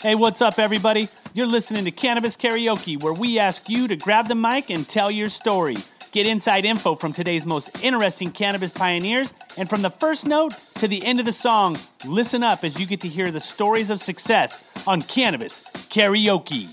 Hey, 0.00 0.14
what's 0.14 0.40
up, 0.40 0.60
everybody? 0.60 1.08
You're 1.34 1.48
listening 1.48 1.84
to 1.86 1.90
Cannabis 1.90 2.36
Karaoke, 2.36 3.02
where 3.02 3.12
we 3.12 3.40
ask 3.40 3.68
you 3.68 3.88
to 3.88 3.96
grab 3.96 4.28
the 4.28 4.36
mic 4.36 4.70
and 4.70 4.88
tell 4.88 5.10
your 5.10 5.28
story. 5.28 5.76
Get 6.12 6.24
inside 6.24 6.64
info 6.64 6.94
from 6.94 7.12
today's 7.12 7.44
most 7.44 7.82
interesting 7.82 8.30
cannabis 8.30 8.70
pioneers, 8.70 9.32
and 9.56 9.68
from 9.68 9.82
the 9.82 9.90
first 9.90 10.24
note 10.24 10.54
to 10.76 10.86
the 10.86 11.04
end 11.04 11.18
of 11.18 11.26
the 11.26 11.32
song, 11.32 11.76
listen 12.06 12.44
up 12.44 12.62
as 12.62 12.78
you 12.78 12.86
get 12.86 13.00
to 13.00 13.08
hear 13.08 13.32
the 13.32 13.40
stories 13.40 13.90
of 13.90 13.98
success 13.98 14.72
on 14.86 15.02
Cannabis 15.02 15.64
Karaoke. 15.90 16.68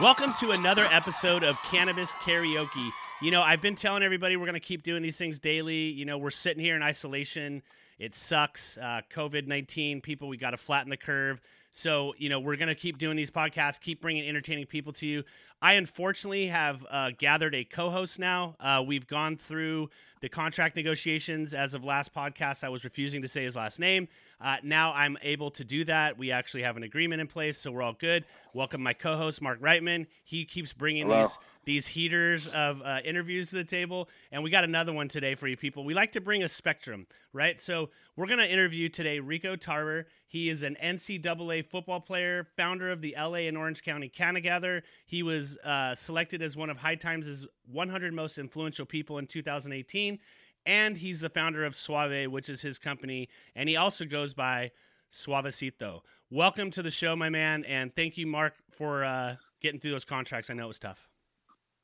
Welcome 0.00 0.32
to 0.40 0.52
another 0.52 0.86
episode 0.90 1.44
of 1.44 1.62
Cannabis 1.64 2.14
Karaoke. 2.14 2.88
You 3.20 3.32
know, 3.32 3.42
I've 3.42 3.60
been 3.60 3.74
telling 3.74 4.02
everybody 4.02 4.38
we're 4.38 4.46
going 4.46 4.54
to 4.54 4.60
keep 4.60 4.82
doing 4.82 5.02
these 5.02 5.18
things 5.18 5.40
daily. 5.40 5.90
You 5.90 6.06
know, 6.06 6.16
we're 6.16 6.30
sitting 6.30 6.64
here 6.64 6.74
in 6.74 6.82
isolation. 6.82 7.62
It 8.00 8.14
sucks. 8.14 8.78
Uh, 8.78 9.02
COVID 9.14 9.46
19, 9.46 10.00
people, 10.00 10.26
we 10.26 10.38
got 10.38 10.50
to 10.50 10.56
flatten 10.56 10.88
the 10.88 10.96
curve. 10.96 11.40
So, 11.70 12.14
you 12.18 12.28
know, 12.28 12.40
we're 12.40 12.56
going 12.56 12.68
to 12.68 12.74
keep 12.74 12.98
doing 12.98 13.16
these 13.16 13.30
podcasts, 13.30 13.78
keep 13.78 14.00
bringing 14.00 14.26
entertaining 14.26 14.66
people 14.66 14.92
to 14.94 15.06
you. 15.06 15.22
I 15.62 15.74
unfortunately 15.74 16.46
have 16.46 16.84
uh, 16.90 17.10
gathered 17.16 17.54
a 17.54 17.62
co 17.62 17.90
host 17.90 18.18
now. 18.18 18.56
Uh, 18.58 18.82
we've 18.84 19.06
gone 19.06 19.36
through 19.36 19.90
the 20.20 20.28
contract 20.28 20.74
negotiations. 20.74 21.52
As 21.54 21.74
of 21.74 21.84
last 21.84 22.14
podcast, 22.14 22.64
I 22.64 22.70
was 22.70 22.84
refusing 22.84 23.22
to 23.22 23.28
say 23.28 23.44
his 23.44 23.54
last 23.54 23.78
name. 23.78 24.08
Uh, 24.40 24.56
now 24.62 24.92
I'm 24.94 25.18
able 25.22 25.50
to 25.52 25.64
do 25.64 25.84
that. 25.84 26.16
We 26.16 26.30
actually 26.30 26.62
have 26.62 26.76
an 26.76 26.82
agreement 26.82 27.20
in 27.20 27.26
place, 27.26 27.58
so 27.58 27.70
we're 27.70 27.82
all 27.82 27.92
good. 27.92 28.24
Welcome 28.54 28.82
my 28.82 28.94
co-host 28.94 29.42
Mark 29.42 29.60
Reitman. 29.60 30.06
He 30.24 30.44
keeps 30.46 30.72
bringing 30.72 31.06
Hello. 31.06 31.22
these 31.22 31.38
these 31.66 31.86
heaters 31.86 32.52
of 32.54 32.80
uh, 32.82 33.00
interviews 33.04 33.50
to 33.50 33.56
the 33.56 33.64
table, 33.64 34.08
and 34.32 34.42
we 34.42 34.48
got 34.50 34.64
another 34.64 34.94
one 34.94 35.08
today 35.08 35.34
for 35.34 35.46
you 35.46 35.58
people. 35.58 35.84
We 35.84 35.92
like 35.92 36.12
to 36.12 36.20
bring 36.20 36.42
a 36.42 36.48
spectrum, 36.48 37.06
right? 37.34 37.60
So 37.60 37.90
we're 38.16 38.26
gonna 38.26 38.44
interview 38.44 38.88
today 38.88 39.20
Rico 39.20 39.56
Tarver. 39.56 40.06
He 40.26 40.48
is 40.48 40.62
an 40.62 40.76
NCAA 40.82 41.66
football 41.66 42.00
player, 42.00 42.46
founder 42.56 42.90
of 42.90 43.02
the 43.02 43.14
LA 43.18 43.40
and 43.40 43.58
Orange 43.58 43.82
County 43.82 44.08
Cannagather. 44.08 44.82
He 45.04 45.22
was 45.22 45.58
uh, 45.58 45.94
selected 45.94 46.40
as 46.40 46.56
one 46.56 46.70
of 46.70 46.78
High 46.78 46.94
Times' 46.94 47.46
100 47.70 48.14
most 48.14 48.38
influential 48.38 48.86
people 48.86 49.18
in 49.18 49.26
2018 49.26 50.18
and 50.66 50.96
he's 50.96 51.20
the 51.20 51.30
founder 51.30 51.64
of 51.64 51.76
Suave, 51.76 52.26
which 52.30 52.48
is 52.48 52.62
his 52.62 52.78
company, 52.78 53.28
and 53.54 53.68
he 53.68 53.76
also 53.76 54.04
goes 54.04 54.34
by 54.34 54.70
Suavecito. 55.10 56.00
Welcome 56.30 56.70
to 56.72 56.82
the 56.82 56.90
show, 56.90 57.16
my 57.16 57.28
man, 57.30 57.64
and 57.64 57.94
thank 57.94 58.16
you, 58.16 58.26
Mark, 58.26 58.54
for 58.72 59.04
uh, 59.04 59.36
getting 59.60 59.80
through 59.80 59.90
those 59.92 60.04
contracts. 60.04 60.50
I 60.50 60.54
know 60.54 60.64
it 60.64 60.68
was 60.68 60.78
tough. 60.78 61.08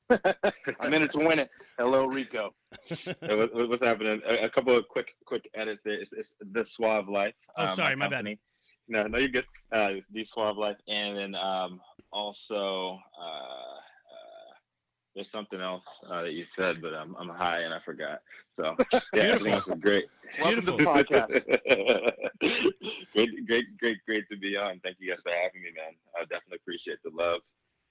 I'm 0.81 0.95
in 0.95 1.03
it 1.03 1.11
to 1.13 1.19
win 1.19 1.41
it. 1.41 1.51
Hello, 1.79 2.07
Rico. 2.07 2.55
Hey, 2.89 3.15
what- 3.37 3.53
what- 3.55 3.69
what's 3.69 3.83
happening? 3.85 4.23
A, 4.29 4.45
a 4.45 4.49
couple 4.49 4.77
of 4.77 4.87
quick 4.89 5.17
quick 5.25 5.49
edits 5.55 5.81
there. 5.85 5.95
It's, 6.01 6.13
it's 6.13 6.35
the 6.53 6.65
Suave 6.65 7.09
Life. 7.09 7.35
Oh, 7.57 7.65
uh, 7.65 7.75
sorry, 7.75 7.97
my 7.97 8.07
bad. 8.09 8.25
No, 8.89 9.05
no, 9.09 9.19
you're 9.19 9.29
good. 9.31 9.47
Uh, 9.73 9.95
the 10.13 10.23
Suave 10.25 10.57
Life, 10.57 10.77
and 10.87 11.17
then 11.17 11.35
um, 11.35 11.81
also 12.13 13.01
uh, 13.21 13.56
there's 15.17 15.31
something 15.31 15.61
else 15.63 15.87
uh, 16.09 16.23
that 16.23 16.35
you 16.35 16.45
said, 16.55 16.83
but 16.83 16.93
I'm 16.93 17.17
I'm 17.19 17.31
high 17.31 17.61
and 17.61 17.73
I 17.73 17.81
forgot. 17.81 18.21
So 18.53 18.77
yeah, 19.15 19.23
everything 19.23 19.55
else 19.55 19.67
is 19.67 19.75
great. 19.77 20.05
Welcome 20.41 20.67
to 20.67 20.73
the 20.73 20.85
podcast. 20.85 21.33
great, 23.15 23.47
great, 23.47 23.79
great, 23.79 23.99
great 24.07 24.29
to 24.31 24.37
be 24.37 24.59
on. 24.59 24.79
Thank 24.85 24.99
you 25.01 25.09
guys 25.09 25.23
for 25.23 25.33
having 25.35 25.63
me, 25.63 25.71
man. 25.75 25.95
I 26.15 26.21
definitely 26.25 26.59
appreciate 26.59 26.99
the 27.03 27.11
love. 27.11 27.41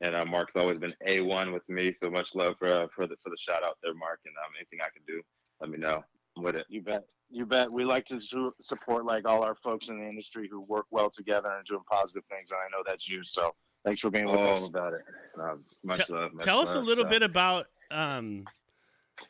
And 0.02 0.16
uh, 0.16 0.26
Mark's 0.26 0.54
always 0.56 0.78
been 0.78 0.94
a 1.06 1.22
one 1.22 1.52
with 1.52 1.68
me. 1.68 1.94
So 1.94 2.12
much 2.12 2.36
love 2.36 2.56
for 2.60 2.68
uh, 2.68 2.88
for 2.96 3.08
the 3.08 3.16
for 3.24 3.32
the 3.32 3.38
shout 3.40 3.64
out 3.64 3.80
there, 3.84 3.96
Mark. 3.96 4.20
And 4.26 4.36
um, 4.46 4.54
anything 4.60 4.80
I 4.82 4.90
can 4.94 5.02
do, 5.08 5.22
let 5.60 5.72
me 5.72 5.80
know. 5.80 6.04
I'm 6.38 6.44
with 6.44 6.56
it. 6.56 6.68
You 6.70 6.84
bet. 6.84 7.06
You 7.32 7.48
bet. 7.48 7.72
We 7.72 7.86
like 7.86 8.06
to 8.08 8.22
su- 8.22 8.54
support 8.62 9.04
like 9.04 9.28
all 9.28 9.42
our 9.42 9.56
folks 9.56 9.90
in 9.90 10.00
the 10.00 10.08
industry 10.08 10.48
who 10.48 10.62
work 10.62 10.86
well 10.92 11.10
together 11.10 11.50
and 11.58 11.66
doing 11.66 11.82
positive 11.90 12.24
things, 12.30 12.52
and 12.52 12.60
I 12.60 12.70
know 12.70 12.84
that's 12.86 13.10
you. 13.10 13.24
So 13.24 13.56
thanks 13.86 14.02
for 14.02 14.10
being 14.10 14.26
with 14.26 14.36
All 14.36 14.54
us. 14.56 14.68
about 14.68 14.94
it. 14.94 15.02
Um, 15.40 15.64
much 15.84 16.08
Te- 16.08 16.14
love. 16.14 16.34
Much 16.34 16.44
Tell 16.44 16.60
us 16.60 16.74
a 16.74 16.80
little 16.80 17.06
So, 17.06 17.10
bit 17.10 17.24
about, 17.24 17.68
um, 17.92 18.46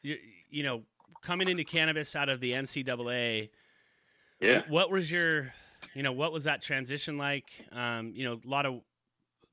you, 0.02 0.18
you 0.50 0.64
know, 0.64 0.84
coming 1.22 1.48
into 1.48 1.64
cannabis 1.64 2.16
out 2.16 2.30
of 2.30 2.40
the 2.40 2.54
NCAA. 2.54 3.50
Yeah. 4.40 4.62
What 4.68 4.90
was 4.90 5.12
your, 5.12 5.54
you 5.94 6.04
know, 6.04 6.12
what 6.12 6.32
was 6.32 6.46
that 6.46 6.62
transition 6.62 7.18
like? 7.18 7.50
Um, 7.72 8.14
you 8.16 8.24
know, 8.26 8.40
a 8.44 8.48
lot 8.50 8.66
of, 8.66 8.82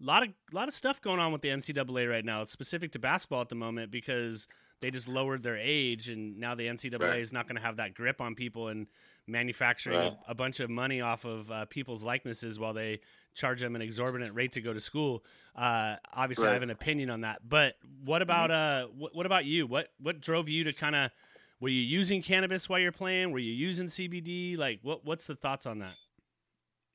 lot 0.00 0.22
of, 0.22 0.28
lot 0.52 0.68
of 0.68 0.74
stuff 0.74 1.00
going 1.00 1.20
on 1.20 1.32
with 1.32 1.42
the 1.42 1.48
NCAA 1.48 2.08
right 2.08 2.24
now. 2.24 2.42
It's 2.42 2.50
specific 2.52 2.92
to 2.92 2.98
basketball 2.98 3.40
at 3.42 3.48
the 3.48 3.54
moment 3.54 3.90
because 3.90 4.48
they 4.80 4.90
just 4.90 5.06
lowered 5.08 5.42
their 5.44 5.56
age, 5.56 6.08
and 6.08 6.38
now 6.38 6.54
the 6.56 6.66
NCAA 6.66 7.00
Right. 7.00 7.18
is 7.20 7.32
not 7.32 7.46
going 7.46 7.56
to 7.56 7.62
have 7.62 7.76
that 7.76 7.94
grip 7.94 8.20
on 8.20 8.34
people 8.34 8.68
and 8.68 8.88
manufacturing 9.26 9.98
Right. 9.98 10.16
a, 10.26 10.30
a 10.32 10.34
bunch 10.34 10.60
of 10.60 10.70
money 10.70 11.00
off 11.00 11.24
of 11.24 11.50
uh, 11.50 11.64
people's 11.66 12.02
likenesses 12.02 12.58
while 12.58 12.72
they 12.74 13.00
charge 13.34 13.60
them 13.60 13.74
an 13.76 13.82
exorbitant 13.82 14.34
rate 14.34 14.52
to 14.52 14.60
go 14.60 14.72
to 14.72 14.80
school. 14.80 15.24
Uh, 15.56 15.96
obviously, 16.12 16.48
I 16.48 16.52
have 16.54 16.62
an 16.62 16.70
opinion 16.70 17.10
on 17.10 17.22
that. 17.22 17.48
But 17.48 17.74
what 18.04 18.22
about 18.22 18.50
uh, 18.50 18.88
what, 18.96 19.14
what 19.14 19.26
about 19.26 19.44
you? 19.44 19.66
What 19.66 19.88
what 20.00 20.20
drove 20.20 20.48
you 20.48 20.64
to 20.64 20.72
kind 20.72 20.94
of 20.96 21.10
were 21.60 21.68
you 21.68 21.80
using 21.82 22.22
cannabis 22.22 22.68
while 22.68 22.78
you're 22.80 22.92
playing? 22.92 23.30
Were 23.32 23.38
you 23.38 23.52
using 23.52 23.86
CBD? 23.86 24.56
Like, 24.58 24.80
what 24.82 25.04
what's 25.04 25.26
the 25.26 25.36
thoughts 25.36 25.66
on 25.66 25.78
that? 25.80 25.94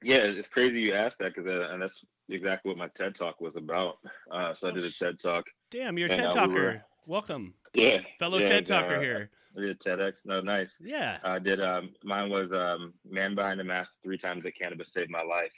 Yeah, 0.04 0.18
it's 0.18 0.50
crazy 0.50 0.82
you 0.82 0.94
asked 0.94 1.18
that 1.20 1.34
because 1.36 1.48
uh, 1.48 1.70
and 1.72 1.82
that's 1.82 2.04
exactly 2.30 2.70
what 2.70 2.78
my 2.78 2.88
TED 2.90 3.16
talk 3.16 3.40
was 3.42 3.56
about. 3.56 3.98
Uh, 4.32 4.54
so 4.54 4.68
I 4.68 4.72
Oh, 4.72 4.76
did 4.76 4.86
a 4.86 4.92
TED 4.92 5.20
talk. 5.20 5.46
Damn, 5.72 5.98
you're 5.98 6.08
a 6.08 6.16
TED 6.16 6.26
uh, 6.28 6.32
talker. 6.34 6.54
we 6.54 6.60
were- 6.60 6.84
Welcome, 7.08 7.54
Yeah. 7.74 8.00
fellow 8.20 8.38
yeah, 8.38 8.50
TED 8.50 8.66
talker 8.66 8.98
uh, 8.98 9.02
here. 9.02 9.30
I 9.58 9.62
did 9.62 9.80
TEDx. 9.80 10.26
No, 10.26 10.40
nice. 10.40 10.78
Yeah. 10.80 11.18
I 11.24 11.40
did. 11.40 11.62
Um, 11.62 11.90
mine 12.04 12.30
was 12.30 12.54
um, 12.54 12.94
"Man 13.10 13.36
Behind 13.36 13.60
the 13.60 13.64
Mask: 13.64 13.94
Three 14.04 14.18
Times 14.18 14.44
That 14.44 14.58
Cannabis 14.60 14.94
Saved 14.94 15.10
My 15.10 15.24
Life," 15.24 15.54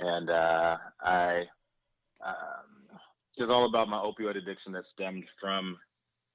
and 0.00 0.30
uh, 0.30 0.78
I 1.02 1.46
um, 2.24 2.98
it 3.36 3.42
was 3.42 3.50
all 3.50 3.66
about 3.66 3.88
my 3.88 3.98
opioid 3.98 4.36
addiction 4.36 4.72
that 4.72 4.86
stemmed 4.86 5.26
from 5.40 5.76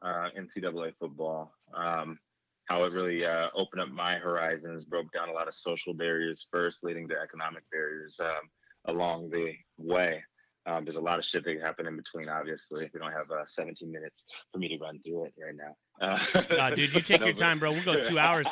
uh, 0.01 0.29
NCAA 0.37 0.93
football. 0.99 1.53
Um, 1.73 2.19
how 2.65 2.83
it 2.83 2.93
really 2.93 3.25
uh, 3.25 3.47
opened 3.55 3.81
up 3.81 3.89
my 3.89 4.15
horizons, 4.15 4.85
broke 4.85 5.11
down 5.11 5.29
a 5.29 5.33
lot 5.33 5.47
of 5.47 5.55
social 5.55 5.93
barriers 5.93 6.47
first, 6.51 6.83
leading 6.83 7.07
to 7.09 7.19
economic 7.19 7.63
barriers 7.71 8.19
um, 8.23 8.49
along 8.85 9.29
the 9.29 9.53
way. 9.77 10.23
Um, 10.67 10.85
there's 10.85 10.97
a 10.97 11.01
lot 11.01 11.17
of 11.17 11.25
shit 11.25 11.43
that 11.45 11.59
happened 11.59 11.87
in 11.87 11.97
between. 11.97 12.29
Obviously, 12.29 12.89
we 12.93 12.99
don't 12.99 13.11
have 13.11 13.31
uh, 13.31 13.45
17 13.47 13.91
minutes 13.91 14.25
for 14.51 14.59
me 14.59 14.67
to 14.67 14.77
run 14.77 14.99
through 15.03 15.25
it 15.25 15.33
right 15.43 15.55
now. 15.55 15.75
Uh, 15.99 16.43
Nah, 16.55 16.69
dude, 16.69 16.93
you 16.93 17.01
take 17.01 17.21
your 17.21 17.33
time, 17.33 17.57
bro. 17.57 17.71
We'll 17.71 17.83
go 17.83 18.01
two 18.03 18.19
hours. 18.19 18.47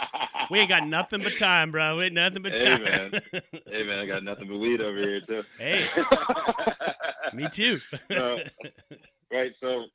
We 0.49 0.59
ain't 0.59 0.69
got 0.69 0.87
nothing 0.87 1.21
but 1.21 1.37
time, 1.37 1.71
bro. 1.71 1.97
We 1.97 2.05
ain't 2.05 2.15
nothing 2.15 2.41
but 2.41 2.55
time. 2.55 2.83
Hey, 2.83 3.09
man. 3.11 3.21
Hey 3.71 3.83
man, 3.83 3.99
I 3.99 4.05
got 4.07 4.23
nothing 4.23 4.47
but 4.47 4.57
weed 4.57 4.81
over 4.81 4.97
here 4.97 5.21
too. 5.21 5.43
Hey. 5.59 5.85
Me 7.33 7.47
too. 7.49 7.79
So, 8.11 8.39
right. 9.31 9.55
So, 9.55 9.85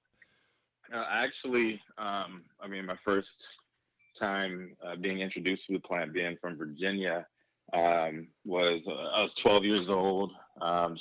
uh, 0.92 1.04
actually, 1.10 1.80
um, 1.98 2.44
I 2.60 2.68
mean, 2.68 2.86
my 2.86 2.96
first 3.04 3.48
time 4.16 4.76
uh, 4.86 4.94
being 4.94 5.20
introduced 5.20 5.66
to 5.66 5.72
the 5.72 5.80
plant, 5.80 6.12
being 6.12 6.36
from 6.40 6.56
Virginia, 6.56 7.26
um, 7.72 8.28
was 8.44 8.86
uh, 8.86 9.10
I 9.12 9.22
was 9.22 9.34
12 9.34 9.64
years 9.64 9.90
old. 9.90 10.30
Um, 10.60 10.96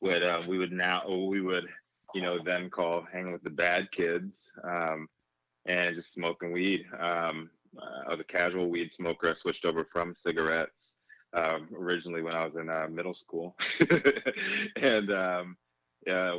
what 0.00 0.22
uh, 0.22 0.42
we 0.48 0.58
would 0.58 0.72
now 0.72 1.02
we 1.08 1.40
would 1.40 1.66
you 2.14 2.22
know 2.22 2.38
then 2.42 2.70
call 2.70 3.06
hanging 3.12 3.32
with 3.32 3.42
the 3.42 3.50
bad 3.50 3.90
kids 3.92 4.50
um, 4.64 5.08
and 5.66 5.94
just 5.94 6.12
smoking 6.12 6.52
weed. 6.52 6.84
Um, 6.98 7.50
I 8.06 8.10
was 8.10 8.20
a 8.20 8.24
casual 8.24 8.68
weed 8.68 8.92
smoker. 8.92 9.30
I 9.30 9.34
switched 9.34 9.64
over 9.64 9.86
from 9.92 10.14
cigarettes 10.16 10.94
um, 11.34 11.68
originally 11.76 12.22
when 12.22 12.34
I 12.34 12.44
was 12.44 12.56
in 12.56 12.68
uh, 12.68 12.88
middle 12.90 13.14
school, 13.14 13.56
and 14.76 15.12
um, 15.12 15.56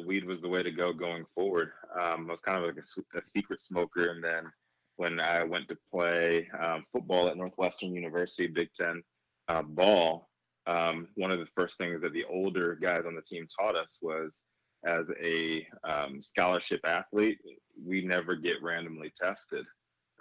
weed 0.05 0.25
was 0.25 0.41
the 0.41 0.49
way 0.49 0.63
to 0.63 0.71
go 0.71 0.91
going 0.91 1.25
forward. 1.33 1.71
Um, 1.99 2.27
I 2.27 2.31
was 2.31 2.41
kind 2.41 2.57
of 2.57 2.65
like 2.65 2.83
a 2.83 3.25
secret 3.25 3.61
smoker, 3.61 4.11
and 4.11 4.23
then 4.23 4.51
when 4.97 5.19
I 5.19 5.43
went 5.43 5.67
to 5.69 5.77
play 5.91 6.49
um, 6.59 6.85
football 6.91 7.27
at 7.27 7.37
Northwestern 7.37 7.93
University, 7.93 8.47
Big 8.47 8.69
Ten 8.73 9.01
uh, 9.47 9.61
ball, 9.61 10.29
um, 10.71 11.07
one 11.15 11.31
of 11.31 11.39
the 11.39 11.47
first 11.57 11.77
things 11.77 12.01
that 12.01 12.13
the 12.13 12.25
older 12.25 12.75
guys 12.75 13.03
on 13.05 13.15
the 13.15 13.21
team 13.21 13.47
taught 13.59 13.75
us 13.75 13.97
was 14.01 14.41
as 14.85 15.05
a 15.21 15.67
um, 15.83 16.21
scholarship 16.21 16.81
athlete, 16.85 17.37
we 17.85 18.03
never 18.03 18.35
get 18.35 18.61
randomly 18.63 19.11
tested. 19.15 19.65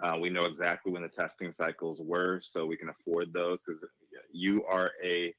Uh, 0.03 0.17
we 0.19 0.29
know 0.29 0.45
exactly 0.45 0.91
when 0.91 1.03
the 1.03 1.07
testing 1.09 1.53
cycles 1.53 1.99
were, 2.03 2.39
so 2.43 2.65
we 2.65 2.77
can 2.77 2.89
afford 2.89 3.31
those 3.33 3.59
because 3.65 3.81
you 4.31 4.63
are 4.65 4.91
a 5.03 5.33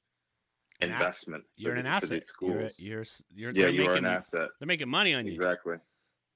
An 0.81 0.91
investment. 0.93 1.45
You're 1.57 1.75
an 1.75 1.85
the- 1.85 2.01
for 2.01 2.07
these 2.07 2.23
asset. 2.23 2.37
You're, 2.41 2.61
a- 2.61 2.71
you're, 2.79 3.53
you're, 3.53 3.53
yeah, 3.53 3.67
you 3.69 3.89
are 3.89 3.97
an 3.97 4.05
asset. 4.07 4.49
They're 4.59 4.67
making 4.67 4.89
money 4.89 5.15
on 5.15 5.27
you. 5.27 5.35
Exactly. 5.35 5.77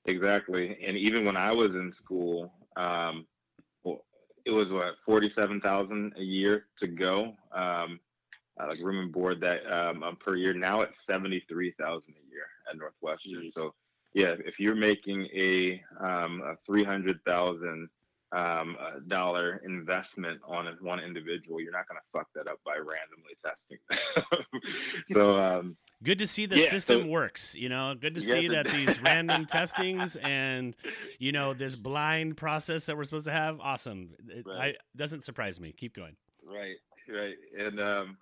Exactly. 0.06 0.76
And 0.84 0.96
even 0.96 1.24
when 1.24 1.36
I 1.36 1.52
was 1.52 1.74
in 1.74 1.90
school, 1.92 2.52
um, 2.76 3.26
it 4.44 4.52
was 4.52 4.72
what 4.72 4.94
forty-seven 5.04 5.60
thousand 5.60 6.12
a 6.16 6.22
year 6.22 6.66
to 6.78 6.86
go, 6.86 7.34
um, 7.52 7.98
uh, 8.60 8.66
like 8.68 8.80
room 8.80 9.00
and 9.00 9.12
board 9.12 9.40
that 9.40 9.60
um, 9.72 10.02
uh, 10.02 10.12
per 10.12 10.36
year. 10.36 10.54
Now 10.54 10.80
it's 10.80 11.04
seventy-three 11.04 11.74
thousand 11.78 12.14
a 12.14 12.30
year 12.30 12.44
at 12.70 12.78
Northwestern. 12.78 13.34
Jeez. 13.34 13.52
So, 13.52 13.74
yeah, 14.14 14.34
if 14.44 14.58
you're 14.58 14.74
making 14.74 15.28
a, 15.34 15.82
um, 16.00 16.42
a 16.42 16.56
three 16.66 16.84
hundred 16.84 17.20
thousand 17.24 17.88
um, 18.32 18.76
dollar 19.08 19.62
investment 19.64 20.40
on 20.46 20.66
one 20.80 21.00
individual, 21.00 21.60
you're 21.60 21.72
not 21.72 21.86
going 21.88 21.98
to 21.98 22.18
fuck 22.18 22.28
that 22.34 22.48
up 22.50 22.58
by 22.64 22.76
randomly 22.76 23.36
testing. 23.42 23.78
so 25.12 25.42
um, 25.42 25.76
good 26.02 26.18
to 26.18 26.26
see 26.26 26.46
the 26.46 26.58
yeah, 26.58 26.70
system 26.70 27.02
so, 27.02 27.06
works. 27.06 27.54
You 27.54 27.68
know, 27.68 27.94
good 27.98 28.14
to 28.14 28.20
yes, 28.20 28.32
see 28.32 28.48
that 28.48 28.68
these 28.68 29.00
random 29.02 29.46
testings 29.46 30.16
and 30.16 30.76
you 31.18 31.32
know 31.32 31.54
this 31.54 31.76
blind 31.76 32.36
process 32.36 32.86
that 32.86 32.96
we're 32.96 33.04
supposed 33.04 33.26
to 33.26 33.32
have. 33.32 33.60
Awesome. 33.60 34.10
It 34.28 34.46
right. 34.46 34.74
I, 34.74 34.96
doesn't 34.96 35.24
surprise 35.24 35.60
me. 35.60 35.72
Keep 35.72 35.94
going. 35.94 36.16
Right. 36.44 36.76
Right. 37.08 37.36
And 37.58 37.80
um, 37.80 38.18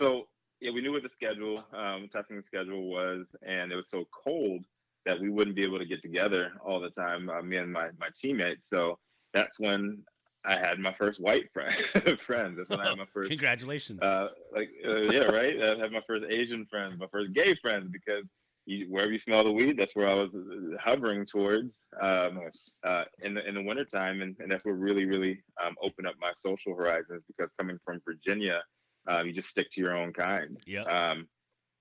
so 0.00 0.28
yeah, 0.60 0.72
we 0.72 0.80
knew 0.80 0.92
what 0.92 1.02
the 1.02 1.10
schedule, 1.10 1.64
um, 1.72 2.08
testing 2.12 2.42
schedule 2.46 2.90
was, 2.90 3.34
and 3.46 3.70
it 3.70 3.76
was 3.76 3.86
so 3.90 4.06
cold 4.24 4.64
that 5.06 5.20
we 5.20 5.30
wouldn't 5.30 5.56
be 5.56 5.62
able 5.62 5.78
to 5.78 5.86
get 5.86 6.02
together 6.02 6.52
all 6.64 6.80
the 6.80 6.90
time, 6.90 7.30
uh, 7.30 7.42
me 7.42 7.56
and 7.56 7.72
my 7.72 7.90
my 7.98 8.08
teammates. 8.14 8.68
So 8.68 8.98
that's 9.32 9.58
when 9.58 10.02
I 10.44 10.58
had 10.58 10.78
my 10.78 10.94
first 10.98 11.20
white 11.20 11.52
friend. 11.52 11.74
friend. 12.26 12.56
That's 12.56 12.70
when 12.70 12.80
I 12.80 12.90
had 12.90 12.98
my 12.98 13.06
first. 13.12 13.30
Congratulations. 13.30 14.02
Uh, 14.02 14.28
like 14.52 14.70
uh, 14.86 15.02
yeah, 15.02 15.24
right. 15.24 15.62
I 15.62 15.78
had 15.78 15.92
my 15.92 16.02
first 16.06 16.24
Asian 16.28 16.66
friends, 16.66 16.98
my 16.98 17.06
first 17.12 17.32
gay 17.32 17.54
friends, 17.62 17.88
because 17.92 18.24
you, 18.66 18.86
wherever 18.88 19.12
you 19.12 19.18
smell 19.18 19.44
the 19.44 19.52
weed, 19.52 19.78
that's 19.78 19.94
where 19.94 20.08
I 20.08 20.14
was 20.14 20.30
uh, 20.34 20.76
hovering 20.80 21.24
towards 21.26 21.74
um, 22.00 22.40
uh, 22.84 23.04
in 23.22 23.34
the 23.34 23.46
in 23.46 23.54
the 23.54 23.62
wintertime, 23.62 24.22
and, 24.22 24.36
and 24.40 24.50
that's 24.50 24.64
what 24.64 24.72
really 24.72 25.04
really 25.04 25.42
um, 25.64 25.76
opened 25.82 26.06
up 26.06 26.14
my 26.20 26.32
social 26.36 26.74
horizons. 26.74 27.22
Because 27.26 27.50
coming 27.58 27.78
from 27.84 28.00
Virginia, 28.04 28.62
um, 29.08 29.26
you 29.26 29.32
just 29.32 29.48
stick 29.48 29.70
to 29.72 29.80
your 29.80 29.96
own 29.96 30.12
kind. 30.12 30.58
Yeah. 30.66 30.82
Um, 30.82 31.26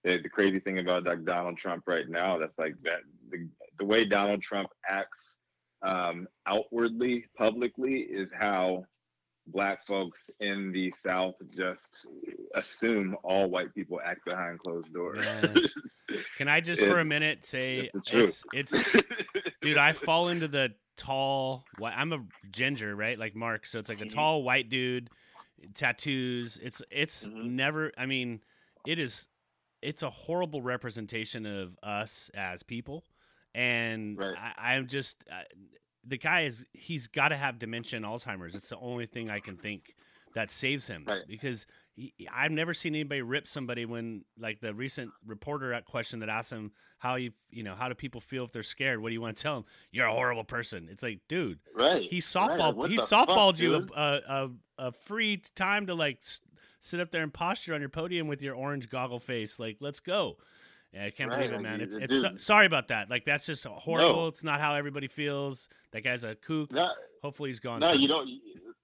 the, 0.04 0.18
the 0.22 0.30
crazy 0.30 0.60
thing 0.60 0.80
about 0.80 1.06
like 1.06 1.26
Donald 1.26 1.58
Trump 1.58 1.84
right 1.88 2.10
now, 2.10 2.38
that's 2.38 2.58
like 2.58 2.76
that 2.84 3.02
the, 3.30 3.48
the 3.78 3.86
way 3.86 4.06
Donald 4.06 4.42
Trump 4.42 4.70
acts 4.88 5.36
um, 5.82 6.28
outwardly, 6.48 7.26
publicly, 7.38 8.00
is 8.00 8.32
how 8.34 8.86
black 9.48 9.86
folks 9.86 10.20
in 10.40 10.72
the 10.72 10.94
South 11.04 11.36
just 11.56 12.08
assume 12.56 13.16
all 13.24 13.50
white 13.50 13.74
people 13.74 14.00
act 14.04 14.26
behind 14.26 14.60
closed 14.60 14.94
doors. 14.94 15.26
Can 16.38 16.48
I 16.48 16.62
just 16.62 16.82
for 16.82 17.00
a 17.00 17.06
minute 17.06 17.46
say 17.46 17.90
it's 17.94 18.44
it's, 18.54 18.74
it's 18.74 19.04
dude, 19.62 19.78
I 19.78 19.94
fall 19.94 20.30
into 20.30 20.48
the 20.48 20.74
tall 20.96 21.64
I'm 21.82 22.14
a 22.14 22.24
ginger, 22.52 22.96
right? 22.96 23.18
Like 23.18 23.36
Mark, 23.36 23.66
so 23.66 23.80
it's 23.80 23.90
like 23.90 24.02
a 24.02 24.06
mm-hmm. 24.06 24.18
tall 24.18 24.44
white 24.44 24.70
dude, 24.70 25.10
tattoos. 25.74 26.60
It's 26.62 26.82
it's 26.92 27.28
mm-hmm. 27.28 27.56
never 27.56 27.92
I 27.98 28.06
mean, 28.06 28.42
it 28.86 29.00
is 29.00 29.28
it's 29.82 30.04
a 30.04 30.10
horrible 30.10 30.62
representation 30.62 31.46
of 31.46 31.78
us 31.84 32.32
as 32.34 32.64
people 32.64 33.04
and 33.58 34.18
right. 34.18 34.36
I, 34.58 34.76
am 34.76 34.88
just 34.88 35.24
uh, 35.32 35.42
the 36.06 36.18
guy 36.18 36.42
is 36.42 36.64
he's 36.74 37.08
got 37.08 37.30
to 37.30 37.36
have 37.36 37.58
dementia 37.58 37.98
and 37.98 38.06
Alzheimer's. 38.06 38.56
It's 38.56 38.70
the 38.70 38.78
only 38.78 39.08
thing 39.08 39.32
I 39.32 39.40
can 39.40 39.58
think 39.58 39.96
that 40.36 40.52
saves 40.52 40.86
him 40.86 41.06
right. 41.08 41.24
because 41.28 41.66
I've 42.32 42.52
never 42.52 42.74
seen 42.74 42.94
anybody 42.94 43.22
rip 43.22 43.48
somebody 43.48 43.86
when 43.86 44.24
like 44.38 44.60
the 44.60 44.74
recent 44.74 45.12
reporter 45.26 45.74
at 45.74 45.86
question 45.86 46.20
that 46.20 46.30
asked 46.30 46.52
him 46.52 46.72
how 47.00 47.16
you 47.16 47.32
you 47.50 47.64
know 47.64 47.74
how 47.74 47.90
do 47.90 47.96
people 47.96 48.22
feel 48.22 48.44
if 48.44 48.52
they're 48.52 48.64
scared? 48.64 49.02
What 49.02 49.10
do 49.10 49.14
you 49.14 49.22
want 49.22 49.38
to 49.38 49.44
tell 49.44 49.56
them? 49.56 49.66
You're 49.92 50.06
a 50.06 50.14
horrible 50.14 50.44
person. 50.44 50.90
It's 50.92 51.02
like, 51.02 51.22
dude, 51.28 51.60
right? 51.76 52.04
He 52.04 52.20
softball 52.20 52.78
right. 52.78 52.92
he 52.92 52.98
softballed 52.98 53.54
fuck, 53.54 53.60
you 53.60 53.88
a, 53.96 54.00
a, 54.00 54.50
a 54.78 54.92
free 54.92 55.42
time 55.56 55.88
to 55.88 55.96
like 55.96 56.20
sit 56.80 57.00
up 57.00 57.12
there 57.12 57.24
and 57.24 57.34
posture 57.34 57.74
on 57.74 57.80
your 57.80 57.90
podium 57.90 58.28
with 58.28 58.42
your 58.42 58.56
orange 58.56 58.90
goggle 58.90 59.20
face. 59.20 59.60
Like, 59.60 59.78
let's 59.80 60.00
go. 60.00 60.38
Yeah, 60.94 61.06
I 61.06 61.10
can't 61.10 61.30
right. 61.30 61.50
believe 61.50 61.54
it, 61.54 61.62
man. 61.62 61.82
It's 61.82 61.96
it's 61.96 62.22
so, 62.22 62.38
sorry 62.38 62.66
about 62.66 62.90
that. 62.90 63.10
Like 63.10 63.26
that's 63.26 63.46
just 63.46 63.66
horrible. 63.66 64.16
No. 64.24 64.28
It's 64.28 64.44
not 64.44 64.60
how 64.60 64.76
everybody 64.76 65.08
feels. 65.08 65.68
That 65.92 66.04
guy's 66.04 66.24
a 66.24 66.36
kook. 66.36 66.72
Not, 66.72 66.92
Hopefully 67.24 67.50
he's 67.50 67.60
gone. 67.60 67.80
No, 67.80 67.94
you 67.94 68.08
don't. 68.08 68.28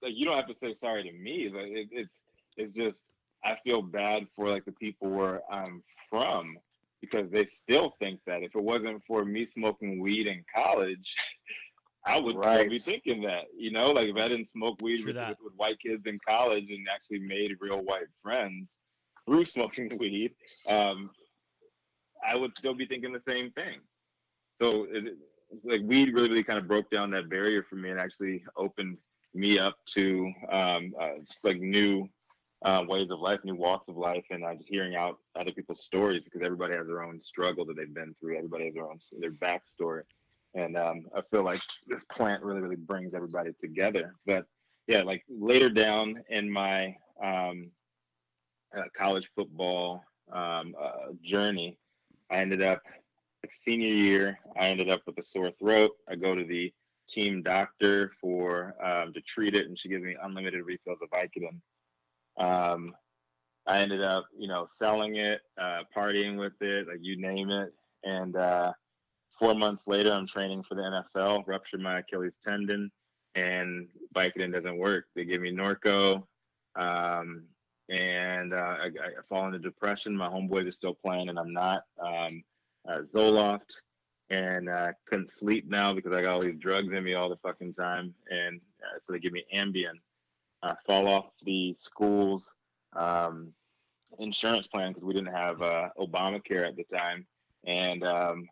You 0.02 0.26
don't 0.26 0.36
have 0.36 0.48
to 0.48 0.54
say 0.54 0.74
sorry 0.80 1.04
to 1.04 1.12
me. 1.12 1.50
Like 1.54 1.68
it, 1.68 1.88
it's 1.92 2.12
it's 2.56 2.72
just 2.72 3.10
I 3.44 3.56
feel 3.64 3.82
bad 3.82 4.26
for 4.34 4.48
like 4.48 4.64
the 4.64 4.72
people 4.72 5.10
where 5.10 5.42
I'm 5.50 5.82
from 6.08 6.56
because 7.00 7.30
they 7.30 7.46
still 7.46 7.94
think 8.00 8.20
that 8.26 8.42
if 8.42 8.54
it 8.54 8.62
wasn't 8.62 9.02
for 9.06 9.24
me 9.24 9.44
smoking 9.44 10.00
weed 10.00 10.26
in 10.26 10.42
college, 10.54 11.14
I 12.06 12.18
would 12.18 12.36
right. 12.36 12.60
still 12.60 12.70
be 12.70 12.78
thinking 12.78 13.22
that. 13.22 13.44
You 13.56 13.70
know, 13.70 13.90
like 13.90 14.08
if 14.08 14.16
I 14.16 14.28
didn't 14.28 14.50
smoke 14.50 14.80
weed 14.82 15.04
with, 15.04 15.16
with, 15.16 15.38
with 15.42 15.52
white 15.56 15.78
kids 15.80 16.02
in 16.06 16.18
college 16.26 16.70
and 16.70 16.86
actually 16.90 17.20
made 17.20 17.56
real 17.60 17.82
white 17.82 18.08
friends 18.22 18.70
through 19.26 19.44
smoking 19.44 19.96
weed, 19.98 20.34
um, 20.68 21.10
I 22.26 22.36
would 22.36 22.56
still 22.56 22.74
be 22.74 22.86
thinking 22.86 23.12
the 23.12 23.22
same 23.30 23.50
thing. 23.52 23.80
So 24.58 24.86
it, 24.90 25.16
like 25.62 25.82
weed 25.82 26.14
really, 26.14 26.28
really 26.28 26.42
kind 26.42 26.58
of 26.58 26.68
broke 26.68 26.90
down 26.90 27.10
that 27.10 27.28
barrier 27.28 27.64
for 27.68 27.76
me 27.76 27.90
and 27.90 28.00
actually 28.00 28.42
opened 28.56 28.96
me 29.34 29.58
up 29.58 29.76
to 29.94 30.32
um, 30.50 30.94
uh, 31.00 31.18
just 31.26 31.44
like 31.44 31.60
new 31.60 32.08
uh, 32.64 32.82
ways 32.88 33.10
of 33.10 33.20
life, 33.20 33.40
new 33.44 33.54
walks 33.54 33.88
of 33.88 33.96
life, 33.96 34.24
and 34.30 34.44
uh, 34.44 34.54
just 34.54 34.68
hearing 34.68 34.96
out 34.96 35.18
other 35.36 35.52
people's 35.52 35.84
stories 35.84 36.22
because 36.24 36.40
everybody 36.42 36.74
has 36.74 36.86
their 36.86 37.02
own 37.02 37.20
struggle 37.22 37.64
that 37.66 37.76
they've 37.76 37.94
been 37.94 38.14
through. 38.18 38.36
Everybody 38.36 38.66
has 38.66 38.74
their 38.74 38.86
own 38.86 38.98
their 39.20 39.32
backstory, 39.32 40.02
and 40.54 40.76
um, 40.76 41.06
I 41.14 41.20
feel 41.30 41.44
like 41.44 41.60
this 41.86 42.04
plant 42.10 42.42
really, 42.42 42.60
really 42.60 42.76
brings 42.76 43.12
everybody 43.14 43.50
together. 43.60 44.14
But 44.24 44.46
yeah, 44.86 45.02
like 45.02 45.24
later 45.28 45.68
down 45.68 46.22
in 46.30 46.50
my 46.50 46.96
um, 47.22 47.70
uh, 48.76 48.84
college 48.96 49.28
football 49.36 50.02
um, 50.32 50.74
uh, 50.80 51.12
journey, 51.22 51.76
I 52.30 52.36
ended 52.36 52.62
up 52.62 52.82
like 53.42 53.52
senior 53.52 53.92
year. 53.92 54.38
I 54.58 54.68
ended 54.68 54.88
up 54.88 55.02
with 55.06 55.18
a 55.18 55.24
sore 55.24 55.50
throat. 55.58 55.90
I 56.08 56.14
go 56.16 56.34
to 56.34 56.44
the 56.44 56.72
team 57.06 57.42
doctor 57.42 58.12
for 58.22 58.74
um, 58.82 59.12
to 59.12 59.20
treat 59.20 59.54
it, 59.54 59.66
and 59.66 59.78
she 59.78 59.90
gives 59.90 60.02
me 60.02 60.16
unlimited 60.22 60.64
refills 60.64 60.98
of 61.02 61.10
Vicodin. 61.10 61.60
Um, 62.38 62.94
I 63.66 63.80
ended 63.80 64.02
up, 64.02 64.26
you 64.36 64.48
know, 64.48 64.68
selling 64.78 65.16
it, 65.16 65.40
uh, 65.58 65.82
partying 65.96 66.38
with 66.38 66.60
it, 66.60 66.86
like 66.86 66.98
you 67.00 67.16
name 67.16 67.50
it. 67.50 67.72
And 68.04 68.36
uh, 68.36 68.72
four 69.38 69.54
months 69.54 69.84
later, 69.86 70.12
I'm 70.12 70.26
training 70.26 70.64
for 70.64 70.74
the 70.74 71.04
NFL. 71.16 71.44
Ruptured 71.46 71.80
my 71.80 72.00
Achilles 72.00 72.34
tendon, 72.46 72.90
and 73.34 73.88
Vicodin 74.14 74.52
doesn't 74.52 74.78
work. 74.78 75.06
They 75.14 75.24
give 75.24 75.40
me 75.40 75.52
Norco. 75.52 76.24
Um, 76.76 77.44
and 77.88 78.52
uh, 78.52 78.76
I, 78.82 78.86
I, 78.86 79.22
fall 79.28 79.46
into 79.46 79.58
depression. 79.58 80.16
My 80.16 80.28
homeboys 80.28 80.68
are 80.68 80.72
still 80.72 80.94
playing, 80.94 81.28
and 81.28 81.38
I'm 81.38 81.52
not. 81.52 81.84
Um, 81.98 82.42
uh, 82.88 83.00
Zoloft, 83.14 83.76
and 84.30 84.68
uh, 84.68 84.92
couldn't 85.06 85.30
sleep 85.30 85.68
now 85.68 85.92
because 85.92 86.12
I 86.12 86.22
got 86.22 86.34
all 86.34 86.40
these 86.40 86.58
drugs 86.58 86.92
in 86.92 87.04
me 87.04 87.14
all 87.14 87.28
the 87.28 87.36
fucking 87.36 87.74
time, 87.74 88.14
and 88.30 88.60
uh, 88.82 88.98
so 89.02 89.12
they 89.12 89.18
give 89.18 89.32
me 89.32 89.44
Ambien. 89.54 89.94
I 90.64 90.74
fall 90.86 91.08
off 91.08 91.26
the 91.44 91.74
school's 91.78 92.52
um, 92.96 93.52
insurance 94.18 94.66
plan 94.66 94.92
because 94.92 95.04
we 95.04 95.12
didn't 95.12 95.34
have 95.34 95.60
uh, 95.60 95.90
Obamacare 95.98 96.66
at 96.66 96.76
the 96.76 96.84
time, 96.84 97.26
and 97.66 98.02
um, 98.04 98.48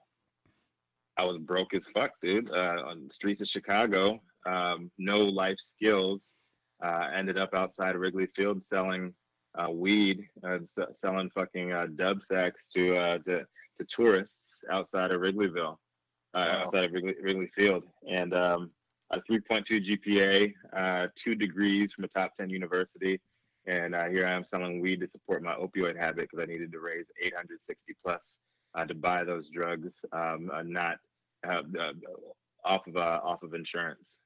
I 1.17 1.25
was 1.25 1.39
broke 1.39 1.75
as 1.75 1.85
fuck, 1.95 2.13
dude. 2.23 2.51
Uh, 2.51 2.83
on 2.87 3.07
the 3.09 3.15
streets 3.15 3.41
of 3.41 3.49
Chicago, 3.49 4.21
um, 4.47 4.91
no 4.99 5.21
life 5.21 5.59
skills. 5.59 6.31
Uh, 6.83 7.09
ended 7.15 7.39
up 7.39 7.55
outside 7.55 7.95
of 7.95 8.01
Wrigley 8.01 8.27
Field 8.35 8.65
selling 8.65 9.15
uh, 9.55 9.71
weed, 9.71 10.27
uh, 10.45 10.59
selling 11.01 11.31
fucking 11.31 11.73
uh, 11.73 11.87
dub 11.95 12.25
sacks 12.25 12.69
to, 12.71 12.97
uh, 12.97 13.19
to 13.19 13.47
to 13.77 13.85
tourists 13.85 14.61
outside 14.71 15.13
of 15.13 15.21
Wrigleyville, 15.21 15.77
uh, 16.35 16.47
wow. 16.49 16.65
outside 16.65 16.85
of 16.85 16.93
Wrigley, 16.93 17.15
Wrigley 17.23 17.51
Field, 17.57 17.85
and 18.09 18.35
um, 18.35 18.71
a 19.13 19.21
3.2 19.21 19.87
GPA, 19.89 20.55
uh, 20.75 21.09
two 21.15 21.35
degrees 21.35 21.93
from 21.93 22.05
a 22.05 22.09
top 22.09 22.35
10 22.35 22.51
university, 22.51 23.21
and 23.67 23.95
here 24.11 24.27
I 24.27 24.33
am 24.33 24.45
selling 24.45 24.81
weed 24.81 25.01
to 25.01 25.09
support 25.09 25.43
my 25.43 25.55
opioid 25.55 25.97
habit 25.97 26.29
because 26.31 26.43
I 26.43 26.51
needed 26.51 26.73
to 26.73 26.81
raise 26.81 27.07
860 27.23 27.95
plus 28.05 28.39
to 28.89 28.95
buy 28.95 29.23
those 29.23 29.49
drugs, 29.49 30.01
um, 30.13 30.51
not 30.65 30.99
off 32.65 32.87
of 32.87 32.97
off 32.97 33.43
of 33.43 33.55
insurance. 33.55 34.17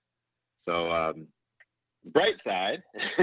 So 0.66 0.90
um, 0.90 1.26
bright 2.12 2.38
side 2.38 2.82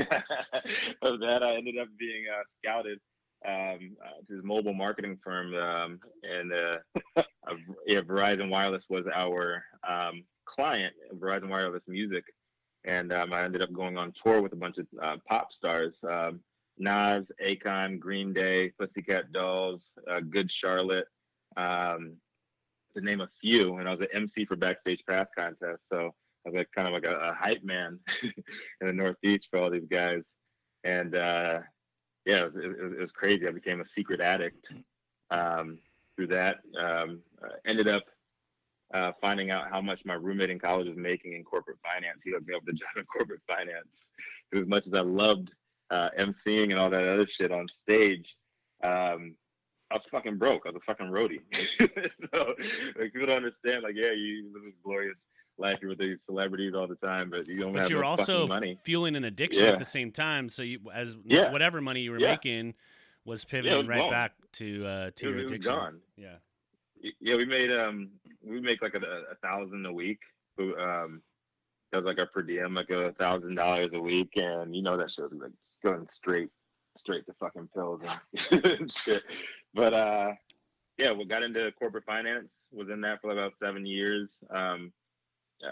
of 1.02 1.20
that, 1.20 1.44
I 1.44 1.56
ended 1.56 1.78
up 1.80 1.88
being 1.98 2.26
uh, 2.32 2.44
scouted 2.60 3.00
um, 3.46 3.96
uh, 4.04 4.22
to 4.28 4.36
this 4.36 4.44
mobile 4.44 4.74
marketing 4.74 5.18
firm, 5.24 5.54
um, 5.56 6.00
and 6.24 6.54
uh, 6.54 7.24
yeah, 7.88 8.02
Verizon 8.02 8.50
Wireless 8.50 8.86
was 8.90 9.06
our 9.14 9.64
um, 9.88 10.24
client, 10.46 10.94
Verizon 11.16 11.50
Wireless 11.50 11.84
Music, 11.88 12.24
and 12.86 13.14
um, 13.14 13.34
I 13.34 13.44
ended 13.44 13.62
up 13.62 13.74
going 13.74 13.98
on 13.98 14.12
tour 14.12 14.42
with 14.42 14.54
a 14.54 14.58
bunch 14.58 14.78
of 14.78 14.88
uh, 15.02 15.18
pop 15.28 15.52
stars. 15.52 16.00
Um, 16.08 16.42
Nas, 16.78 17.32
Akon, 17.46 18.00
Green 18.00 18.34
Day, 18.34 18.72
Pussycat 18.80 19.32
Dolls, 19.32 19.92
uh, 20.10 20.22
Good 20.22 20.52
Charlotte, 20.52 21.08
um, 21.56 22.16
to 22.96 23.04
name 23.04 23.22
a 23.22 23.30
few. 23.42 23.78
And 23.78 23.88
I 23.88 23.92
was 23.92 24.02
an 24.02 24.08
MC 24.14 24.46
for 24.46 24.56
Backstage 24.56 25.04
Pass 25.08 25.30
contest, 25.38 25.86
so 25.92 26.14
I 26.46 26.50
was 26.50 26.58
like 26.58 26.72
kind 26.76 26.88
of 26.88 26.94
like 26.94 27.06
a, 27.06 27.16
a 27.16 27.34
hype 27.34 27.64
man 27.64 28.00
in 28.24 28.88
the 28.88 28.94
Northeast 28.94 29.48
for 29.50 29.60
all 29.60 29.70
these 29.70 29.88
guys. 29.90 30.24
And 30.84 31.16
uh, 31.16 31.60
yeah, 32.26 32.40
it 32.40 32.46
was, 32.46 32.56
it, 32.56 32.84
was, 32.84 32.94
it 32.94 33.00
was, 33.00 33.12
crazy. 33.12 33.48
I 33.48 33.52
became 33.52 33.82
a 33.82 33.86
secret 33.86 34.20
addict 34.20 34.74
um, 35.32 35.78
through 36.16 36.28
that. 36.28 36.58
Um, 36.78 37.22
ended 37.66 37.88
up 37.88 38.04
uh, 38.94 39.12
finding 39.22 39.52
out 39.52 39.70
how 39.70 39.82
much 39.82 40.02
my 40.06 40.14
roommate 40.14 40.50
in 40.50 40.60
college 40.60 40.88
was 40.88 40.98
making 40.98 41.34
in 41.34 41.44
corporate 41.44 41.78
finance. 41.84 42.22
He 42.24 42.32
hooked 42.32 42.48
me 42.48 42.56
up 42.56 42.66
to 42.66 42.74
job 42.74 42.90
in 42.98 43.04
corporate 43.06 43.42
finance. 43.48 43.88
As 44.54 44.66
much 44.68 44.86
as 44.88 44.94
I 44.94 45.02
loved 45.02 45.52
uh, 45.90 46.10
emceeing 46.20 46.70
and 46.72 46.80
all 46.80 46.90
that 46.92 47.08
other 47.08 47.28
shit 47.28 47.52
on 47.52 47.68
stage, 47.68 48.36
um, 48.84 49.36
I 49.92 49.96
was 49.96 50.06
fucking 50.12 50.38
broke. 50.38 50.64
I 50.66 50.70
was 50.70 50.78
a 50.78 50.86
fucking 50.86 51.08
roadie. 51.08 51.42
so 52.34 52.56
like 53.00 53.14
people 53.14 53.28
don't 53.28 53.38
understand. 53.38 53.84
Like, 53.84 53.96
yeah, 53.96 54.12
you 54.12 54.50
live 54.54 54.64
this 54.64 54.74
glorious 54.84 55.20
life 55.58 55.80
with 55.84 56.00
these 56.00 56.24
celebrities 56.26 56.74
all 56.76 56.88
the 56.88 56.96
time, 56.96 57.30
but 57.30 57.48
you 57.48 57.60
don't 57.60 57.74
but 57.74 57.82
have 57.84 57.90
you're 57.92 58.02
no 58.02 58.08
also 58.08 58.48
money. 58.48 58.78
fueling 58.84 59.16
an 59.16 59.24
addiction 59.24 59.64
Yeah. 59.66 59.72
at 59.72 59.80
the 59.80 59.86
same 59.86 60.12
time. 60.12 60.50
So 60.50 60.64
you, 60.64 60.80
as 60.94 61.16
Yeah. 61.26 61.52
whatever 61.52 61.80
money 61.82 62.02
you 62.02 62.12
were 62.12 62.20
Yeah. 62.20 62.32
making, 62.32 62.74
was 63.26 63.46
pivoting 63.46 63.78
was 63.78 63.88
right 63.88 64.00
gone. 64.00 64.10
back 64.12 64.32
to 64.54 64.86
uh, 64.86 65.12
to 65.12 65.26
It 65.28 65.30
your 65.30 65.32
was- 65.36 65.40
it 65.40 65.44
was 65.44 65.52
addiction. 65.54 65.74
gone. 65.74 66.00
Yeah. 66.18 66.36
Yeah, 67.20 67.36
we 67.36 67.46
made 67.46 67.72
um 67.72 68.10
we 68.44 68.60
make 68.60 68.82
like 68.82 68.96
a, 68.96 69.00
a 69.32 69.36
thousand 69.42 69.86
a 69.86 69.94
week. 69.94 70.20
Um, 70.60 71.22
that 71.92 72.04
was 72.04 72.06
like 72.06 72.20
our 72.20 72.26
per 72.26 72.42
diem, 72.42 72.74
like 72.74 72.90
a 72.90 73.14
thousand 73.14 73.56
dollars 73.56 73.90
a 73.94 74.02
week, 74.02 74.34
and 74.36 74.76
you 74.76 74.82
know 74.82 74.98
that 74.98 75.12
shit 75.12 75.32
was 75.32 75.42
like 75.42 75.52
going 75.84 76.08
straight 76.10 76.50
straight 76.96 77.26
to 77.26 77.34
fucking 77.34 77.70
pills 77.74 78.02
and, 78.52 78.92
shit. 78.92 79.24
But 79.74 79.94
uh, 79.94 80.32
yeah, 80.98 81.12
we 81.12 81.26
got 81.26 81.44
into 81.44 81.72
corporate 81.74 82.06
finance. 82.06 82.54
Was 82.72 82.90
in 82.90 83.02
that 83.02 83.22
for 83.22 83.32
about 83.32 83.54
seven 83.60 83.86
years. 83.86 84.38
Um, 84.50 84.92
uh, 85.66 85.72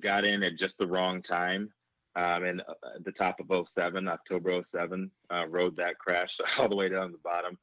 got 0.00 0.24
in 0.24 0.42
at 0.42 0.56
just 0.56 0.78
the 0.78 0.86
wrong 0.86 1.20
time. 1.20 1.72
Um, 2.14 2.44
and 2.44 2.60
uh, 2.60 2.74
the 3.04 3.12
top 3.12 3.40
of 3.40 3.68
07, 3.68 4.06
October 4.06 4.62
07, 4.62 5.10
uh, 5.30 5.46
rode 5.48 5.76
that 5.76 5.98
crash 5.98 6.38
all 6.58 6.68
the 6.68 6.76
way 6.76 6.88
down 6.88 7.06
to 7.06 7.12
the 7.12 7.18
bottom. 7.18 7.58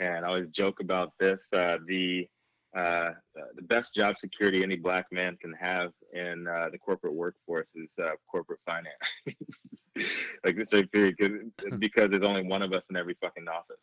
And 0.00 0.24
I 0.24 0.28
always 0.28 0.48
joke 0.50 0.80
about 0.80 1.12
this. 1.18 1.46
Uh, 1.52 1.78
the 1.86 2.28
uh, 2.76 2.78
uh, 2.80 3.12
the 3.54 3.62
best 3.62 3.94
job 3.94 4.16
security 4.18 4.62
any 4.62 4.76
black 4.76 5.06
man 5.12 5.36
can 5.40 5.52
have 5.52 5.92
in 6.12 6.46
uh, 6.48 6.68
the 6.70 6.78
corporate 6.78 7.14
workforce 7.14 7.68
is 7.76 7.88
uh, 8.02 8.10
corporate 8.30 8.60
finance. 8.66 8.96
like 10.44 10.56
this 10.56 10.72
right 10.72 10.90
period, 10.90 11.16
cause, 11.18 11.30
because 11.78 12.10
there's 12.10 12.24
only 12.24 12.42
one 12.42 12.62
of 12.62 12.72
us 12.72 12.82
in 12.90 12.96
every 12.96 13.16
fucking 13.22 13.46
office, 13.48 13.76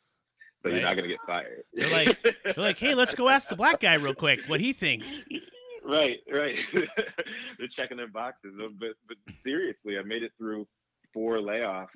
so 0.64 0.70
you're 0.70 0.82
not 0.82 0.96
gonna 0.96 1.08
get 1.08 1.20
fired. 1.26 1.64
They're 1.74 1.90
like- 1.90 2.22
They're 2.44 2.54
like, 2.58 2.78
hey, 2.78 2.94
let's 2.96 3.16
go 3.16 3.30
ask 3.30 3.50
the 3.50 3.56
black 3.56 3.80
guy 3.80 3.94
real 3.96 4.14
quick 4.14 4.42
what 4.48 4.60
he 4.60 4.74
thinks. 4.74 5.24
right, 5.86 6.20
right. 6.32 6.58
They're 6.74 7.68
checking 7.72 7.98
their 7.98 8.08
boxes, 8.10 8.54
but 8.80 8.90
but 9.08 9.18
seriously, 9.44 9.98
I 9.98 10.04
made 10.04 10.24
it 10.24 10.32
through 10.38 10.68
four 11.14 11.38
layoffs. 11.38 11.88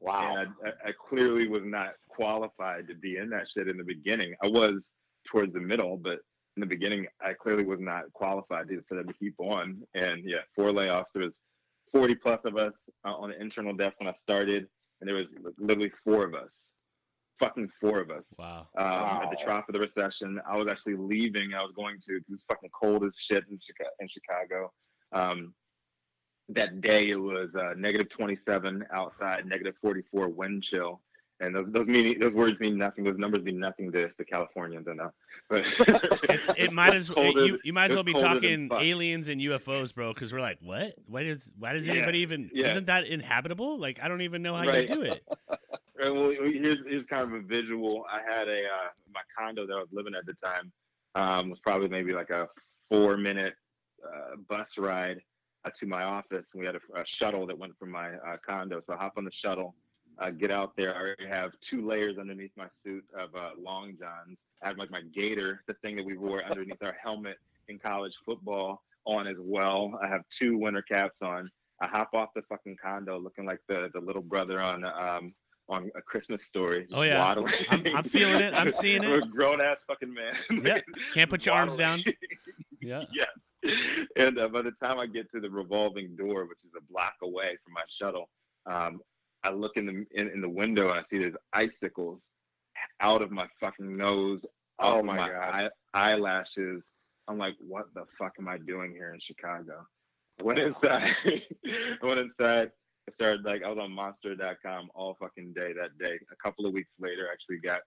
Wow. 0.00 0.36
And 0.36 0.50
I, 0.64 0.68
I, 0.68 0.72
I 0.90 0.92
clearly 0.92 1.48
was 1.48 1.62
not 1.64 1.94
qualified 2.08 2.86
to 2.86 2.94
be 2.94 3.16
in 3.16 3.28
that 3.30 3.48
shit 3.48 3.66
in 3.66 3.76
the 3.76 3.82
beginning. 3.84 4.34
I 4.42 4.46
was 4.46 4.84
towards 5.30 5.52
the 5.52 5.60
middle, 5.60 5.96
but 5.96 6.20
in 6.56 6.60
the 6.60 6.66
beginning, 6.66 7.06
I 7.20 7.34
clearly 7.34 7.64
was 7.64 7.80
not 7.80 8.12
qualified 8.12 8.68
to, 8.68 8.82
for 8.88 8.96
them 8.96 9.06
to 9.06 9.14
keep 9.14 9.34
on. 9.38 9.82
And 9.94 10.24
yeah, 10.24 10.38
four 10.54 10.70
layoffs. 10.70 11.06
There 11.14 11.24
was 11.24 11.36
40 11.92 12.16
plus 12.16 12.44
of 12.44 12.56
us 12.56 12.74
uh, 13.04 13.14
on 13.14 13.30
the 13.30 13.40
internal 13.40 13.72
desk 13.74 13.94
when 13.98 14.08
I 14.08 14.14
started, 14.20 14.66
and 15.00 15.08
there 15.08 15.14
was 15.14 15.26
literally 15.58 15.92
four 16.04 16.24
of 16.24 16.34
us. 16.34 16.52
Fucking 17.38 17.70
four 17.80 18.00
of 18.00 18.10
us. 18.10 18.24
Wow. 18.36 18.66
Um, 18.76 19.22
At 19.22 19.30
the 19.30 19.38
trough 19.40 19.68
of 19.68 19.72
the 19.74 19.78
recession, 19.78 20.40
I 20.50 20.56
was 20.56 20.68
actually 20.68 20.96
leaving. 20.96 21.54
I 21.54 21.62
was 21.62 21.72
going 21.76 21.98
to. 22.08 22.16
It 22.16 22.24
was 22.28 22.42
fucking 22.48 22.70
cold 22.70 23.04
as 23.04 23.14
shit 23.16 23.44
in 23.48 23.60
Chicago. 23.64 23.90
In 24.00 24.08
Chicago. 24.08 24.72
Um, 25.12 25.54
that 26.48 26.80
day 26.80 27.10
it 27.10 27.20
was 27.20 27.54
uh, 27.54 27.74
negative 27.76 28.08
27 28.08 28.84
outside, 28.92 29.46
negative 29.46 29.74
44 29.80 30.28
wind 30.28 30.62
chill, 30.62 31.00
and 31.40 31.54
those 31.54 31.66
those 31.68 31.86
meaning 31.86 32.18
those 32.18 32.34
words 32.34 32.58
mean 32.60 32.76
nothing. 32.76 33.04
Those 33.04 33.18
numbers 33.18 33.42
mean 33.42 33.58
nothing 33.58 33.92
to, 33.92 34.08
to 34.08 34.24
Californians. 34.24 34.86
I 34.88 34.94
know, 34.94 35.12
but 35.48 35.64
It's 36.28 36.52
it 36.56 36.72
might 36.72 36.94
as 36.94 37.14
well 37.14 37.32
you, 37.46 37.58
you 37.64 37.72
might 37.72 37.90
as 37.90 37.94
well 37.94 38.04
be 38.04 38.12
talking 38.12 38.68
aliens 38.72 39.28
and 39.28 39.40
UFOs, 39.40 39.94
bro. 39.94 40.12
Because 40.12 40.32
we're 40.32 40.40
like, 40.40 40.58
what? 40.60 40.94
Why 41.06 41.22
does 41.24 41.52
why 41.58 41.72
does 41.72 41.86
Yeah, 41.86 41.94
anybody 41.94 42.18
even? 42.20 42.50
yeah. 42.52 42.68
Isn't 42.70 42.86
that 42.86 43.06
inhabitable? 43.06 43.78
Like, 43.78 44.00
I 44.02 44.08
don't 44.08 44.22
even 44.22 44.42
know 44.42 44.54
how 44.56 44.66
Right. 44.66 44.88
you 44.88 44.94
do 44.96 45.02
it. 45.02 45.24
Right, 46.00 46.14
well, 46.14 46.30
here's 46.30 46.78
here's 46.86 47.04
kind 47.06 47.24
of 47.24 47.32
a 47.32 47.40
visual. 47.40 48.04
I 48.08 48.20
had 48.22 48.46
a 48.48 48.60
uh, 48.66 48.88
my 49.12 49.20
condo 49.36 49.66
that 49.66 49.72
I 49.72 49.78
was 49.80 49.88
living 49.90 50.14
at 50.14 50.24
the 50.26 50.34
time 50.34 50.70
um, 51.16 51.50
was 51.50 51.58
probably 51.58 51.88
maybe 51.88 52.12
like 52.12 52.30
a 52.30 52.48
four 52.88 53.16
minute 53.16 53.54
uh, 54.06 54.36
bus 54.48 54.78
ride 54.78 55.20
uh, 55.64 55.70
to 55.76 55.86
my 55.86 56.04
office. 56.04 56.46
and 56.54 56.60
We 56.60 56.66
had 56.66 56.76
a, 56.76 57.00
a 57.00 57.04
shuttle 57.04 57.48
that 57.48 57.58
went 57.58 57.76
from 57.80 57.90
my 57.90 58.10
uh, 58.14 58.36
condo, 58.46 58.80
so 58.86 58.92
I 58.92 58.96
hop 58.96 59.14
on 59.16 59.24
the 59.24 59.32
shuttle, 59.32 59.74
uh, 60.20 60.30
get 60.30 60.50
out 60.50 60.76
there. 60.76 60.94
I 60.94 61.00
already 61.00 61.26
have 61.26 61.52
two 61.60 61.86
layers 61.86 62.18
underneath 62.18 62.52
my 62.56 62.66
suit 62.84 63.04
of 63.18 63.34
uh, 63.34 63.50
long 63.58 63.94
johns. 63.98 64.36
I 64.62 64.68
have 64.68 64.78
like 64.78 64.90
my 64.90 65.02
gator, 65.14 65.62
the 65.68 65.74
thing 65.74 65.96
that 65.96 66.04
we 66.04 66.16
wore 66.16 66.42
underneath 66.44 66.82
our 66.82 66.96
helmet 67.02 67.36
in 67.68 67.78
college 67.78 68.14
football, 68.24 68.82
on 69.04 69.26
as 69.26 69.36
well. 69.38 69.98
I 70.02 70.08
have 70.08 70.22
two 70.36 70.58
winter 70.58 70.82
caps 70.82 71.16
on. 71.22 71.50
I 71.80 71.86
hop 71.86 72.10
off 72.14 72.30
the 72.34 72.42
fucking 72.48 72.76
condo 72.82 73.18
looking 73.18 73.46
like 73.46 73.60
the 73.68 73.88
the 73.94 74.00
little 74.00 74.22
brother 74.22 74.60
on 74.60 74.84
um 74.84 75.32
on 75.70 75.90
a 75.96 76.02
Christmas 76.02 76.44
story. 76.44 76.86
Oh, 76.94 77.02
yeah. 77.02 77.18
waddling. 77.18 77.52
I'm- 77.70 77.86
I'm 77.96 78.04
feeling 78.04 78.40
it. 78.42 78.54
I'm 78.54 78.72
seeing 78.72 79.04
I'm 79.04 79.12
it. 79.12 79.22
a 79.24 79.26
grown 79.26 79.60
ass 79.60 79.76
fucking 79.86 80.12
man. 80.12 80.32
Yeah. 80.50 80.80
Can't 81.12 81.28
put 81.28 81.44
your 81.46 81.54
arms 81.54 81.76
down. 81.76 82.00
Yeah, 82.80 83.02
Yeah. 83.12 83.24
And 84.16 84.38
uh, 84.38 84.48
by 84.48 84.62
the 84.62 84.70
time 84.82 84.98
I 85.00 85.06
get 85.06 85.30
to 85.32 85.40
the 85.40 85.50
revolving 85.50 86.14
door, 86.16 86.46
which 86.46 86.60
is 86.64 86.70
a 86.78 86.92
block 86.92 87.14
away 87.22 87.56
from 87.64 87.74
my 87.74 87.82
shuttle, 87.88 88.30
um, 88.66 89.00
I 89.44 89.50
look 89.50 89.76
in 89.76 89.86
the 89.86 90.06
in, 90.20 90.28
in 90.30 90.40
the 90.40 90.48
window 90.48 90.90
and 90.90 90.98
I 90.98 91.02
see 91.08 91.18
there's 91.18 91.36
icicles 91.52 92.24
out 93.00 93.22
of 93.22 93.30
my 93.30 93.46
fucking 93.60 93.96
nose, 93.96 94.44
Oh 94.78 95.02
my 95.02 95.16
my 95.16 95.28
God. 95.28 95.54
eye, 95.54 95.70
eyelashes. 95.94 96.82
I'm 97.28 97.38
like, 97.38 97.54
what 97.60 97.86
the 97.94 98.04
fuck 98.18 98.34
am 98.38 98.48
I 98.48 98.58
doing 98.58 98.92
here 98.92 99.12
in 99.12 99.20
Chicago? 99.20 99.86
I 100.40 100.42
went 100.44 100.58
inside. 100.58 101.08
I 101.24 101.42
went 102.02 102.20
inside. 102.20 102.70
I 103.08 103.10
started 103.10 103.44
like 103.44 103.62
I 103.64 103.68
was 103.68 103.78
on 103.78 103.92
Monster.com 103.92 104.90
all 104.94 105.16
fucking 105.20 105.52
day 105.54 105.72
that 105.74 105.98
day. 105.98 106.18
A 106.32 106.36
couple 106.42 106.66
of 106.66 106.72
weeks 106.72 106.90
later, 106.98 107.26
I 107.28 107.32
actually 107.32 107.58
got 107.58 107.80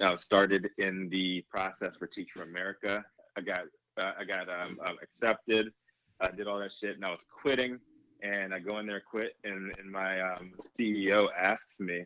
uh, 0.00 0.16
started 0.18 0.68
in 0.78 1.08
the 1.10 1.44
process 1.50 1.92
for 1.98 2.06
Teach 2.06 2.28
for 2.34 2.42
America. 2.42 3.04
I 3.36 3.40
got 3.40 3.62
uh, 4.00 4.12
I 4.18 4.24
got 4.24 4.48
um, 4.48 4.78
um, 4.86 4.96
accepted. 5.02 5.72
I 6.20 6.30
did 6.30 6.46
all 6.46 6.58
that 6.60 6.70
shit, 6.80 6.96
and 6.96 7.04
I 7.04 7.10
was 7.10 7.24
quitting. 7.42 7.78
And 8.22 8.52
I 8.52 8.58
go 8.58 8.78
in 8.78 8.86
there, 8.86 9.00
quit, 9.00 9.36
and, 9.44 9.72
and 9.78 9.90
my 9.90 10.20
um, 10.20 10.52
CEO 10.78 11.28
asks 11.38 11.78
me, 11.78 12.04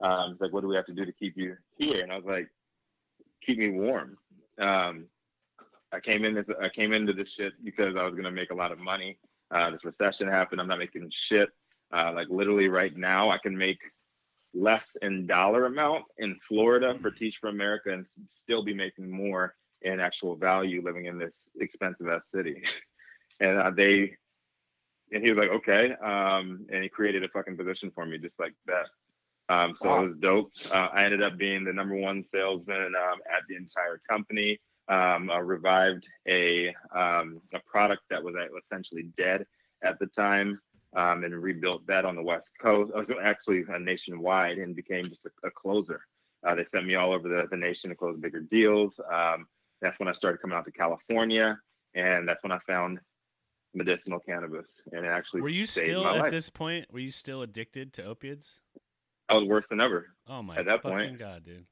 um, 0.00 0.32
"He's 0.32 0.40
like, 0.40 0.52
what 0.52 0.60
do 0.60 0.68
we 0.68 0.76
have 0.76 0.86
to 0.86 0.92
do 0.92 1.04
to 1.04 1.12
keep 1.12 1.36
you 1.36 1.56
here?" 1.78 2.02
And 2.02 2.12
I 2.12 2.16
was 2.16 2.26
like, 2.26 2.48
"Keep 3.44 3.58
me 3.58 3.70
warm." 3.70 4.18
Um, 4.58 5.06
I 5.92 6.00
came 6.00 6.24
in 6.24 6.34
this, 6.34 6.46
I 6.60 6.68
came 6.68 6.92
into 6.92 7.12
this 7.12 7.30
shit 7.30 7.52
because 7.64 7.96
I 7.96 8.04
was 8.04 8.14
gonna 8.14 8.30
make 8.30 8.50
a 8.50 8.54
lot 8.54 8.72
of 8.72 8.78
money. 8.78 9.18
Uh, 9.50 9.70
this 9.70 9.84
recession 9.84 10.28
happened. 10.28 10.60
I'm 10.60 10.68
not 10.68 10.78
making 10.78 11.08
shit. 11.10 11.50
Uh, 11.92 12.12
like 12.14 12.28
literally 12.28 12.68
right 12.68 12.94
now, 12.96 13.30
I 13.30 13.38
can 13.38 13.56
make 13.56 13.78
less 14.54 14.96
in 15.02 15.26
dollar 15.26 15.66
amount 15.66 16.04
in 16.18 16.38
Florida 16.46 16.96
for 17.00 17.10
Teach 17.10 17.38
for 17.40 17.48
America 17.48 17.92
and 17.92 18.06
still 18.32 18.62
be 18.64 18.74
making 18.74 19.10
more 19.10 19.54
in 19.82 20.00
actual 20.00 20.36
value 20.36 20.82
living 20.82 21.06
in 21.06 21.18
this 21.18 21.50
expensive 21.60 22.08
ass 22.08 22.24
city. 22.32 22.64
and 23.40 23.58
uh, 23.58 23.70
they, 23.70 24.16
and 25.12 25.22
he 25.22 25.30
was 25.30 25.38
like, 25.38 25.50
okay. 25.50 25.92
Um, 25.94 26.66
and 26.72 26.82
he 26.82 26.88
created 26.88 27.24
a 27.24 27.28
fucking 27.28 27.56
position 27.56 27.90
for 27.94 28.06
me 28.06 28.18
just 28.18 28.38
like 28.38 28.54
that. 28.66 28.86
Um, 29.48 29.76
so 29.80 29.88
Wow. 29.88 30.04
it 30.04 30.08
was 30.08 30.16
dope. 30.18 30.52
Uh, 30.72 30.88
I 30.92 31.04
ended 31.04 31.22
up 31.22 31.36
being 31.36 31.64
the 31.64 31.72
number 31.72 31.94
one 31.96 32.24
salesman 32.24 32.94
um, 32.96 33.20
at 33.30 33.42
the 33.48 33.56
entire 33.56 34.00
company. 34.10 34.60
Um, 34.88 35.30
I 35.30 35.38
revived 35.38 36.06
a 36.28 36.74
um, 36.94 37.40
a 37.52 37.60
product 37.60 38.02
that 38.10 38.22
was 38.22 38.34
uh, 38.34 38.46
essentially 38.56 39.04
dead 39.16 39.46
at 39.82 39.98
the 39.98 40.06
time, 40.06 40.60
um, 40.94 41.24
and 41.24 41.34
rebuilt 41.42 41.86
that 41.86 42.04
on 42.04 42.16
the 42.16 42.22
West 42.22 42.48
Coast. 42.60 42.92
I 42.94 42.98
was 43.00 43.08
actually 43.22 43.64
uh, 43.72 43.78
nationwide 43.78 44.58
and 44.58 44.74
became 44.76 45.08
just 45.08 45.26
a, 45.26 45.46
a 45.46 45.50
closer. 45.50 46.00
Uh, 46.42 46.54
they 46.54 46.64
sent 46.66 46.86
me 46.86 46.94
all 46.96 47.12
over 47.12 47.28
the, 47.28 47.48
the 47.50 47.56
nation 47.56 47.90
to 47.90 47.96
close 47.96 48.18
bigger 48.18 48.40
deals. 48.40 49.00
Um, 49.10 49.46
that's 49.80 49.98
when 49.98 50.08
I 50.08 50.12
started 50.12 50.40
coming 50.42 50.56
out 50.56 50.66
to 50.66 50.72
California, 50.72 51.58
and 51.94 52.28
that's 52.28 52.42
when 52.42 52.52
I 52.52 52.58
found 52.60 52.98
medicinal 53.74 54.20
cannabis, 54.20 54.68
and 54.92 55.04
it 55.04 55.08
actually 55.08 55.40
Were 55.42 55.48
you 55.48 55.66
still 55.66 56.06
at 56.06 56.16
life. 56.20 56.30
this 56.32 56.48
point? 56.50 56.86
Were 56.92 56.98
you 57.00 57.12
still 57.12 57.42
addicted 57.42 57.92
to 57.94 58.04
opiates? 58.04 58.60
I 59.28 59.34
was 59.34 59.44
worse 59.44 59.66
than 59.68 59.80
ever. 59.80 60.14
Oh 60.28 60.42
my 60.42 60.56
At 60.56 60.66
that 60.66 60.82
point- 60.82 61.18
god, 61.18 61.44
dude! 61.44 61.66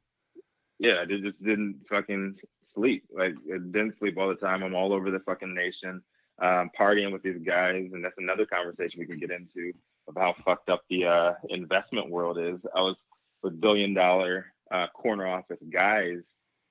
yeah, 0.78 1.00
I 1.00 1.04
did- 1.04 1.22
just 1.22 1.42
didn't 1.42 1.86
fucking 1.88 2.38
sleep. 2.74 3.04
Like, 3.12 3.34
I 3.52 3.58
didn't 3.58 3.98
sleep 3.98 4.16
all 4.18 4.28
the 4.28 4.34
time. 4.34 4.62
I'm 4.62 4.74
all 4.74 4.92
over 4.92 5.10
the 5.10 5.20
fucking 5.20 5.54
nation, 5.54 6.02
um, 6.40 6.70
partying 6.78 7.12
with 7.12 7.22
these 7.22 7.38
guys, 7.44 7.90
and 7.92 8.04
that's 8.04 8.18
another 8.18 8.46
conversation 8.46 8.98
we 9.00 9.06
can 9.06 9.18
get 9.18 9.30
into 9.30 9.72
of 10.08 10.16
how 10.16 10.32
fucked 10.44 10.68
up 10.70 10.82
the 10.88 11.04
uh, 11.04 11.34
investment 11.50 12.10
world 12.10 12.38
is. 12.38 12.58
I 12.74 12.80
was 12.80 12.96
with 13.42 13.60
billion 13.60 13.94
dollar 13.94 14.52
uh, 14.70 14.86
corner 14.88 15.26
office 15.26 15.60
guys, 15.70 16.22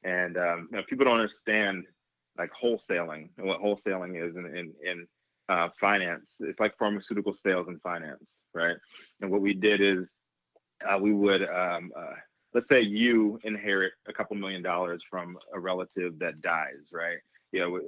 and 0.03 0.38
um, 0.38 0.67
you 0.71 0.77
know, 0.77 0.83
people 0.83 1.05
don't 1.05 1.19
understand 1.19 1.85
like 2.38 2.51
wholesaling 2.53 3.29
and 3.38 3.45
what 3.45 3.61
wholesaling 3.61 4.21
is 4.21 4.35
and 4.35 4.47
in, 4.57 4.73
in 4.83 5.07
uh, 5.51 5.70
finance. 5.77 6.31
It's 6.39 6.62
like 6.62 6.77
pharmaceutical 6.77 7.34
sales 7.34 7.67
and 7.67 7.81
finance, 7.81 8.46
right? 8.53 8.77
And 9.20 9.29
what 9.29 9.41
we 9.41 9.53
did 9.53 9.81
is 9.81 10.13
uh, 10.88 10.98
we 10.98 11.12
would 11.12 11.43
um, 11.50 11.91
uh, 11.96 12.15
let's 12.53 12.70
say 12.70 12.81
you 12.81 13.38
inherit 13.43 13.91
a 14.08 14.13
couple 14.13 14.38
million 14.38 14.62
dollars 14.62 15.03
from 15.10 15.38
a 15.53 15.60
relative 15.60 16.17
that 16.20 16.39
dies, 16.41 16.88
right? 16.93 17.17
You 17.51 17.60
know, 17.60 17.79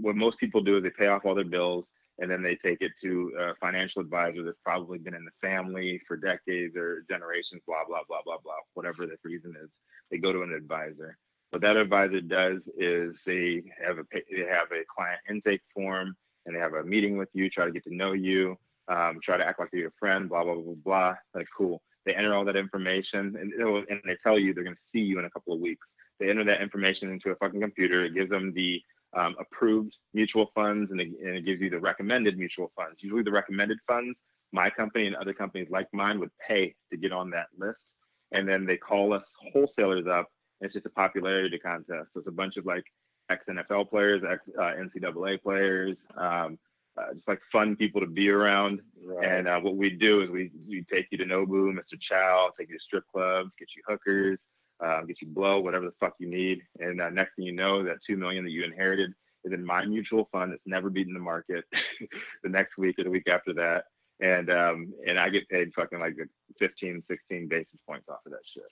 what 0.00 0.16
most 0.16 0.38
people 0.38 0.62
do 0.62 0.78
is 0.78 0.82
they 0.82 0.90
pay 0.90 1.08
off 1.08 1.26
all 1.26 1.34
their 1.34 1.44
bills 1.44 1.84
and 2.20 2.30
then 2.30 2.42
they 2.42 2.56
take 2.56 2.80
it 2.80 2.92
to 3.02 3.32
a 3.38 3.54
financial 3.56 4.00
advisor 4.00 4.42
that's 4.42 4.58
probably 4.64 4.98
been 4.98 5.14
in 5.14 5.26
the 5.26 5.46
family 5.46 6.00
for 6.08 6.16
decades 6.16 6.74
or 6.74 7.04
generations, 7.10 7.62
blah, 7.66 7.84
blah, 7.86 8.00
blah, 8.08 8.22
blah, 8.24 8.38
blah, 8.42 8.54
whatever 8.72 9.06
the 9.06 9.16
reason 9.24 9.54
is. 9.62 9.70
They 10.10 10.18
go 10.18 10.32
to 10.32 10.42
an 10.42 10.54
advisor. 10.54 11.18
What 11.50 11.62
that 11.62 11.76
advisor 11.76 12.22
does 12.22 12.62
is 12.78 13.16
they 13.26 13.62
have 13.84 13.98
a 13.98 14.04
they 14.12 14.46
have 14.48 14.72
a 14.72 14.84
client 14.94 15.20
intake 15.28 15.62
form 15.74 16.16
and 16.46 16.54
they 16.54 16.60
have 16.60 16.74
a 16.74 16.84
meeting 16.84 17.16
with 17.16 17.28
you, 17.32 17.50
try 17.50 17.64
to 17.64 17.72
get 17.72 17.84
to 17.84 17.94
know 17.94 18.12
you, 18.12 18.56
um, 18.88 19.20
try 19.22 19.36
to 19.36 19.46
act 19.46 19.60
like 19.60 19.70
you're 19.72 19.82
your 19.82 19.92
friend, 19.98 20.28
blah 20.28 20.44
blah 20.44 20.54
blah 20.54 20.74
blah. 20.84 21.14
Like 21.34 21.48
cool. 21.56 21.82
They 22.06 22.14
enter 22.14 22.34
all 22.34 22.44
that 22.46 22.56
information 22.56 23.36
and, 23.36 23.52
and 23.52 24.00
they 24.06 24.16
tell 24.16 24.38
you 24.38 24.54
they're 24.54 24.64
going 24.64 24.76
to 24.76 24.82
see 24.90 25.00
you 25.00 25.18
in 25.18 25.26
a 25.26 25.30
couple 25.30 25.52
of 25.52 25.60
weeks. 25.60 25.86
They 26.18 26.30
enter 26.30 26.44
that 26.44 26.62
information 26.62 27.10
into 27.10 27.30
a 27.30 27.36
fucking 27.36 27.60
computer. 27.60 28.04
It 28.04 28.14
gives 28.14 28.30
them 28.30 28.52
the 28.52 28.82
um, 29.14 29.36
approved 29.38 29.96
mutual 30.14 30.50
funds 30.54 30.92
and 30.92 31.00
it, 31.00 31.08
and 31.22 31.36
it 31.36 31.44
gives 31.44 31.60
you 31.60 31.70
the 31.70 31.80
recommended 31.80 32.38
mutual 32.38 32.70
funds. 32.76 33.02
Usually, 33.02 33.22
the 33.22 33.30
recommended 33.30 33.78
funds, 33.86 34.18
my 34.52 34.70
company 34.70 35.06
and 35.06 35.16
other 35.16 35.32
companies 35.32 35.68
like 35.70 35.88
mine 35.92 36.20
would 36.20 36.30
pay 36.46 36.74
to 36.90 36.96
get 36.96 37.12
on 37.12 37.30
that 37.30 37.48
list. 37.58 37.94
And 38.32 38.48
then 38.48 38.64
they 38.64 38.76
call 38.76 39.12
us 39.12 39.24
wholesalers 39.52 40.06
up. 40.06 40.28
it's 40.60 40.74
just 40.74 40.86
a 40.86 40.90
popularity 40.90 41.58
contest. 41.58 42.12
So 42.12 42.20
it's 42.20 42.28
a 42.28 42.32
bunch 42.32 42.56
of 42.56 42.66
like 42.66 42.84
ex 43.30 43.46
NFL 43.46 43.88
players, 43.88 44.22
ex 44.28 44.50
uh, 44.58 44.72
NCAA 44.72 45.42
players, 45.42 45.98
um, 46.16 46.58
uh, 46.96 47.14
just 47.14 47.28
like 47.28 47.40
fun 47.50 47.76
people 47.76 48.00
to 48.00 48.06
be 48.06 48.30
around. 48.30 48.82
Right. 49.02 49.24
And 49.24 49.48
uh, 49.48 49.60
what 49.60 49.76
we 49.76 49.90
do 49.90 50.20
is 50.20 50.30
we, 50.30 50.50
we 50.68 50.82
take 50.82 51.06
you 51.10 51.18
to 51.18 51.24
Nobu, 51.24 51.72
Mr. 51.72 51.98
Chow, 51.98 52.50
take 52.58 52.68
you 52.68 52.78
to 52.78 52.82
strip 52.82 53.04
clubs, 53.12 53.52
get 53.58 53.68
you 53.76 53.82
hookers, 53.86 54.40
uh, 54.84 55.02
get 55.02 55.20
you 55.22 55.28
blow, 55.28 55.60
whatever 55.60 55.86
the 55.86 55.94
fuck 56.00 56.14
you 56.18 56.28
need. 56.28 56.62
And 56.80 57.00
uh, 57.00 57.10
next 57.10 57.36
thing 57.36 57.44
you 57.46 57.52
know, 57.52 57.82
that 57.84 58.02
two 58.02 58.16
million 58.16 58.44
that 58.44 58.50
you 58.50 58.64
inherited 58.64 59.14
is 59.44 59.52
in 59.52 59.64
my 59.64 59.84
mutual 59.84 60.28
fund 60.32 60.52
that's 60.52 60.66
never 60.66 60.90
beaten 60.90 61.14
the 61.14 61.20
market. 61.20 61.64
the 62.42 62.48
next 62.48 62.76
week 62.76 62.98
or 62.98 63.04
the 63.04 63.10
week 63.10 63.28
after 63.28 63.54
that, 63.54 63.84
and 64.20 64.50
um, 64.50 64.92
and 65.06 65.18
I 65.18 65.30
get 65.30 65.48
paid 65.48 65.72
fucking 65.72 65.98
like 65.98 66.16
15, 66.58 67.02
16 67.02 67.48
basis 67.48 67.80
points 67.88 68.08
off 68.08 68.20
of 68.26 68.32
that 68.32 68.44
shit. 68.44 68.64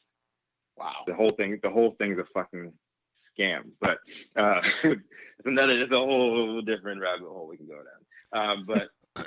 Wow. 0.77 1.05
The 1.07 1.15
whole 1.15 1.31
thing, 1.31 1.59
the 1.62 1.71
whole 1.71 1.97
thing's 1.99 2.19
a 2.19 2.25
fucking 2.25 2.73
scam. 3.38 3.71
But 3.80 3.99
uh, 4.37 4.61
it's 4.85 5.47
another, 5.47 5.73
it's 5.73 5.92
a 5.92 5.99
whole 5.99 6.61
different 6.62 7.00
rabbit 7.00 7.28
hole 7.28 7.49
we 7.49 7.57
can 7.57 7.66
go 7.66 7.76
down. 7.76 8.50
Um, 8.50 8.66
but 8.66 8.88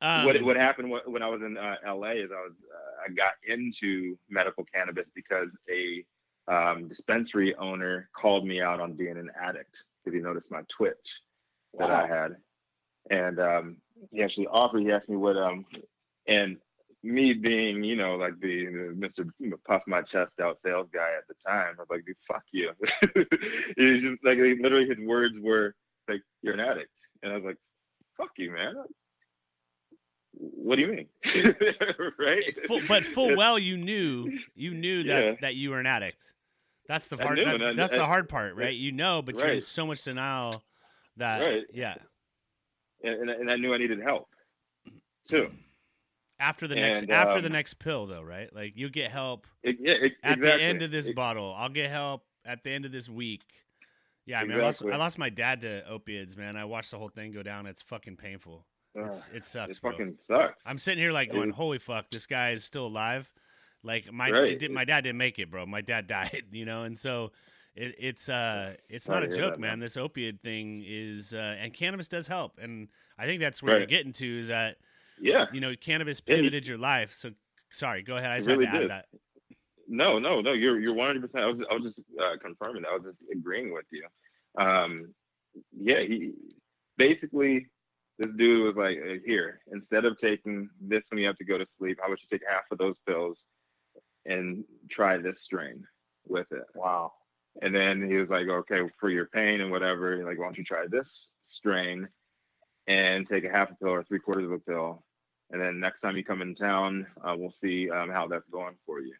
um, 0.00 0.24
what 0.24 0.42
what 0.42 0.56
happened 0.56 0.90
when 1.06 1.22
I 1.22 1.28
was 1.28 1.42
in 1.42 1.56
uh, 1.56 1.76
LA 1.86 2.10
is 2.10 2.30
I 2.30 2.40
was 2.40 2.52
uh, 2.72 3.04
I 3.06 3.12
got 3.12 3.32
into 3.46 4.16
medical 4.28 4.64
cannabis 4.72 5.08
because 5.14 5.48
a 5.70 6.04
um, 6.46 6.88
dispensary 6.88 7.54
owner 7.56 8.08
called 8.16 8.46
me 8.46 8.62
out 8.62 8.80
on 8.80 8.94
being 8.94 9.18
an 9.18 9.30
addict 9.40 9.84
because 10.04 10.16
he 10.16 10.22
noticed 10.22 10.50
my 10.50 10.62
Twitch 10.68 11.20
that 11.78 11.90
wow. 11.90 12.04
I 12.04 12.06
had, 12.06 12.36
and 13.10 13.40
um, 13.40 13.76
he 14.10 14.22
actually 14.22 14.46
offered. 14.46 14.82
He 14.82 14.92
asked 14.92 15.08
me 15.08 15.16
what 15.16 15.36
um, 15.36 15.66
and 16.26 16.56
me 17.02 17.32
being 17.32 17.82
you 17.84 17.96
know 17.96 18.16
like 18.16 18.38
the, 18.40 18.66
the 18.66 18.94
Mr. 18.96 19.30
Puff 19.66 19.82
my 19.86 20.02
chest 20.02 20.40
out 20.40 20.58
sales 20.64 20.88
guy 20.92 21.10
at 21.16 21.26
the 21.28 21.34
time, 21.46 21.74
I 21.78 21.80
was 21.80 21.88
like, 21.90 22.04
dude, 22.04 22.16
fuck 22.26 22.44
you. 22.52 22.72
He's 23.76 24.02
just 24.02 24.24
like 24.24 24.38
literally 24.38 24.88
his 24.88 24.98
words 24.98 25.38
were 25.40 25.74
like, 26.08 26.22
you're 26.42 26.54
an 26.54 26.60
addict, 26.60 27.08
and 27.22 27.32
I 27.32 27.36
was 27.36 27.44
like, 27.44 27.58
fuck 28.16 28.30
you, 28.36 28.50
man 28.52 28.74
what 30.38 30.76
do 30.76 30.82
you 30.82 30.88
mean? 30.88 31.08
right? 32.18 32.66
Full, 32.66 32.80
but 32.86 33.04
full 33.04 33.36
well, 33.36 33.58
you 33.58 33.76
knew 33.76 34.38
you 34.54 34.74
knew 34.74 35.02
that 35.04 35.24
yeah. 35.24 35.34
that 35.40 35.54
you 35.54 35.70
were 35.70 35.80
an 35.80 35.86
addict. 35.86 36.22
That's 36.86 37.08
the 37.08 37.16
part. 37.16 37.36
That, 37.36 37.62
I, 37.62 37.72
that's 37.72 37.94
I, 37.94 37.98
the 37.98 38.06
hard 38.06 38.28
part, 38.28 38.56
right? 38.56 38.74
You 38.74 38.92
know, 38.92 39.20
but 39.22 39.34
right. 39.34 39.44
you're 39.44 39.54
in 39.56 39.60
so 39.60 39.86
much 39.86 40.04
denial 40.04 40.62
that 41.16 41.40
right. 41.40 41.64
yeah. 41.72 41.94
And, 43.02 43.30
and 43.30 43.50
I 43.50 43.56
knew 43.56 43.74
I 43.74 43.78
needed 43.78 44.00
help 44.00 44.28
too. 45.26 45.50
After 46.40 46.68
the 46.68 46.76
next 46.76 47.02
and, 47.02 47.10
after 47.10 47.38
um, 47.38 47.42
the 47.42 47.50
next 47.50 47.74
pill, 47.74 48.06
though, 48.06 48.22
right? 48.22 48.54
Like 48.54 48.74
you 48.76 48.88
get 48.90 49.10
help 49.10 49.46
it, 49.62 49.76
yeah, 49.80 49.94
it, 49.94 50.12
at 50.22 50.38
exactly. 50.38 50.46
the 50.46 50.62
end 50.62 50.82
of 50.82 50.90
this 50.90 51.08
it, 51.08 51.16
bottle. 51.16 51.54
I'll 51.56 51.68
get 51.68 51.90
help 51.90 52.22
at 52.44 52.62
the 52.62 52.70
end 52.70 52.84
of 52.84 52.92
this 52.92 53.08
week. 53.08 53.42
Yeah, 54.24 54.40
I 54.40 54.42
mean, 54.42 54.52
exactly. 54.52 54.62
I 54.62 54.90
lost 54.90 55.00
I 55.00 55.04
lost 55.04 55.18
my 55.18 55.30
dad 55.30 55.62
to 55.62 55.88
opiates, 55.88 56.36
man. 56.36 56.56
I 56.56 56.64
watched 56.64 56.92
the 56.92 56.98
whole 56.98 57.08
thing 57.08 57.32
go 57.32 57.42
down. 57.42 57.66
It's 57.66 57.82
fucking 57.82 58.16
painful. 58.16 58.64
It's, 58.94 59.30
it 59.30 59.44
sucks. 59.46 59.78
It 59.78 59.80
fucking 59.80 60.18
bro. 60.28 60.38
sucks. 60.38 60.62
I'm 60.66 60.78
sitting 60.78 61.02
here 61.02 61.12
like 61.12 61.32
going, 61.32 61.50
"Holy 61.50 61.78
fuck, 61.78 62.10
this 62.10 62.26
guy 62.26 62.50
is 62.50 62.64
still 62.64 62.86
alive." 62.86 63.30
Like 63.82 64.12
my 64.12 64.30
right. 64.30 64.58
did, 64.58 64.70
my 64.70 64.84
dad 64.84 65.02
didn't 65.02 65.18
make 65.18 65.38
it, 65.38 65.50
bro. 65.50 65.66
My 65.66 65.80
dad 65.80 66.06
died, 66.08 66.44
you 66.52 66.64
know, 66.64 66.82
and 66.84 66.98
so 66.98 67.32
it, 67.74 67.94
it's 67.98 68.28
uh 68.28 68.74
it's 68.88 69.08
not 69.08 69.22
a 69.22 69.28
joke, 69.28 69.54
that, 69.54 69.60
man. 69.60 69.80
This 69.80 69.96
opiate 69.96 70.40
thing 70.40 70.84
is 70.86 71.32
uh, 71.32 71.56
and 71.60 71.72
cannabis 71.72 72.08
does 72.08 72.26
help, 72.26 72.58
and 72.60 72.88
I 73.18 73.26
think 73.26 73.40
that's 73.40 73.62
where 73.62 73.74
right. 73.74 73.78
you're 73.80 73.86
getting 73.86 74.12
to 74.14 74.40
is 74.40 74.48
that 74.48 74.76
yeah, 75.20 75.46
you 75.52 75.60
know, 75.60 75.74
cannabis 75.80 76.20
pivoted 76.20 76.66
your 76.66 76.78
life. 76.78 77.14
So 77.16 77.30
sorry, 77.70 78.02
go 78.02 78.16
ahead. 78.16 78.30
I 78.30 78.38
just 78.38 78.48
really 78.48 78.66
had 78.66 78.72
to 78.72 78.78
did. 78.80 78.90
add 78.90 79.04
that. 79.12 79.20
No, 79.88 80.18
no, 80.18 80.40
no. 80.40 80.52
You're 80.52 80.80
you're 80.80 80.94
100. 80.94 81.20
percent 81.20 81.44
I 81.44 81.46
was 81.46 81.60
I 81.70 81.74
was 81.74 81.82
just 81.84 82.02
uh, 82.20 82.36
confirming. 82.42 82.82
That. 82.82 82.90
I 82.90 82.96
was 82.96 83.04
just 83.04 83.18
agreeing 83.32 83.72
with 83.72 83.86
you. 83.90 84.06
Um, 84.58 85.14
yeah, 85.72 86.00
he 86.00 86.32
basically 86.96 87.66
this 88.18 88.32
dude 88.36 88.64
was 88.64 88.76
like, 88.76 88.98
here, 89.24 89.60
instead 89.72 90.04
of 90.04 90.18
taking 90.18 90.68
this 90.80 91.04
when 91.08 91.20
you 91.20 91.26
have 91.26 91.38
to 91.38 91.44
go 91.44 91.56
to 91.56 91.66
sleep, 91.66 91.98
how 92.00 92.08
about 92.08 92.18
you 92.20 92.28
take 92.30 92.48
half 92.48 92.64
of 92.70 92.78
those 92.78 92.96
pills 93.06 93.44
and 94.26 94.64
try 94.90 95.16
this 95.16 95.40
strain 95.40 95.84
with 96.26 96.50
it? 96.50 96.64
Wow. 96.74 97.12
And 97.62 97.74
then 97.74 98.08
he 98.08 98.16
was 98.16 98.28
like, 98.28 98.48
okay, 98.48 98.82
for 98.98 99.08
your 99.08 99.26
pain 99.26 99.60
and 99.60 99.70
whatever, 99.70 100.24
like, 100.24 100.38
why 100.38 100.46
don't 100.46 100.58
you 100.58 100.64
try 100.64 100.86
this 100.88 101.30
strain 101.44 102.08
and 102.88 103.26
take 103.26 103.44
a 103.44 103.50
half 103.50 103.70
a 103.70 103.74
pill 103.76 103.90
or 103.90 104.02
three 104.02 104.18
quarters 104.18 104.46
of 104.46 104.52
a 104.52 104.58
pill? 104.58 105.04
And 105.50 105.60
then 105.60 105.80
next 105.80 106.00
time 106.00 106.16
you 106.16 106.24
come 106.24 106.42
in 106.42 106.54
town, 106.54 107.06
uh, 107.24 107.34
we'll 107.36 107.52
see 107.52 107.90
um, 107.90 108.10
how 108.10 108.26
that's 108.26 108.48
going 108.50 108.76
for 108.84 109.00
you. 109.00 109.14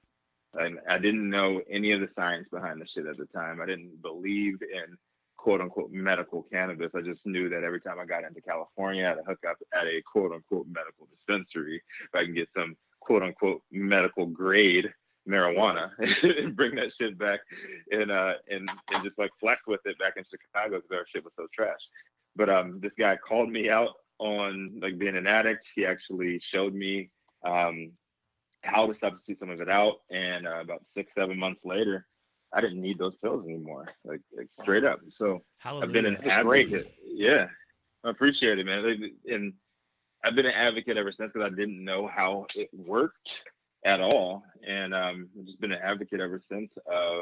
And 0.55 0.79
I 0.89 0.99
didn't 0.99 1.29
know 1.29 1.63
any 1.71 1.93
of 1.93 2.01
the 2.01 2.09
science 2.09 2.49
behind 2.49 2.81
the 2.81 2.87
shit 2.87 3.07
at 3.07 3.17
the 3.17 3.27
time. 3.27 3.61
I 3.61 3.67
didn't 3.67 4.01
believe 4.03 4.61
in 4.63 4.97
quote 5.37 5.61
unquote 5.61 5.91
medical 5.91 6.43
cannabis. 6.43 6.95
I 6.95 7.01
just 7.01 7.27
knew 7.27 7.49
that 7.49 7.65
every 7.65 7.81
time 7.81 7.99
I 7.99 8.05
got 8.05 8.25
into 8.25 8.41
California, 8.41 9.05
I 9.05 9.09
had 9.09 9.15
to 9.15 9.25
hook 9.25 9.45
up 9.49 9.57
at 9.73 9.87
a 9.87 10.03
quote 10.03 10.33
unquote 10.33 10.67
medical 10.67 11.07
dispensary 11.11 11.83
if 12.03 12.15
I 12.15 12.25
can 12.25 12.35
get 12.35 12.53
some 12.53 12.77
quote 13.01 13.23
unquote 13.23 13.63
medical 13.71 14.27
grade 14.27 14.93
marijuana 15.27 15.91
and 16.35 16.57
bring 16.57 16.75
that 16.75 16.95
shit 16.95 17.19
back 17.19 17.41
and 17.93 18.11
uh 18.11 18.35
and 18.51 18.71
and 18.93 19.05
just 19.05 19.19
like 19.19 19.31
flex 19.39 19.67
with 19.67 19.81
it 19.85 19.99
back 19.99 20.15
in 20.17 20.25
Chicago 20.25 20.77
because 20.77 20.99
our 20.99 21.07
shit 21.07 21.25
was 21.25 21.33
so 21.37 21.47
trash. 21.53 21.81
But 22.35 22.51
um 22.51 22.81
this 22.81 22.95
guy 22.95 23.17
called 23.17 23.51
me 23.51 23.71
out 23.71 23.95
on 24.19 24.79
like 24.81 24.99
being 24.99 25.17
an 25.17 25.27
addict. 25.27 25.71
He 25.75 25.87
actually 25.87 26.41
showed 26.41 26.75
me 26.75 27.11
um 27.45 27.93
how 28.63 28.87
to 28.87 28.95
substitute 28.95 29.39
some 29.39 29.51
of 29.51 29.61
it 29.61 29.69
out 29.69 29.99
and 30.11 30.47
uh, 30.47 30.61
about 30.61 30.83
six 30.93 31.13
seven 31.15 31.39
months 31.39 31.65
later 31.65 32.07
I 32.53 32.61
didn't 32.61 32.81
need 32.81 32.99
those 32.99 33.17
pills 33.17 33.45
anymore, 33.45 33.89
like, 34.05 34.21
like 34.37 34.51
straight 34.51 34.85
up. 34.85 35.01
So 35.11 35.43
Hallelujah. 35.59 35.87
I've 35.87 35.93
been 35.93 36.07
an 36.07 36.17
advocate. 36.29 36.93
Yeah, 37.05 37.47
I 38.05 38.11
appreciate 38.11 38.59
it, 38.59 38.67
man. 38.67 39.13
And 39.31 39.53
I've 40.25 40.35
been 40.35 40.47
an 40.47 40.53
advocate 40.53 40.97
ever 40.97 41.13
since 41.13 41.33
because 41.33 41.47
I 41.47 41.55
didn't 41.55 41.85
know 41.85 42.07
how 42.07 42.47
it 42.55 42.71
worked 42.73 43.45
at 43.85 44.01
all, 44.01 44.43
and 44.67 44.95
um, 44.95 45.29
I've 45.39 45.47
just 45.47 45.61
been 45.61 45.73
an 45.73 45.81
advocate 45.83 46.21
ever 46.21 46.41
since 46.41 46.77
uh, 46.91 47.21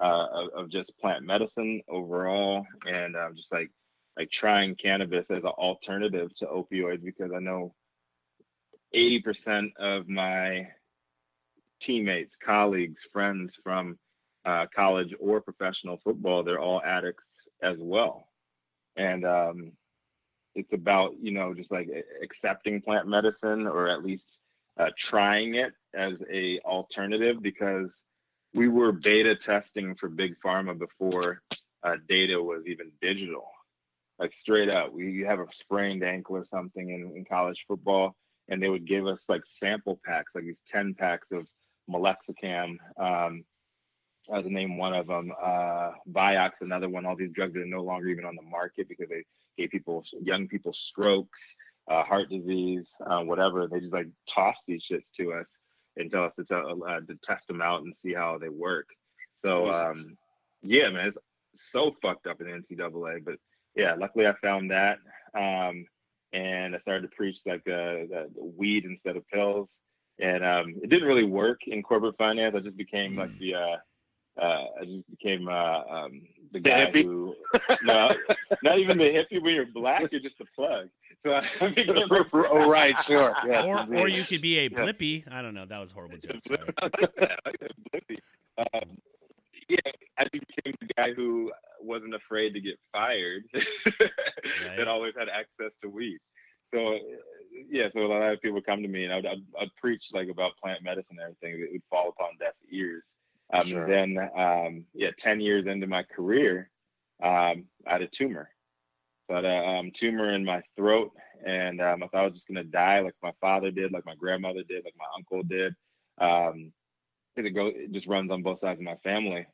uh, 0.00 0.26
of, 0.32 0.48
of, 0.54 0.70
just 0.70 0.96
plant 0.98 1.24
medicine 1.24 1.82
overall, 1.88 2.64
and 2.86 3.16
uh, 3.16 3.30
just 3.34 3.52
like 3.52 3.70
like 4.18 4.30
trying 4.30 4.74
cannabis 4.74 5.30
as 5.30 5.44
an 5.44 5.50
alternative 5.50 6.34
to 6.34 6.46
opioids 6.46 7.04
because 7.04 7.30
I 7.32 7.38
know 7.38 7.72
80% 8.94 9.76
of 9.76 10.08
my 10.08 10.68
teammates, 11.80 12.36
colleagues, 12.36 13.02
friends 13.12 13.56
from 13.62 13.96
uh, 14.44 14.66
college 14.74 15.14
or 15.20 15.40
professional 15.40 15.98
football, 16.02 16.42
they're 16.42 16.58
all 16.58 16.82
addicts 16.82 17.26
as 17.62 17.78
well. 17.78 18.26
And 18.96 19.24
um, 19.24 19.72
it's 20.56 20.72
about, 20.72 21.14
you 21.22 21.30
know, 21.30 21.54
just 21.54 21.70
like 21.70 21.88
accepting 22.20 22.80
plant 22.80 23.06
medicine 23.06 23.68
or 23.68 23.86
at 23.86 24.04
least 24.04 24.40
uh, 24.78 24.90
trying 24.98 25.54
it 25.54 25.72
as 25.94 26.24
a 26.28 26.58
alternative 26.60 27.40
because 27.40 27.94
we 28.52 28.66
were 28.66 28.90
beta 28.90 29.36
testing 29.36 29.94
for 29.94 30.08
big 30.08 30.34
pharma 30.44 30.76
before 30.76 31.42
uh, 31.84 31.96
data 32.08 32.42
was 32.42 32.62
even 32.66 32.90
digital. 33.00 33.48
Like 34.18 34.32
straight 34.32 34.68
up, 34.68 34.92
we 34.92 35.10
you 35.10 35.26
have 35.26 35.40
a 35.40 35.46
sprained 35.52 36.02
ankle 36.02 36.36
or 36.36 36.44
something 36.44 36.90
in, 36.90 37.16
in 37.16 37.24
college 37.24 37.64
football, 37.68 38.16
and 38.48 38.62
they 38.62 38.68
would 38.68 38.86
give 38.86 39.06
us 39.06 39.24
like 39.28 39.42
sample 39.44 40.00
packs, 40.04 40.34
like 40.34 40.44
these 40.44 40.62
10 40.66 40.94
packs 40.94 41.30
of 41.30 41.46
Meloxicam, 41.88 42.76
um, 42.98 43.44
uh, 44.32 44.42
to 44.42 44.52
name 44.52 44.76
one 44.76 44.94
of 44.94 45.06
them. 45.06 45.32
Uh, 45.40 45.92
Vioxx, 46.10 46.60
another 46.60 46.88
one. 46.88 47.06
All 47.06 47.16
these 47.16 47.32
drugs 47.32 47.54
that 47.54 47.62
are 47.62 47.66
no 47.66 47.82
longer 47.82 48.08
even 48.08 48.24
on 48.24 48.36
the 48.36 48.42
market 48.42 48.88
because 48.88 49.08
they 49.08 49.24
gave 49.56 49.70
people, 49.70 50.04
young 50.20 50.48
people, 50.48 50.72
strokes, 50.72 51.56
uh, 51.88 52.02
heart 52.02 52.28
disease, 52.28 52.90
uh, 53.06 53.22
whatever. 53.22 53.66
They 53.66 53.80
just 53.80 53.92
like 53.92 54.08
toss 54.28 54.58
these 54.66 54.84
shits 54.84 55.10
to 55.18 55.32
us 55.32 55.48
and 55.96 56.10
tell 56.10 56.24
us 56.24 56.34
to, 56.34 56.44
tell, 56.44 56.82
uh, 56.86 57.00
to 57.00 57.18
test 57.22 57.48
them 57.48 57.62
out 57.62 57.82
and 57.82 57.96
see 57.96 58.12
how 58.12 58.38
they 58.38 58.50
work. 58.50 58.86
So, 59.36 59.72
um, 59.72 60.16
yeah, 60.62 60.90
man, 60.90 61.08
it's 61.08 61.18
so 61.56 61.94
fucked 62.02 62.26
up 62.26 62.40
in 62.40 62.46
NCAA. 62.46 63.24
But 63.24 63.36
yeah, 63.78 63.94
luckily 63.94 64.26
I 64.26 64.34
found 64.42 64.70
that. 64.72 64.98
Um, 65.34 65.86
and 66.32 66.74
I 66.74 66.78
started 66.78 67.02
to 67.02 67.16
preach 67.16 67.38
like 67.46 67.60
uh, 67.60 68.04
the, 68.10 68.30
the 68.34 68.44
weed 68.44 68.84
instead 68.84 69.16
of 69.16 69.26
pills. 69.28 69.70
And 70.18 70.44
um, 70.44 70.74
it 70.82 70.90
didn't 70.90 71.06
really 71.06 71.24
work 71.24 71.60
in 71.66 71.82
corporate 71.82 72.18
finance. 72.18 72.54
I 72.56 72.60
just 72.60 72.76
became 72.76 73.14
like 73.14 73.30
the, 73.38 73.54
uh, 73.54 73.76
uh, 74.38 74.64
I 74.80 74.84
just 74.84 75.08
became 75.10 75.48
uh, 75.48 75.82
um, 75.88 76.22
the 76.52 76.60
guy 76.60 76.86
hippie? 76.86 77.04
who, 77.04 77.34
no, 77.82 78.10
not 78.62 78.78
even 78.78 78.98
the 78.98 79.04
hippie. 79.04 79.42
When 79.42 79.54
you're 79.54 79.66
black, 79.66 80.10
you're 80.10 80.20
just 80.20 80.40
a 80.40 80.44
plug. 80.56 80.88
So 81.22 81.34
I 81.34 81.68
became 81.68 81.96
oh, 82.10 82.70
right, 82.70 82.98
sure. 83.00 83.34
Yes, 83.46 83.64
or 83.64 83.80
indeed. 83.80 83.96
or 83.96 84.08
you 84.08 84.24
could 84.24 84.42
be 84.42 84.58
a 84.58 84.68
Yes. 84.68 84.72
blippy. 84.72 85.32
I 85.32 85.40
don't 85.40 85.54
know. 85.54 85.64
That 85.66 85.78
was 85.78 85.92
a 85.92 85.94
horrible 85.94 86.18
joke. 86.18 86.40
sorry. 86.46 86.58
Blippy. 87.94 88.18
yeah, 89.84 89.92
I 90.16 90.24
just 90.24 90.46
became 90.46 90.74
the 90.80 90.88
guy 90.96 91.12
who 91.12 91.52
wasn't 91.80 92.14
afraid 92.14 92.54
to 92.54 92.60
get 92.60 92.78
fired, 92.92 93.44
that 93.52 94.88
always 94.88 95.14
had 95.18 95.28
access 95.28 95.76
to 95.78 95.88
weed. 95.88 96.18
So, 96.72 96.98
yeah, 97.70 97.88
so 97.92 98.04
a 98.04 98.08
lot 98.08 98.32
of 98.32 98.40
people 98.40 98.60
come 98.60 98.82
to 98.82 98.88
me 98.88 99.04
and 99.04 99.12
I'd, 99.12 99.26
I'd, 99.26 99.42
I'd 99.58 99.74
preach 99.76 100.08
like 100.12 100.28
about 100.28 100.56
plant 100.56 100.82
medicine 100.82 101.16
and 101.18 101.34
everything. 101.34 101.62
It 101.62 101.72
would 101.72 101.82
fall 101.90 102.10
upon 102.10 102.36
deaf 102.38 102.54
ears. 102.70 103.04
Um, 103.52 103.66
Sure. 103.66 103.86
Then, 103.86 104.18
um, 104.36 104.84
yeah, 104.94 105.10
10 105.16 105.40
years 105.40 105.66
into 105.66 105.86
my 105.86 106.02
career, 106.02 106.70
um, 107.22 107.64
I 107.86 107.92
had 107.92 108.02
a 108.02 108.06
tumor. 108.06 108.50
So 109.26 109.34
I 109.34 109.36
had 109.36 109.44
a 109.44 109.66
um, 109.66 109.90
tumor 109.90 110.30
in 110.30 110.44
my 110.44 110.62
throat, 110.76 111.12
and 111.44 111.80
um, 111.80 112.02
I 112.02 112.06
thought 112.06 112.20
I 112.20 112.24
was 112.24 112.34
just 112.34 112.48
gonna 112.48 112.64
die, 112.64 113.00
like 113.00 113.14
my 113.22 113.32
father 113.40 113.70
did, 113.70 113.92
like 113.92 114.06
my 114.06 114.14
grandmother 114.14 114.62
did, 114.62 114.84
like 114.84 114.94
my 114.98 115.04
uncle 115.14 115.42
did. 115.42 115.74
Um, 116.18 116.72
it 117.36 117.50
go, 117.50 117.66
it 117.66 117.92
just 117.92 118.06
runs 118.06 118.30
on 118.30 118.42
both 118.42 118.60
sides 118.60 118.80
of 118.80 118.84
my 118.84 118.96
family, 118.96 119.46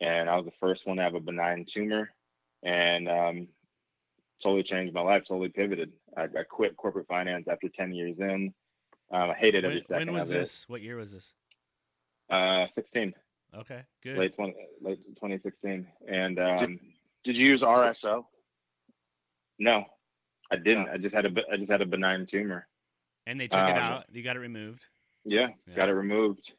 and 0.00 0.28
I 0.28 0.36
was 0.36 0.44
the 0.44 0.52
first 0.60 0.86
one 0.86 0.96
to 0.98 1.02
have 1.02 1.14
a 1.14 1.20
benign 1.20 1.64
tumor, 1.64 2.10
and 2.62 3.08
um, 3.08 3.48
totally 4.42 4.62
changed 4.62 4.94
my 4.94 5.00
life. 5.00 5.24
Totally 5.26 5.48
pivoted. 5.48 5.92
I, 6.16 6.24
I 6.24 6.42
quit 6.48 6.76
corporate 6.76 7.06
finance 7.08 7.48
after 7.48 7.68
10 7.68 7.92
years 7.92 8.20
in. 8.20 8.52
Um, 9.10 9.30
I 9.30 9.34
hated 9.34 9.64
every 9.64 9.76
When, 9.78 9.84
second 9.84 10.12
when 10.12 10.20
was 10.20 10.30
of 10.30 10.36
it. 10.36 10.40
this? 10.40 10.64
What 10.68 10.82
year 10.82 10.96
was 10.96 11.12
this? 11.12 11.32
Uh, 12.30 12.66
16, 12.66 13.14
Okay, 13.56 13.80
good. 14.02 14.18
late 14.18 14.34
20, 14.34 14.54
late 14.82 14.98
2016, 15.16 15.86
and 16.06 16.38
um, 16.38 16.78
Did 17.24 17.36
you 17.36 17.46
use 17.46 17.62
RSO? 17.62 18.24
no, 19.58 19.84
I 20.50 20.56
didn't. 20.56 20.84
No. 20.86 20.92
I 20.92 20.98
just 20.98 21.14
had 21.14 21.24
a 21.26 21.44
I 21.52 21.56
just 21.56 21.70
had 21.70 21.80
a 21.80 21.86
benign 21.86 22.26
tumor. 22.26 22.68
And 23.26 23.40
they 23.40 23.48
took 23.48 23.58
it 23.60 23.72
Um, 23.72 23.78
out. 23.78 24.04
You 24.12 24.22
got 24.22 24.36
it 24.36 24.40
removed. 24.40 24.82
Yeah, 25.24 25.48
Yeah. 25.66 25.74
got 25.76 25.88
it 25.88 25.92
removed. 25.94 26.52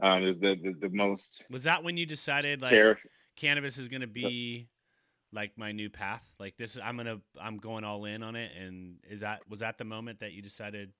Um, 0.00 0.22
was 0.22 0.38
the, 0.38 0.54
the, 0.54 0.74
the 0.80 0.88
most 0.90 1.44
Was 1.50 1.64
that 1.64 1.82
when 1.82 1.96
you 1.96 2.06
decided 2.06 2.62
like 2.62 2.72
terrif- 2.72 2.98
cannabis 3.36 3.78
is 3.78 3.88
gonna 3.88 4.06
be 4.06 4.68
like 5.32 5.52
my 5.56 5.72
new 5.72 5.90
path? 5.90 6.22
Like 6.38 6.56
this, 6.56 6.78
I'm 6.82 6.96
gonna 6.96 7.20
I'm 7.40 7.58
going 7.58 7.84
all 7.84 8.04
in 8.04 8.22
on 8.22 8.36
it. 8.36 8.52
And 8.56 8.96
is 9.08 9.20
that 9.20 9.40
was 9.48 9.60
that 9.60 9.78
the 9.78 9.84
moment 9.84 10.20
that 10.20 10.32
you 10.32 10.42
decided 10.42 10.92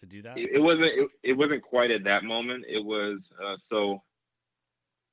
to 0.00 0.06
do 0.06 0.22
that? 0.22 0.36
it, 0.36 0.50
it 0.54 0.62
wasn't 0.62 0.86
it, 0.86 1.08
it 1.22 1.36
wasn't 1.36 1.62
quite 1.62 1.90
at 1.90 2.04
that 2.04 2.24
moment 2.24 2.64
it 2.68 2.84
was 2.84 3.30
uh, 3.44 3.56
so 3.56 4.02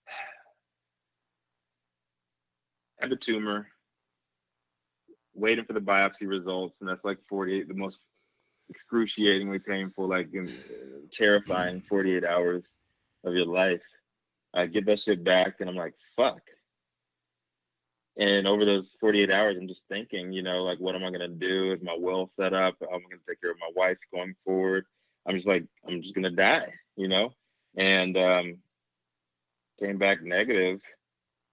had 2.99 3.10
the 3.10 3.15
tumor 3.15 3.67
waiting 5.34 5.65
for 5.65 5.73
the 5.73 5.79
biopsy 5.79 6.27
results 6.27 6.75
and 6.81 6.89
that's 6.89 7.05
like 7.05 7.17
48 7.29 7.67
the 7.67 7.73
most 7.73 7.99
excruciatingly 8.69 9.60
painful 9.60 10.07
like 10.07 10.27
uh, 10.38 10.49
terrifying 11.12 11.81
48 11.88 12.25
hours 12.25 12.73
of 13.23 13.36
your 13.36 13.45
life 13.45 13.81
i 14.53 14.65
get 14.65 14.86
that 14.86 14.99
shit 14.99 15.23
back 15.23 15.55
and 15.60 15.69
i'm 15.69 15.75
like 15.75 15.93
fuck 16.15 16.41
and 18.17 18.47
over 18.47 18.65
those 18.65 18.95
48 18.99 19.31
hours 19.31 19.57
i'm 19.57 19.67
just 19.67 19.84
thinking 19.88 20.31
you 20.31 20.43
know 20.43 20.63
like 20.63 20.79
what 20.79 20.95
am 20.95 21.03
i 21.03 21.10
going 21.10 21.19
to 21.21 21.27
do 21.27 21.71
is 21.71 21.81
my 21.81 21.95
will 21.97 22.27
set 22.27 22.53
up 22.53 22.75
how 22.81 22.88
am 22.88 23.01
i 23.05 23.10
going 23.10 23.19
to 23.19 23.25
take 23.27 23.41
care 23.41 23.51
of 23.51 23.57
my 23.60 23.71
wife 23.75 23.97
going 24.13 24.36
forward 24.43 24.86
i'm 25.25 25.36
just 25.36 25.47
like 25.47 25.65
i'm 25.88 26.01
just 26.01 26.13
going 26.15 26.23
to 26.23 26.29
die 26.31 26.71
you 26.97 27.07
know 27.07 27.34
and 27.77 28.17
um 28.17 28.57
came 29.79 29.97
back 29.97 30.21
negative 30.23 30.79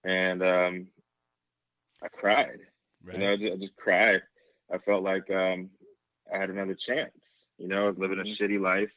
and 0.03 0.43
um 0.43 0.87
i 2.03 2.07
cried 2.09 2.59
right. 3.03 3.15
you 3.15 3.19
know, 3.21 3.31
I 3.31 3.35
just, 3.37 3.53
I 3.53 3.55
just 3.57 3.75
cried. 3.75 4.21
I 4.71 4.77
felt 4.77 5.03
like 5.03 5.29
um, 5.31 5.69
I 6.31 6.37
had 6.37 6.49
another 6.51 6.75
chance. 6.75 7.49
You 7.57 7.67
know, 7.67 7.85
I 7.85 7.89
was 7.89 7.97
living 7.97 8.19
a 8.19 8.23
Mhm. 8.23 8.37
shitty 8.37 8.59
life. 8.59 8.91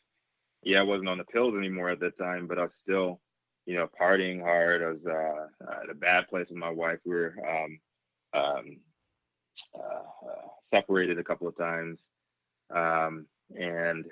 Yeah, 0.63 0.81
I 0.81 0.85
wasn't 0.85 1.09
on 1.09 1.19
the 1.19 1.25
pills 1.25 1.57
anymore 1.57 1.91
at 1.91 2.01
that 2.01 2.19
time, 2.19 2.47
but 2.47 2.59
I 2.59 2.63
was 2.65 2.75
still, 2.75 3.21
you 3.67 3.77
know, 3.77 3.89
partying 4.01 4.41
hard. 4.41 4.83
I 4.83 4.89
was 4.89 5.05
uh, 5.07 5.47
at 5.83 5.91
a 5.91 5.95
bad 5.95 6.29
place 6.29 6.49
with 6.49 6.59
my 6.59 6.71
wife. 6.71 6.99
We 7.05 7.15
were 7.15 7.35
um, 7.49 7.81
um, 8.33 8.77
uh, 9.77 10.29
uh, 10.29 10.49
separated 10.65 11.19
a 11.19 11.25
couple 11.25 11.49
of 11.49 11.57
times, 11.57 12.01
um, 12.75 13.27
and 13.59 14.07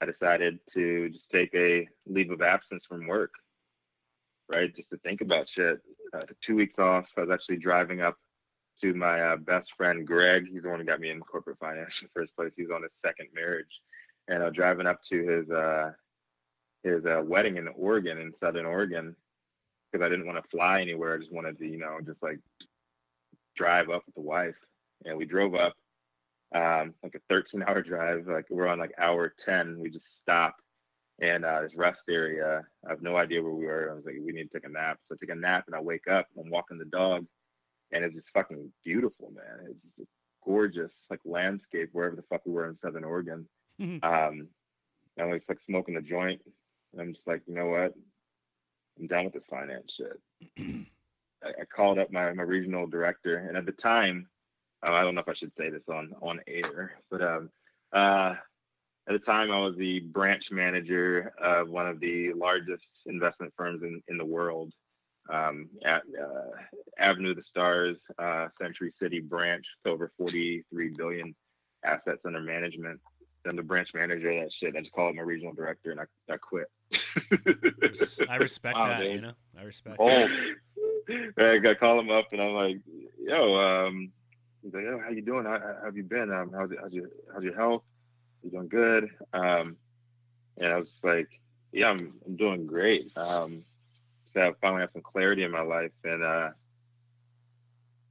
I 0.00 0.06
decided 0.06 0.60
to 0.74 1.08
just 1.08 1.30
take 1.30 1.54
a 1.54 1.88
leave 2.06 2.30
of 2.30 2.42
absence 2.42 2.84
from 2.84 3.06
work. 3.06 3.32
Right, 4.52 4.74
just 4.76 4.90
to 4.90 4.98
think 4.98 5.22
about 5.22 5.48
shit. 5.48 5.80
Two 6.40 6.54
weeks 6.54 6.78
off. 6.78 7.06
I 7.16 7.22
was 7.22 7.30
actually 7.30 7.56
driving 7.56 8.00
up 8.00 8.16
to 8.80 8.94
my 8.94 9.20
uh, 9.20 9.36
best 9.36 9.74
friend 9.74 10.06
Greg. 10.06 10.46
He's 10.48 10.62
the 10.62 10.68
one 10.68 10.78
who 10.78 10.84
got 10.84 11.00
me 11.00 11.10
in 11.10 11.18
corporate 11.20 11.58
finance 11.58 12.00
in 12.00 12.06
the 12.06 12.20
first 12.20 12.36
place. 12.36 12.54
He's 12.56 12.70
on 12.70 12.82
his 12.82 12.94
second 12.94 13.28
marriage, 13.34 13.80
and 14.28 14.42
was 14.42 14.52
driving 14.52 14.86
up 14.86 15.02
to 15.04 15.22
his 15.22 15.50
uh, 15.50 15.92
his 16.82 17.04
uh, 17.04 17.22
wedding 17.24 17.56
in 17.56 17.68
Oregon, 17.68 18.18
in 18.18 18.32
Southern 18.34 18.66
Oregon, 18.66 19.16
because 19.90 20.04
I 20.04 20.08
didn't 20.08 20.26
want 20.26 20.42
to 20.42 20.48
fly 20.48 20.80
anywhere. 20.80 21.14
I 21.14 21.18
just 21.18 21.32
wanted 21.32 21.58
to, 21.58 21.66
you 21.66 21.78
know, 21.78 21.98
just 22.04 22.22
like 22.22 22.38
drive 23.56 23.90
up 23.90 24.02
with 24.06 24.14
the 24.14 24.20
wife. 24.20 24.54
And 25.04 25.16
we 25.18 25.26
drove 25.26 25.54
up, 25.54 25.74
um, 26.54 26.94
like 27.02 27.14
a 27.14 27.20
13 27.28 27.64
hour 27.66 27.82
drive. 27.82 28.26
Like 28.26 28.46
we're 28.50 28.68
on 28.68 28.78
like 28.78 28.92
hour 28.98 29.32
10. 29.38 29.78
We 29.80 29.90
just 29.90 30.16
stopped 30.16 30.62
and 31.20 31.44
uh, 31.44 31.62
this 31.62 31.74
rest 31.74 32.04
area. 32.08 32.62
I 32.86 32.90
have 32.90 33.02
no 33.02 33.16
idea 33.16 33.42
where 33.42 33.52
we 33.52 33.66
were. 33.66 33.90
I 33.90 33.94
was 33.94 34.04
like, 34.04 34.16
we 34.20 34.32
need 34.32 34.50
to 34.50 34.58
take 34.58 34.68
a 34.68 34.72
nap. 34.72 34.98
So 35.04 35.14
I 35.14 35.18
take 35.20 35.34
a 35.34 35.38
nap 35.38 35.64
and 35.66 35.74
I 35.74 35.80
wake 35.80 36.08
up. 36.08 36.26
I'm 36.38 36.50
walking 36.50 36.78
the 36.78 36.84
dog, 36.84 37.26
and 37.92 38.04
it's 38.04 38.14
just 38.14 38.30
fucking 38.30 38.70
beautiful, 38.84 39.32
man. 39.34 39.66
It's 39.70 39.82
just 39.96 40.10
gorgeous 40.44 41.06
like 41.10 41.20
landscape 41.24 41.88
wherever 41.92 42.16
the 42.16 42.22
fuck 42.22 42.42
we 42.44 42.52
were 42.52 42.68
in 42.68 42.78
Southern 42.78 43.04
Oregon. 43.04 43.48
Mhm. 43.80 44.04
um, 44.04 44.48
and 45.16 45.30
I 45.30 45.32
was 45.32 45.48
like 45.48 45.60
smoking 45.60 45.96
a 45.96 46.02
joint, 46.02 46.40
and 46.92 47.00
I'm 47.00 47.12
just 47.14 47.26
like, 47.26 47.42
you 47.46 47.54
know 47.54 47.66
what? 47.66 47.94
I'm 48.98 49.06
done 49.06 49.24
with 49.26 49.34
this 49.34 49.44
finance 49.48 49.92
shit. 49.92 50.20
I, 51.44 51.48
I 51.60 51.64
called 51.64 51.98
up 51.98 52.10
my, 52.10 52.32
my 52.32 52.42
regional 52.42 52.86
director, 52.86 53.36
and 53.38 53.56
at 53.56 53.66
the 53.66 53.72
time, 53.72 54.28
uh, 54.86 54.92
I 54.92 55.02
don't 55.02 55.14
know 55.14 55.20
if 55.20 55.28
I 55.28 55.34
should 55.34 55.54
say 55.54 55.70
this 55.70 55.88
on 55.88 56.14
on 56.22 56.40
air, 56.46 56.98
but 57.10 57.22
um, 57.22 57.50
uh, 57.92 58.34
at 59.08 59.12
the 59.12 59.18
time, 59.18 59.52
I 59.52 59.60
was 59.60 59.76
the 59.76 60.00
branch 60.00 60.50
manager 60.50 61.32
of 61.40 61.68
one 61.68 61.86
of 61.86 62.00
the 62.00 62.32
largest 62.32 63.02
investment 63.06 63.52
firms 63.56 63.82
in, 63.82 64.02
in 64.08 64.18
the 64.18 64.24
world, 64.24 64.72
um, 65.30 65.68
at 65.84 66.02
uh, 66.20 66.50
Avenue 66.98 67.30
of 67.30 67.36
the 67.36 67.42
Stars, 67.42 68.04
uh, 68.18 68.48
Century 68.48 68.90
City 68.90 69.20
branch, 69.20 69.66
with 69.84 69.92
over 69.92 70.10
43 70.18 70.88
billion 70.90 71.34
assets 71.84 72.26
under 72.26 72.40
management. 72.40 73.00
I'm 73.48 73.56
the 73.56 73.62
branch 73.62 73.94
manager 73.94 74.30
of 74.30 74.40
that 74.40 74.52
shit. 74.52 74.76
I 74.76 74.80
just 74.80 74.92
called 74.92 75.16
my 75.16 75.22
regional 75.22 75.52
director 75.52 75.90
and 75.90 76.00
I, 76.00 76.04
I 76.32 76.36
quit. 76.36 76.66
I 78.28 78.36
respect 78.36 78.76
Wow, 78.78 78.88
that. 78.88 79.00
dude. 79.00 79.14
You 79.14 79.20
know, 79.22 79.32
I 79.58 79.62
respect. 79.62 79.96
Bold. 79.98 80.30
I 81.38 81.58
got 81.58 81.78
call 81.78 81.98
him 82.00 82.10
up 82.10 82.32
and 82.32 82.42
I'm 82.42 82.52
like, 82.52 82.78
yo, 83.20 83.86
um, 83.86 84.12
he's 84.62 84.74
like, 84.74 84.84
yo, 84.84 84.98
how 84.98 85.10
you 85.10 85.22
doing? 85.22 85.44
How, 85.44 85.58
how 85.58 85.84
have 85.84 85.96
you 85.96 86.02
been? 86.02 86.32
Um, 86.32 86.50
how's, 86.52 86.70
how's 86.80 86.94
your 86.94 87.08
how's 87.32 87.44
your 87.44 87.54
health? 87.54 87.82
You 88.42 88.50
doing 88.50 88.68
good? 88.68 89.10
Um, 89.32 89.76
and 90.58 90.72
I 90.72 90.76
was 90.76 90.98
like, 91.02 91.28
yeah, 91.72 91.90
I'm 91.90 92.14
I'm 92.26 92.36
doing 92.36 92.66
great. 92.66 93.16
Um, 93.16 93.62
so 94.24 94.48
I 94.48 94.52
finally 94.60 94.80
have 94.82 94.90
some 94.92 95.02
clarity 95.02 95.44
in 95.44 95.50
my 95.50 95.62
life 95.62 95.92
and 96.04 96.22
uh, 96.22 96.50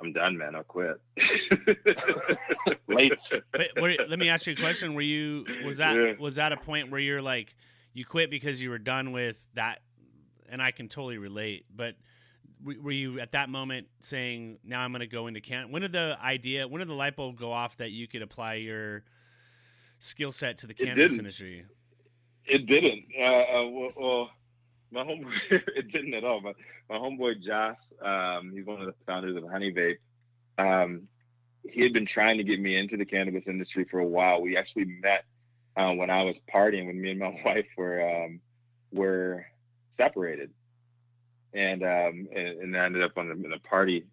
I'm 0.02 0.12
done, 0.14 0.38
man. 0.38 0.56
I'll 0.56 0.64
quit. 0.64 1.00
Late. 2.88 3.20
But 3.52 3.68
were, 3.82 3.96
let 4.08 4.20
me 4.20 4.30
ask 4.30 4.46
you 4.46 4.54
a 4.54 4.56
question. 4.56 4.94
Were 4.94 5.02
you 5.02 5.46
was 5.66 5.78
that 5.78 5.96
Yeah. 5.96 6.14
was 6.20 6.36
that 6.36 6.52
a 6.52 6.58
point 6.58 6.92
where 6.92 7.00
you're 7.00 7.22
like 7.22 7.56
you 7.94 8.06
quit 8.06 8.30
because 8.30 8.62
you 8.62 8.70
were 8.70 8.78
done 8.78 9.12
with 9.12 9.38
that? 9.54 9.82
And 10.50 10.62
I 10.62 10.72
can 10.72 10.90
totally 10.90 11.18
relate. 11.18 11.66
But 11.76 11.96
w- 12.62 12.82
were 12.82 12.92
you 12.92 13.20
at 13.20 13.32
that 13.32 13.50
moment 13.50 13.88
saying, 14.02 14.60
"Now 14.64 14.82
I'm 14.82 14.92
going 14.92 15.00
to 15.00 15.08
go 15.08 15.28
into 15.28 15.42
can"? 15.42 15.72
When 15.72 15.82
did 15.82 15.92
the 15.94 16.18
idea? 16.22 16.68
When 16.68 16.80
did 16.80 16.88
the 16.88 16.94
light 16.94 17.16
bulb 17.16 17.38
go 17.38 17.52
off 17.52 17.78
that 17.78 17.92
you 17.92 18.08
could 18.08 18.22
apply 18.22 18.56
your 18.56 19.04
skill 20.00 20.32
set 20.32 20.58
to 20.60 20.68
the 20.68 20.74
It 20.74 20.78
cannabis 20.80 21.04
didn't. 21.04 21.20
industry? 21.20 21.66
It 22.46 22.66
didn't. 22.68 23.06
Uh, 23.18 23.24
uh, 23.24 23.68
well, 23.70 23.92
well, 23.96 24.30
my 24.92 25.04
homeboy, 25.04 25.34
it 25.76 25.92
didn't 25.92 26.14
at 26.14 26.24
all. 26.24 26.42
But 26.42 26.56
my 26.90 26.98
homeboy 26.98 27.42
Josh, 27.42 27.78
um, 28.02 28.52
he's 28.54 28.66
one 28.66 28.82
of 28.82 28.88
the 28.88 28.96
founders 29.06 29.36
of 29.36 29.50
Honey 29.50 29.74
Vape. 29.74 29.98
Um, 30.58 31.08
he 31.64 31.82
had 31.82 31.94
been 31.94 32.06
trying 32.06 32.38
to 32.38 32.44
get 32.44 32.60
me 32.60 32.76
into 32.76 32.98
the 32.98 33.06
cannabis 33.06 33.44
industry 33.48 33.86
for 33.86 34.00
a 34.00 34.06
while. 34.06 34.42
We 34.42 34.56
actually 34.58 34.86
met 34.86 35.26
uh, 35.76 35.94
when 35.94 36.10
I 36.10 36.24
was 36.24 36.38
partying 36.54 36.88
when 36.88 37.00
me 37.00 37.12
and 37.12 37.20
my 37.20 37.42
wife 37.46 37.68
were 37.78 38.26
um, 38.26 38.40
were 38.92 39.46
separated, 39.98 40.52
and 41.54 41.84
um, 41.84 42.28
and, 42.34 42.60
and 42.62 42.78
I 42.78 42.86
ended 42.86 43.04
up 43.04 43.18
on 43.18 43.30
the, 43.30 43.46
in 43.46 43.54
a 43.54 43.60
party 43.60 44.06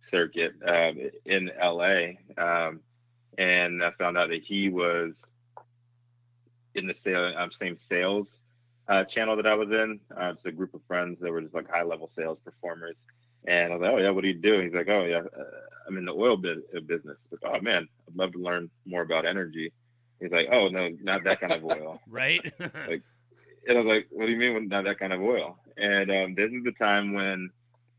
circuit 0.00 0.54
um, 0.64 0.98
in 1.24 1.50
LA, 1.60 2.12
um, 2.38 2.80
and 3.38 3.82
I 3.82 3.90
found 3.92 4.16
out 4.16 4.30
that 4.30 4.42
he 4.42 4.68
was 4.68 5.22
in 6.74 6.86
the 6.86 6.94
sale, 6.94 7.32
um, 7.36 7.50
same 7.50 7.76
sales 7.88 8.39
uh, 8.90 9.04
channel 9.04 9.36
that 9.36 9.46
I 9.46 9.54
was 9.54 9.70
in. 9.70 10.00
Uh, 10.14 10.32
it's 10.34 10.44
a 10.44 10.52
group 10.52 10.74
of 10.74 10.80
friends 10.86 11.18
that 11.20 11.30
were 11.30 11.40
just 11.40 11.54
like 11.54 11.70
high 11.70 11.84
level 11.84 12.10
sales 12.14 12.38
performers. 12.44 12.96
And 13.46 13.72
I 13.72 13.76
was 13.76 13.82
like, 13.82 13.92
oh, 13.92 13.98
yeah, 13.98 14.10
what 14.10 14.22
do 14.22 14.28
you 14.28 14.34
do? 14.34 14.60
He's 14.60 14.74
like, 14.74 14.88
oh, 14.90 15.04
yeah, 15.04 15.18
uh, 15.18 15.44
I'm 15.86 15.96
in 15.96 16.04
the 16.04 16.12
oil 16.12 16.36
bu- 16.36 16.62
uh, 16.76 16.80
business. 16.80 17.20
Like, 17.30 17.54
oh, 17.54 17.60
man, 17.62 17.88
I'd 18.08 18.16
love 18.16 18.32
to 18.32 18.38
learn 18.38 18.68
more 18.84 19.02
about 19.02 19.24
energy. 19.24 19.72
He's 20.20 20.32
like, 20.32 20.48
oh, 20.50 20.68
no, 20.68 20.90
not 21.02 21.24
that 21.24 21.40
kind 21.40 21.52
of 21.52 21.64
oil. 21.64 22.00
right. 22.08 22.40
like, 22.60 23.02
and 23.68 23.78
I 23.78 23.80
was 23.80 23.86
like, 23.86 24.08
what 24.10 24.26
do 24.26 24.32
you 24.32 24.38
mean 24.38 24.68
not 24.68 24.84
that 24.84 24.98
kind 24.98 25.12
of 25.12 25.22
oil? 25.22 25.56
And 25.78 26.10
um, 26.10 26.34
this 26.34 26.50
is 26.50 26.64
the 26.64 26.72
time 26.72 27.14
when 27.14 27.50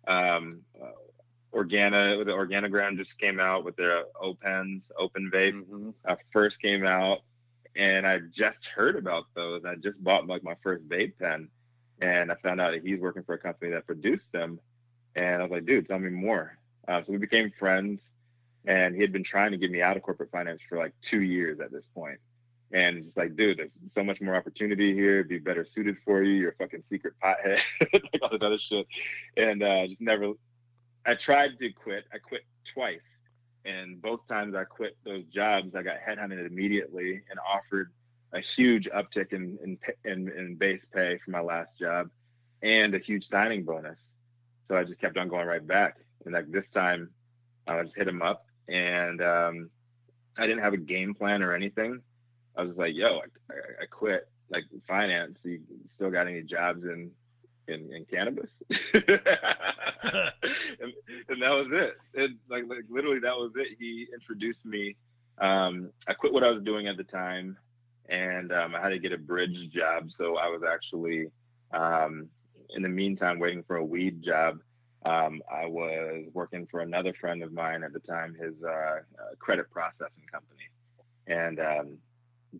um, 0.07 0.59
uh, 0.79 1.57
Organa, 1.57 2.23
the 2.25 2.33
Organigram 2.33 2.97
just 2.97 3.17
came 3.17 3.39
out 3.39 3.63
with 3.63 3.77
their 3.77 4.03
Opens, 4.19 4.91
Open 4.97 5.31
Vape, 5.33 5.53
mm-hmm. 5.53 5.89
uh, 6.05 6.15
first 6.31 6.61
came 6.61 6.85
out 6.85 7.21
and 7.75 8.05
I 8.05 8.19
just 8.31 8.67
heard 8.67 8.95
about 8.95 9.25
those. 9.35 9.63
I 9.65 9.75
just 9.75 10.03
bought 10.03 10.27
like 10.27 10.43
my 10.43 10.55
first 10.61 10.87
vape 10.87 11.13
pen, 11.19 11.49
and 12.01 12.31
I 12.31 12.35
found 12.35 12.59
out 12.59 12.71
that 12.71 12.85
he's 12.85 12.99
working 12.99 13.23
for 13.23 13.33
a 13.33 13.37
company 13.37 13.71
that 13.71 13.85
produced 13.85 14.31
them. 14.31 14.59
And 15.15 15.41
I 15.41 15.43
was 15.43 15.51
like, 15.51 15.65
dude, 15.65 15.87
tell 15.87 15.99
me 15.99 16.09
more. 16.09 16.57
Uh, 16.87 17.03
so 17.03 17.11
we 17.11 17.17
became 17.17 17.51
friends, 17.51 18.01
and 18.65 18.95
he 18.95 19.01
had 19.01 19.11
been 19.11 19.23
trying 19.23 19.51
to 19.51 19.57
get 19.57 19.71
me 19.71 19.81
out 19.81 19.97
of 19.97 20.03
corporate 20.03 20.31
finance 20.31 20.61
for 20.67 20.77
like 20.77 20.93
two 21.01 21.21
years 21.21 21.59
at 21.59 21.71
this 21.71 21.85
point. 21.93 22.19
And 22.73 23.03
just 23.03 23.17
like, 23.17 23.35
dude, 23.35 23.57
there's 23.57 23.73
so 23.93 24.03
much 24.03 24.21
more 24.21 24.35
opportunity 24.35 24.93
here. 24.93 25.25
Be 25.25 25.39
better 25.39 25.65
suited 25.65 25.97
for 26.05 26.23
you. 26.23 26.33
You're 26.33 26.51
a 26.51 26.55
fucking 26.55 26.83
secret 26.83 27.13
pothead, 27.21 27.61
like 27.93 28.21
all 28.21 28.29
this 28.29 28.41
other 28.41 28.59
shit. 28.59 28.87
And 29.35 29.61
uh, 29.61 29.87
just 29.87 29.99
never. 29.99 30.33
I 31.05 31.15
tried 31.15 31.59
to 31.59 31.71
quit. 31.71 32.05
I 32.13 32.17
quit 32.19 32.43
twice 32.63 33.01
and 33.65 34.01
both 34.01 34.25
times 34.27 34.55
I 34.55 34.63
quit 34.63 34.97
those 35.03 35.23
jobs, 35.25 35.75
I 35.75 35.83
got 35.83 35.97
headhunted 35.99 36.45
immediately 36.45 37.21
and 37.29 37.39
offered 37.47 37.91
a 38.33 38.39
huge 38.39 38.89
uptick 38.89 39.33
in, 39.33 39.57
in, 39.63 39.77
in, 40.05 40.29
in 40.31 40.55
base 40.55 40.85
pay 40.93 41.17
for 41.23 41.31
my 41.31 41.41
last 41.41 41.77
job 41.77 42.09
and 42.61 42.95
a 42.95 42.99
huge 42.99 43.27
signing 43.27 43.63
bonus. 43.63 43.99
So 44.67 44.75
I 44.75 44.83
just 44.83 44.99
kept 44.99 45.17
on 45.17 45.27
going 45.27 45.47
right 45.47 45.65
back. 45.65 45.97
And 46.25 46.33
like 46.33 46.49
this 46.51 46.69
time, 46.69 47.09
I 47.67 47.81
just 47.83 47.95
hit 47.95 48.07
him 48.07 48.21
up 48.21 48.45
and 48.67 49.21
um, 49.21 49.69
I 50.37 50.47
didn't 50.47 50.63
have 50.63 50.73
a 50.73 50.77
game 50.77 51.13
plan 51.13 51.43
or 51.43 51.53
anything. 51.53 52.01
I 52.55 52.63
was 52.63 52.77
like, 52.77 52.95
yo, 52.95 53.21
I, 53.49 53.83
I 53.83 53.85
quit 53.89 54.29
like 54.49 54.65
finance. 54.87 55.39
You 55.43 55.61
still 55.93 56.09
got 56.09 56.27
any 56.27 56.41
jobs 56.41 56.83
in 56.83 57.11
in, 57.67 57.91
in 57.93 58.05
cannabis. 58.05 58.51
And, 60.03 60.93
and, 61.29 61.41
that 61.43 61.51
was 61.51 61.67
it. 61.71 61.95
And 62.15 62.37
like, 62.49 62.63
like 62.67 62.85
literally 62.89 63.19
that 63.19 63.37
was 63.37 63.51
it. 63.55 63.77
He 63.77 64.07
introduced 64.11 64.65
me 64.65 64.95
um, 65.41 65.89
i 66.07 66.13
quit 66.13 66.31
what 66.31 66.43
i 66.43 66.51
was 66.51 66.63
doing 66.63 66.87
at 66.87 66.97
the 66.97 67.03
time 67.03 67.57
and 68.09 68.53
um, 68.53 68.75
i 68.75 68.79
had 68.79 68.89
to 68.89 68.99
get 68.99 69.11
a 69.11 69.17
bridge 69.17 69.69
job. 69.69 70.11
So 70.11 70.37
i 70.37 70.47
was 70.47 70.61
actually 70.63 71.27
um, 71.73 72.27
in 72.75 72.83
the 72.83 72.89
meantime 72.89 73.39
waiting 73.39 73.63
for 73.63 73.77
a 73.77 73.85
weed 73.85 74.21
job. 74.23 74.59
Um, 75.05 75.41
i 75.51 75.65
was 75.65 76.27
working 76.33 76.67
for 76.69 76.81
another 76.81 77.13
friend 77.13 77.41
of 77.43 77.51
mine 77.51 77.83
at 77.83 77.91
the 77.91 77.99
time 77.99 78.35
his 78.35 78.53
uh, 78.63 78.69
uh, 78.69 78.99
credit 79.39 79.69
processing 79.71 80.23
company. 80.31 80.69
And 81.27 81.59
um, 81.59 81.97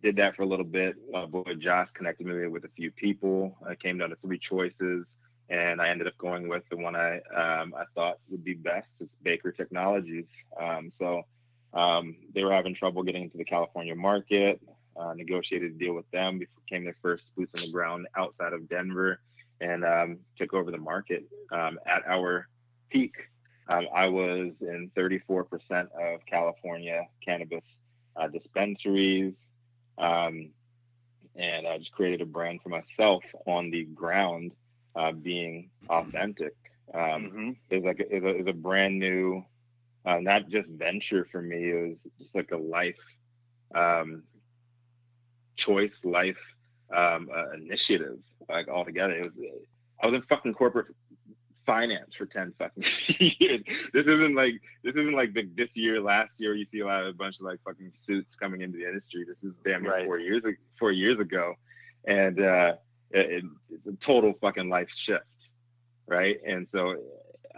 did 0.00 0.16
that 0.16 0.36
for 0.36 0.42
a 0.42 0.46
little 0.46 0.64
bit. 0.64 0.96
My 1.10 1.26
boy 1.26 1.54
Josh 1.58 1.90
connected 1.90 2.26
me 2.26 2.46
with 2.46 2.64
a 2.64 2.70
few 2.76 2.90
people. 2.90 3.56
I 3.66 3.74
came 3.74 3.98
down 3.98 4.10
to 4.10 4.16
three 4.16 4.38
choices, 4.38 5.16
and 5.48 5.80
I 5.80 5.88
ended 5.88 6.06
up 6.06 6.16
going 6.18 6.48
with 6.48 6.62
the 6.70 6.76
one 6.76 6.96
I 6.96 7.16
um, 7.34 7.74
I 7.76 7.84
thought 7.94 8.18
would 8.30 8.44
be 8.44 8.54
best. 8.54 8.92
It's 9.00 9.14
Baker 9.22 9.52
Technologies. 9.52 10.28
Um, 10.58 10.90
so 10.90 11.22
um, 11.74 12.16
they 12.34 12.44
were 12.44 12.52
having 12.52 12.74
trouble 12.74 13.02
getting 13.02 13.24
into 13.24 13.38
the 13.38 13.44
California 13.44 13.94
market. 13.94 14.60
Uh, 14.94 15.14
negotiated 15.14 15.72
a 15.72 15.74
deal 15.74 15.94
with 15.94 16.10
them. 16.10 16.38
Became 16.38 16.84
their 16.84 16.96
first 17.00 17.34
boots 17.34 17.54
on 17.54 17.64
the 17.64 17.72
ground 17.72 18.06
outside 18.16 18.52
of 18.52 18.68
Denver, 18.68 19.20
and 19.60 19.84
um, 19.84 20.18
took 20.36 20.52
over 20.54 20.70
the 20.70 20.78
market 20.78 21.24
um, 21.50 21.78
at 21.86 22.02
our 22.06 22.48
peak. 22.90 23.14
Um, 23.68 23.86
I 23.94 24.08
was 24.08 24.54
in 24.60 24.90
34% 24.96 25.88
of 25.92 26.26
California 26.26 27.06
cannabis 27.24 27.78
uh, 28.16 28.28
dispensaries, 28.28 29.36
um, 29.98 30.50
and 31.36 31.66
I 31.66 31.78
just 31.78 31.92
created 31.92 32.20
a 32.20 32.26
brand 32.26 32.60
for 32.62 32.68
myself 32.68 33.24
on 33.46 33.70
the 33.70 33.84
ground, 33.84 34.52
uh, 34.94 35.12
being 35.12 35.70
authentic. 35.88 36.54
Um, 36.94 37.00
mm-hmm. 37.02 37.50
It's 37.70 37.84
like 37.84 38.00
a, 38.00 38.14
it's, 38.14 38.24
a, 38.24 38.28
it's 38.28 38.50
a 38.50 38.54
brand 38.54 38.98
new, 38.98 39.44
uh, 40.04 40.18
not 40.18 40.48
just 40.48 40.68
venture 40.70 41.26
for 41.30 41.40
me. 41.40 41.70
It 41.70 41.88
was 41.88 41.98
just 42.18 42.34
like 42.34 42.52
a 42.52 42.56
life 42.56 42.98
um, 43.74 44.24
choice, 45.56 46.04
life 46.04 46.40
um, 46.94 47.30
uh, 47.34 47.50
initiative, 47.52 48.18
like 48.48 48.68
altogether. 48.68 49.14
It 49.14 49.32
was. 49.36 49.62
I 50.02 50.06
was 50.06 50.16
in 50.16 50.22
fucking 50.22 50.54
corporate 50.54 50.88
finance 51.66 52.14
for 52.14 52.26
10 52.26 52.54
fucking 52.58 52.84
years. 53.40 53.62
This 53.92 54.06
isn't 54.06 54.34
like 54.34 54.60
this 54.82 54.94
isn't 54.94 55.14
like 55.14 55.34
the 55.34 55.48
this 55.54 55.76
year, 55.76 56.00
last 56.00 56.40
year 56.40 56.54
you 56.54 56.64
see 56.64 56.80
a 56.80 56.86
lot 56.86 57.02
of 57.02 57.08
a 57.08 57.12
bunch 57.12 57.36
of 57.36 57.42
like 57.42 57.60
fucking 57.64 57.92
suits 57.94 58.36
coming 58.36 58.62
into 58.62 58.78
the 58.78 58.86
industry. 58.86 59.24
This 59.26 59.42
is 59.42 59.54
damn 59.64 59.82
near 59.82 59.92
right. 59.92 60.06
four 60.06 60.18
years 60.18 60.42
four 60.78 60.92
years 60.92 61.20
ago. 61.20 61.54
And 62.06 62.40
uh 62.40 62.74
it, 63.10 63.44
it's 63.70 63.86
a 63.86 63.92
total 63.92 64.34
fucking 64.40 64.68
life 64.68 64.90
shift. 64.90 65.24
Right. 66.06 66.38
And 66.46 66.68
so 66.68 66.96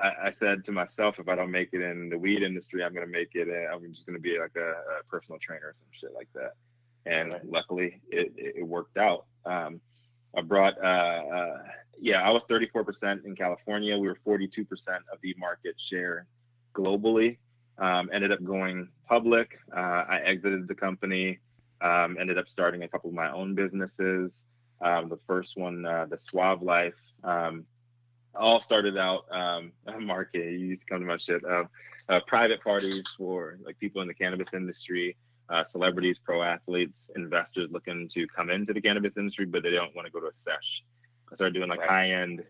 I, 0.01 0.13
I, 0.25 0.33
said 0.39 0.65
to 0.67 0.73
myself, 0.73 1.19
if 1.19 1.29
I 1.29 1.35
don't 1.35 1.51
make 1.51 1.71
it 1.73 1.81
in 1.81 2.09
the 2.09 2.19
weed 2.19 2.43
industry, 2.43 2.85
I'm 2.85 2.93
gonna 2.95 3.07
make 3.07 3.31
it. 3.35 3.49
In, 3.49 3.69
I'm 3.73 3.93
just 3.93 4.07
gonna 4.07 4.19
be 4.19 4.39
like 4.39 4.57
a, 4.57 4.71
a, 4.71 5.05
personal 5.09 5.39
trainer 5.41 5.69
or 5.69 5.75
some 5.75 5.87
shit 5.93 6.13
like 6.15 6.29
that. 6.35 6.53
And 7.07 7.33
right. 7.33 7.45
luckily, 7.45 8.01
it, 8.11 8.33
it, 8.37 8.67
worked 8.67 8.97
out. 8.97 9.27
Um, 9.45 9.81
I 10.37 10.43
brought 10.43 10.77
uh, 10.79 11.23
uh, 11.35 11.59
yeah, 11.99 12.23
I 12.23 12.31
was 12.31 12.43
34% 12.45 13.25
in 13.25 13.37
California. 13.37 13.97
We 13.97 14.09
were 14.09 14.19
42% 14.27 14.67
of 15.13 15.21
the 15.23 15.35
market 15.39 15.75
share 15.79 16.27
globally. 16.75 17.39
Um, 17.79 18.11
ended 18.13 18.31
up 18.31 18.45
going 18.45 18.89
public. 19.09 19.59
Uh, 19.75 20.05
I 20.09 20.19
exited 20.19 20.69
the 20.69 20.75
company. 20.75 21.39
Um, 21.81 22.17
ended 22.21 22.39
up 22.39 22.49
starting 22.49 22.83
a 22.83 22.89
couple 22.89 23.11
of 23.11 23.15
my 23.15 23.31
own 23.33 23.55
businesses. 23.55 24.47
Um, 24.81 25.09
the 25.09 25.19
first 25.27 25.57
one, 25.57 25.85
uh, 25.87 26.07
the 26.07 26.19
Suave 26.19 26.63
Life, 26.63 26.95
um, 27.23 27.65
all 28.35 28.61
started 28.61 28.99
out 28.99 29.25
um, 29.31 29.73
market. 30.01 30.45
You 30.45 30.59
used 30.59 30.83
to 30.83 30.87
come 30.87 31.01
to 31.01 31.07
my 31.07 31.17
shit. 31.17 31.45
Uh, 31.45 31.65
uh, 32.09 32.21
private 32.27 32.63
parties 32.63 33.05
for 33.17 33.59
like 33.65 33.79
people 33.79 34.03
in 34.03 34.09
the 34.09 34.15
cannabis 34.15 34.49
industry, 34.53 35.17
uh, 35.49 35.65
celebrities, 35.65 36.19
pro 36.19 36.43
athletes, 36.43 37.11
investors 37.17 37.69
looking 37.71 38.09
to 38.11 38.27
come 38.27 38.51
into 38.51 38.73
the 38.73 38.81
cannabis 38.81 39.17
industry, 39.17 39.47
but 39.47 39.63
they 39.63 39.71
don't 39.71 39.95
want 39.95 40.07
to 40.07 40.13
go 40.13 40.21
to 40.21 40.27
a 40.27 40.35
sesh. 40.35 40.83
I 41.31 41.37
started 41.37 41.55
doing 41.55 41.69
like 41.69 41.81
right. 41.81 41.91
high 41.91 42.11
end 42.11 42.45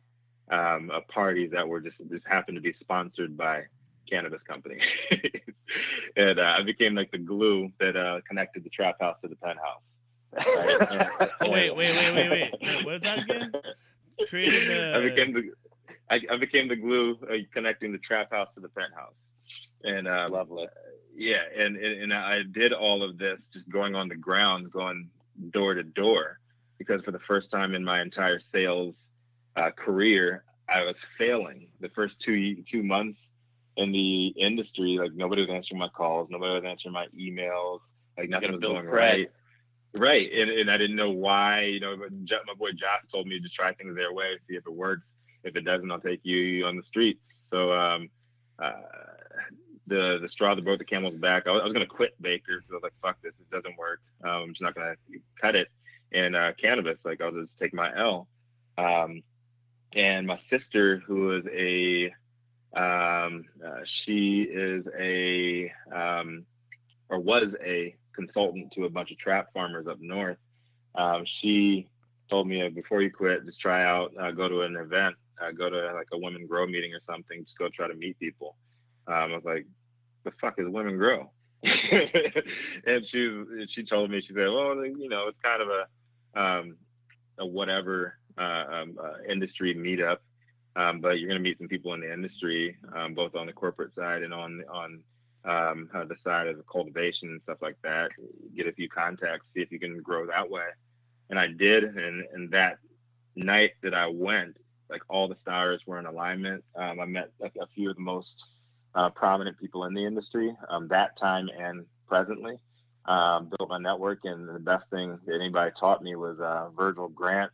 um, 0.50 0.90
uh, 0.92 1.00
parties 1.08 1.50
that 1.52 1.66
were 1.66 1.80
just 1.80 2.02
just 2.10 2.26
happened 2.26 2.56
to 2.56 2.60
be 2.62 2.72
sponsored 2.72 3.36
by 3.36 3.64
cannabis 4.08 4.42
companies, 4.42 4.86
and 6.16 6.38
uh, 6.38 6.56
I 6.58 6.62
became 6.62 6.94
like 6.94 7.10
the 7.10 7.18
glue 7.18 7.72
that 7.78 7.96
uh, 7.96 8.20
connected 8.26 8.64
the 8.64 8.70
trap 8.70 9.00
house 9.00 9.20
to 9.22 9.28
the 9.28 9.36
penthouse. 9.36 9.90
Right? 10.56 11.28
oh, 11.42 11.50
wait, 11.50 11.76
wait, 11.76 11.94
wait, 11.96 12.14
wait, 12.14 12.30
wait! 12.30 12.84
What 12.84 12.84
was 12.84 13.00
that 13.02 13.20
again? 13.20 13.52
Created 14.28 14.68
the. 14.68 14.96
I 14.96 15.00
became 15.00 15.32
the. 15.32 15.50
I, 16.10 16.20
I 16.30 16.36
became 16.36 16.68
the 16.68 16.76
glue 16.76 17.18
uh, 17.30 17.36
connecting 17.52 17.92
the 17.92 17.98
trap 17.98 18.32
house 18.32 18.48
to 18.54 18.60
the 18.60 18.68
penthouse, 18.68 19.23
and 19.84 20.08
uh, 20.08 20.28
lovely. 20.30 20.66
Yeah, 21.16 21.42
and, 21.56 21.76
and 21.76 22.02
and 22.02 22.12
I 22.12 22.42
did 22.42 22.72
all 22.72 23.02
of 23.02 23.18
this 23.18 23.48
just 23.52 23.68
going 23.68 23.94
on 23.94 24.08
the 24.08 24.16
ground, 24.16 24.72
going 24.72 25.08
door 25.50 25.74
to 25.74 25.82
door, 25.82 26.40
because 26.78 27.02
for 27.02 27.12
the 27.12 27.20
first 27.20 27.50
time 27.50 27.74
in 27.74 27.84
my 27.84 28.00
entire 28.00 28.40
sales 28.40 29.10
uh, 29.56 29.70
career, 29.70 30.44
I 30.68 30.84
was 30.84 31.00
failing. 31.16 31.68
The 31.80 31.90
first 31.90 32.20
two 32.20 32.62
two 32.62 32.82
months 32.82 33.30
in 33.76 33.92
the 33.92 34.28
industry, 34.36 34.98
like 34.98 35.14
nobody 35.14 35.42
was 35.42 35.50
answering 35.50 35.78
my 35.78 35.88
calls, 35.88 36.28
nobody 36.30 36.54
was 36.54 36.64
answering 36.64 36.94
my 36.94 37.06
emails, 37.16 37.80
like 38.18 38.28
nothing 38.28 38.52
was 38.52 38.60
going 38.60 38.86
right. 38.86 39.30
Right, 39.96 40.28
and, 40.32 40.50
and 40.50 40.68
I 40.68 40.76
didn't 40.76 40.96
know 40.96 41.10
why. 41.10 41.60
You 41.60 41.78
know, 41.78 41.96
my 41.96 42.54
boy 42.58 42.72
Josh 42.72 43.04
told 43.12 43.28
me 43.28 43.38
to 43.38 43.48
try 43.48 43.72
things 43.72 43.94
their 43.94 44.12
way, 44.12 44.36
see 44.48 44.56
if 44.56 44.66
it 44.66 44.72
works. 44.72 45.14
If 45.44 45.54
it 45.54 45.64
doesn't, 45.64 45.88
I'll 45.88 46.00
take 46.00 46.18
you 46.24 46.66
on 46.66 46.76
the 46.76 46.82
streets. 46.82 47.38
So 47.48 47.72
um, 47.72 48.10
uh, 48.58 48.72
the 49.86 50.18
the 50.20 50.28
straw 50.28 50.54
that 50.54 50.64
broke 50.64 50.78
the 50.78 50.84
camel's 50.84 51.16
back. 51.16 51.46
I 51.46 51.52
was, 51.52 51.62
was 51.62 51.72
going 51.72 51.86
to 51.86 51.90
quit 51.90 52.14
Baker 52.20 52.58
because 52.58 52.70
I 52.70 52.74
was 52.74 52.82
like, 52.82 52.94
"Fuck 53.02 53.22
this! 53.22 53.32
This 53.38 53.48
doesn't 53.48 53.76
work. 53.76 54.00
Um, 54.22 54.30
I'm 54.30 54.48
just 54.50 54.62
not 54.62 54.74
going 54.74 54.94
to 54.94 55.20
cut 55.40 55.56
it." 55.56 55.68
in 56.14 56.34
uh, 56.34 56.52
cannabis. 56.56 57.00
Like 57.04 57.20
I'll 57.20 57.32
just 57.32 57.58
take 57.58 57.74
my 57.74 57.94
L. 57.94 58.28
Um, 58.78 59.22
and 59.92 60.26
my 60.26 60.36
sister, 60.36 60.98
who 60.98 61.32
is 61.32 61.46
a, 61.52 62.06
um, 62.74 63.44
uh, 63.64 63.80
she 63.84 64.42
is 64.42 64.88
a, 64.98 65.70
um, 65.92 66.46
or 67.08 67.18
was 67.18 67.54
a 67.62 67.94
consultant 68.14 68.72
to 68.72 68.84
a 68.84 68.90
bunch 68.90 69.10
of 69.10 69.18
trap 69.18 69.52
farmers 69.52 69.86
up 69.86 69.98
north. 70.00 70.38
Um, 70.94 71.24
she 71.24 71.88
told 72.30 72.48
me 72.48 72.62
uh, 72.62 72.70
before 72.70 73.02
you 73.02 73.10
quit, 73.10 73.44
just 73.44 73.60
try 73.60 73.84
out, 73.84 74.12
uh, 74.18 74.30
go 74.30 74.48
to 74.48 74.62
an 74.62 74.76
event, 74.76 75.16
uh, 75.40 75.50
go 75.50 75.68
to 75.68 75.92
like 75.92 76.08
a 76.12 76.18
women 76.18 76.46
grow 76.46 76.66
meeting 76.66 76.94
or 76.94 77.00
something, 77.00 77.44
just 77.44 77.58
go 77.58 77.68
try 77.68 77.86
to 77.86 77.94
meet 77.94 78.18
people. 78.18 78.56
Um, 79.06 79.32
I 79.32 79.34
was 79.36 79.44
like, 79.44 79.66
the 80.24 80.32
fuck 80.32 80.58
is 80.58 80.68
women 80.68 80.96
grow? 80.96 81.30
and 82.86 83.06
she 83.06 83.42
she 83.68 83.82
told 83.84 84.10
me 84.10 84.20
she 84.20 84.34
said, 84.34 84.50
well, 84.50 84.84
you 84.84 85.08
know, 85.08 85.28
it's 85.28 85.38
kind 85.42 85.62
of 85.62 85.68
a 85.68 86.40
um, 86.40 86.76
a 87.38 87.46
whatever 87.46 88.18
uh, 88.36 88.64
um, 88.70 88.98
uh, 89.02 89.22
industry 89.28 89.74
meetup, 89.74 90.18
um, 90.76 91.00
but 91.00 91.18
you're 91.18 91.28
going 91.28 91.42
to 91.42 91.48
meet 91.48 91.58
some 91.58 91.68
people 91.68 91.94
in 91.94 92.00
the 92.00 92.12
industry, 92.12 92.76
um, 92.94 93.14
both 93.14 93.34
on 93.34 93.46
the 93.46 93.52
corporate 93.52 93.94
side 93.94 94.22
and 94.22 94.34
on 94.34 94.62
on 94.70 95.00
um, 95.44 95.88
uh, 95.94 96.04
the 96.04 96.16
side 96.16 96.48
of 96.48 96.56
the 96.56 96.64
cultivation 96.64 97.30
and 97.30 97.40
stuff 97.40 97.58
like 97.62 97.76
that. 97.82 98.10
Get 98.56 98.66
a 98.66 98.72
few 98.72 98.88
contacts, 98.88 99.52
see 99.52 99.60
if 99.60 99.70
you 99.72 99.78
can 99.78 100.00
grow 100.02 100.26
that 100.26 100.50
way. 100.50 100.66
And 101.30 101.38
I 101.38 101.46
did, 101.46 101.84
and 101.84 102.24
and 102.32 102.50
that 102.50 102.78
night 103.36 103.72
that 103.82 103.94
I 103.94 104.06
went, 104.06 104.58
like 104.90 105.02
all 105.08 105.28
the 105.28 105.36
stars 105.36 105.86
were 105.86 105.98
in 105.98 106.06
alignment. 106.06 106.62
I 106.78 106.92
met 107.06 107.30
like 107.38 107.56
a 107.60 107.66
few 107.66 107.88
of 107.88 107.96
the 107.96 108.02
most 108.02 108.44
uh, 108.94 109.10
prominent 109.10 109.58
people 109.58 109.84
in 109.84 109.94
the 109.94 110.04
industry 110.04 110.54
um, 110.68 110.88
that 110.88 111.16
time 111.16 111.48
and 111.58 111.84
presently. 112.06 112.58
Um, 113.06 113.50
built 113.50 113.68
my 113.68 113.76
network, 113.76 114.20
and 114.24 114.48
the 114.48 114.58
best 114.58 114.88
thing 114.88 115.18
that 115.26 115.34
anybody 115.34 115.70
taught 115.78 116.02
me 116.02 116.16
was 116.16 116.40
uh, 116.40 116.70
Virgil 116.74 117.08
Grant, 117.08 117.50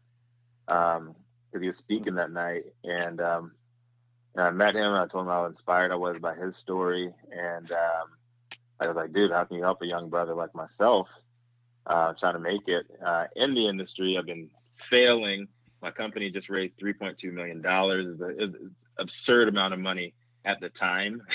because 0.66 0.98
um, 0.98 1.16
he 1.60 1.66
was 1.66 1.76
speaking 1.76 2.14
that 2.14 2.30
night, 2.30 2.66
and, 2.84 3.20
um, 3.20 3.52
and 4.36 4.44
I 4.44 4.50
met 4.50 4.76
him. 4.76 4.84
And 4.84 4.96
I 4.96 5.08
told 5.08 5.26
him 5.26 5.32
how 5.32 5.46
inspired 5.46 5.90
I 5.90 5.96
was 5.96 6.18
by 6.20 6.36
his 6.36 6.56
story, 6.56 7.12
and 7.32 7.72
um, 7.72 8.10
I 8.78 8.86
was 8.86 8.94
like, 8.94 9.12
"Dude, 9.12 9.32
how 9.32 9.42
can 9.42 9.56
you 9.56 9.64
help 9.64 9.82
a 9.82 9.86
young 9.88 10.08
brother 10.08 10.34
like 10.34 10.54
myself 10.54 11.08
uh, 11.86 12.12
trying 12.12 12.34
to 12.34 12.38
make 12.38 12.68
it 12.68 12.86
uh, 13.04 13.24
in 13.34 13.52
the 13.52 13.66
industry? 13.66 14.16
I've 14.16 14.26
been 14.26 14.50
failing. 14.76 15.48
My 15.82 15.90
company 15.90 16.30
just 16.30 16.48
raised 16.48 16.78
3.2 16.78 17.32
million 17.32 17.60
dollars, 17.60 18.06
is 18.06 18.20
an 18.20 18.76
absurd 18.98 19.48
amount 19.48 19.74
of 19.74 19.80
money 19.80 20.14
at 20.44 20.60
the 20.60 20.68
time. 20.68 21.22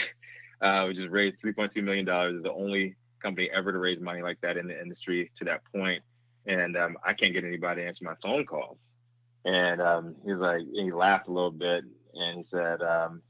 Uh, 0.62 0.86
we 0.88 0.94
just 0.94 1.10
raised 1.10 1.36
3.2 1.44 1.84
million 1.84 2.06
dollars. 2.06 2.34
Is 2.34 2.42
the 2.42 2.52
only 2.54 2.96
company 3.22 3.50
ever 3.52 3.72
to 3.72 3.78
raise 3.78 4.00
money 4.00 4.22
like 4.22 4.40
that 4.42 4.56
in 4.56 4.68
the 4.68 4.82
industry 4.82 5.32
to 5.38 5.44
that 5.46 5.62
point. 5.74 6.02
And 6.46 6.78
um, 6.78 6.98
I 7.04 7.14
can't 7.14 7.34
get 7.34 7.44
anybody 7.44 7.82
to 7.82 7.88
answer 7.88 8.06
my 8.06 8.16
phone 8.22 8.46
calls. 8.46 8.80
And 9.46 9.82
um, 9.82 10.16
he 10.24 10.32
was 10.32 10.42
like, 10.42 10.62
he 10.74 10.92
laughed 10.92 11.28
a 11.28 11.32
little 11.32 11.52
bit 11.52 11.84
and 12.14 12.38
he 12.38 12.44
said, 12.44 12.82
um, 12.82 13.22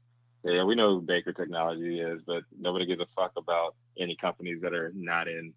yeah, 0.44 0.62
we 0.64 0.74
know 0.74 0.90
who 0.90 1.02
Baker 1.02 1.32
Technology 1.32 2.00
is, 2.00 2.22
but 2.26 2.44
nobody 2.58 2.86
gives 2.86 3.02
a 3.02 3.06
fuck 3.16 3.32
about 3.36 3.74
any 3.98 4.14
companies 4.14 4.60
that 4.62 4.72
are 4.74 4.92
not 4.94 5.26
in 5.28 5.52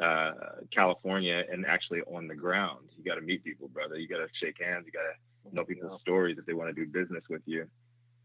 uh, 0.00 0.32
California 0.70 1.44
and 1.50 1.64
actually 1.66 2.02
on 2.02 2.28
the 2.28 2.34
ground. 2.34 2.88
You 2.98 3.04
got 3.04 3.16
to 3.16 3.22
meet 3.22 3.44
people, 3.44 3.68
brother. 3.68 3.98
You 3.98 4.08
got 4.08 4.18
to 4.18 4.28
shake 4.32 4.62
hands. 4.62 4.84
You 4.86 4.92
got 4.92 5.00
to 5.00 5.54
know 5.54 5.64
people's 5.64 6.00
stories 6.00 6.38
if 6.38 6.46
they 6.46 6.54
want 6.54 6.74
to 6.74 6.84
do 6.84 6.90
business 6.90 7.28
with 7.28 7.42
you. 7.46 7.66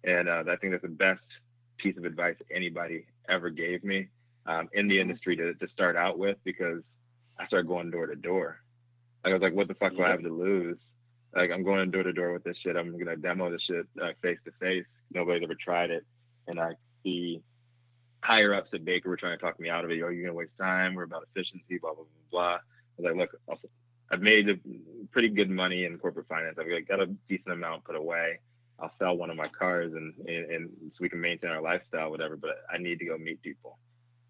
And 0.05 0.29
uh, 0.29 0.43
I 0.47 0.55
think 0.55 0.71
that's 0.71 0.83
the 0.83 0.89
best 0.89 1.39
piece 1.77 1.97
of 1.97 2.05
advice 2.05 2.37
anybody 2.51 3.05
ever 3.27 3.49
gave 3.49 3.83
me 3.83 4.07
um, 4.45 4.69
in 4.73 4.87
the 4.87 4.95
mm-hmm. 4.95 5.01
industry 5.01 5.35
to, 5.35 5.53
to 5.55 5.67
start 5.67 5.95
out 5.95 6.17
with 6.17 6.37
because 6.43 6.93
I 7.37 7.45
started 7.45 7.67
going 7.67 7.91
door 7.91 8.07
to 8.07 8.15
door. 8.15 8.61
Like, 9.23 9.31
I 9.31 9.33
was 9.33 9.41
like, 9.41 9.55
what 9.55 9.67
the 9.67 9.73
fuck 9.73 9.93
yeah. 9.93 9.97
do 9.97 10.03
I 10.05 10.09
have 10.11 10.21
to 10.21 10.29
lose? 10.29 10.79
Like, 11.35 11.51
I'm 11.51 11.63
going 11.63 11.91
door 11.91 12.03
to 12.03 12.13
door 12.13 12.31
with 12.31 12.43
this 12.43 12.57
shit. 12.57 12.77
I'm 12.77 12.91
going 12.91 13.07
to 13.07 13.17
demo 13.17 13.49
this 13.51 13.63
shit 13.63 13.87
face 14.21 14.39
to 14.45 14.51
face. 14.59 15.01
Nobody's 15.11 15.43
ever 15.43 15.55
tried 15.55 15.89
it. 15.89 16.05
And 16.47 16.59
I 16.59 16.73
see 17.03 17.41
higher 18.23 18.53
ups 18.53 18.73
at 18.73 18.85
Baker 18.85 19.09
were 19.09 19.17
trying 19.17 19.37
to 19.37 19.43
talk 19.43 19.59
me 19.59 19.69
out 19.69 19.83
of 19.83 19.91
it. 19.91 19.95
Oh, 19.95 20.09
you're 20.09 20.23
going 20.23 20.27
to 20.27 20.33
waste 20.33 20.57
time. 20.57 20.93
We're 20.93 21.03
about 21.03 21.27
efficiency, 21.35 21.79
blah, 21.79 21.93
blah, 21.93 22.03
blah, 22.03 22.31
blah. 22.31 22.53
I 22.53 22.59
was 22.97 23.05
like, 23.05 23.15
look, 23.15 23.67
I've 24.11 24.21
made 24.21 24.59
pretty 25.11 25.29
good 25.29 25.49
money 25.49 25.85
in 25.85 25.97
corporate 25.97 26.27
finance. 26.27 26.57
I've 26.59 26.87
got 26.87 27.01
a 27.01 27.07
decent 27.27 27.53
amount 27.53 27.83
put 27.83 27.95
away. 27.95 28.39
I'll 28.79 28.91
sell 28.91 29.15
one 29.17 29.29
of 29.29 29.37
my 29.37 29.47
cars 29.47 29.93
and, 29.93 30.13
and, 30.27 30.51
and 30.51 30.69
so 30.89 30.97
we 30.99 31.09
can 31.09 31.21
maintain 31.21 31.51
our 31.51 31.61
lifestyle, 31.61 32.11
whatever. 32.11 32.35
But 32.35 32.57
I 32.71 32.77
need 32.77 32.99
to 32.99 33.05
go 33.05 33.17
meet 33.17 33.41
people 33.41 33.77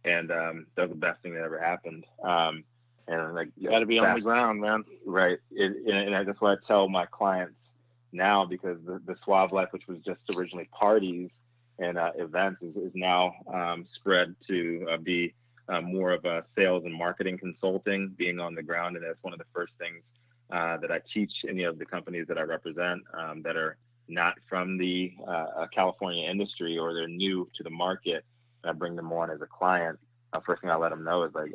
and 0.05 0.31
um, 0.31 0.67
that 0.75 0.83
was 0.83 0.91
the 0.91 0.95
best 0.95 1.21
thing 1.21 1.33
that 1.33 1.43
ever 1.43 1.59
happened. 1.59 2.05
Um, 2.23 2.63
and 3.07 3.35
like, 3.35 3.49
you 3.57 3.69
got 3.69 3.79
to 3.79 3.85
be 3.85 3.97
fast, 3.99 4.07
on 4.07 4.15
the 4.15 4.21
ground, 4.21 4.61
man. 4.61 4.85
Right. 5.05 5.39
It, 5.51 5.73
and 5.91 6.27
that's 6.27 6.41
what 6.41 6.57
I 6.57 6.61
tell 6.65 6.87
my 6.87 7.05
clients 7.07 7.73
now 8.11 8.45
because 8.45 8.77
the, 8.85 9.01
the 9.05 9.15
Suave 9.15 9.51
Life, 9.51 9.69
which 9.71 9.87
was 9.87 10.01
just 10.01 10.23
originally 10.35 10.69
parties 10.71 11.31
and 11.79 11.97
uh, 11.97 12.11
events, 12.17 12.63
is, 12.63 12.75
is 12.77 12.91
now 12.95 13.33
um, 13.51 13.85
spread 13.85 14.35
to 14.47 14.87
uh, 14.89 14.97
be 14.97 15.33
uh, 15.67 15.81
more 15.81 16.11
of 16.11 16.25
a 16.25 16.43
sales 16.45 16.85
and 16.85 16.93
marketing 16.93 17.37
consulting, 17.37 18.09
being 18.09 18.39
on 18.39 18.55
the 18.55 18.63
ground. 18.63 18.95
And 18.95 19.05
that's 19.05 19.23
one 19.23 19.33
of 19.33 19.39
the 19.39 19.45
first 19.53 19.77
things 19.77 20.05
uh, 20.51 20.77
that 20.77 20.91
I 20.91 20.99
teach 20.99 21.45
any 21.47 21.63
of 21.63 21.79
the 21.79 21.85
companies 21.85 22.27
that 22.27 22.37
I 22.37 22.43
represent 22.43 23.01
um, 23.13 23.41
that 23.41 23.57
are 23.57 23.77
not 24.07 24.35
from 24.47 24.77
the 24.77 25.13
uh, 25.27 25.67
California 25.71 26.29
industry 26.29 26.77
or 26.77 26.93
they're 26.93 27.07
new 27.07 27.49
to 27.53 27.63
the 27.63 27.69
market 27.69 28.23
and 28.63 28.69
I 28.69 28.73
bring 28.73 28.95
them 28.95 29.11
on 29.11 29.29
as 29.29 29.41
a 29.41 29.47
client, 29.47 29.99
uh, 30.33 30.39
first 30.39 30.61
thing 30.61 30.71
I 30.71 30.75
let 30.75 30.89
them 30.89 31.03
know 31.03 31.23
is 31.23 31.33
like 31.33 31.53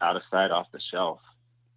out 0.00 0.16
of 0.16 0.24
sight, 0.24 0.50
off 0.50 0.70
the 0.70 0.80
shelf. 0.80 1.20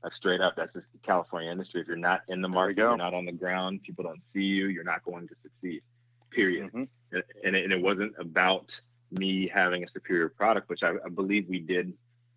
Like 0.03 0.13
straight 0.13 0.41
up, 0.41 0.55
that's 0.55 0.73
just 0.73 0.91
the 0.91 0.99
California 0.99 1.49
industry. 1.49 1.81
If 1.81 1.87
you're 1.87 1.97
not 1.97 2.21
in 2.27 2.41
the 2.41 2.49
market, 2.49 2.77
you 2.77 2.85
are 2.85 2.97
not 2.97 3.13
on 3.13 3.25
the 3.25 3.31
ground, 3.31 3.81
people 3.83 4.03
don't 4.03 4.23
see 4.23 4.43
you, 4.43 4.67
you're 4.67 4.83
not 4.83 5.03
going 5.03 5.27
to 5.27 5.35
succeed. 5.35 5.81
Period. 6.29 6.67
Mm-hmm. 6.67 6.83
And, 7.11 7.23
and, 7.43 7.55
it, 7.55 7.63
and, 7.63 7.73
it, 7.73 7.81
wasn't 7.81 8.13
about 8.19 8.79
me 9.11 9.47
having 9.47 9.83
a 9.83 9.87
superior 9.87 10.29
product, 10.29 10.69
which 10.69 10.83
I, 10.83 10.91
I 11.05 11.09
believe 11.09 11.47
we 11.47 11.59
did 11.59 11.93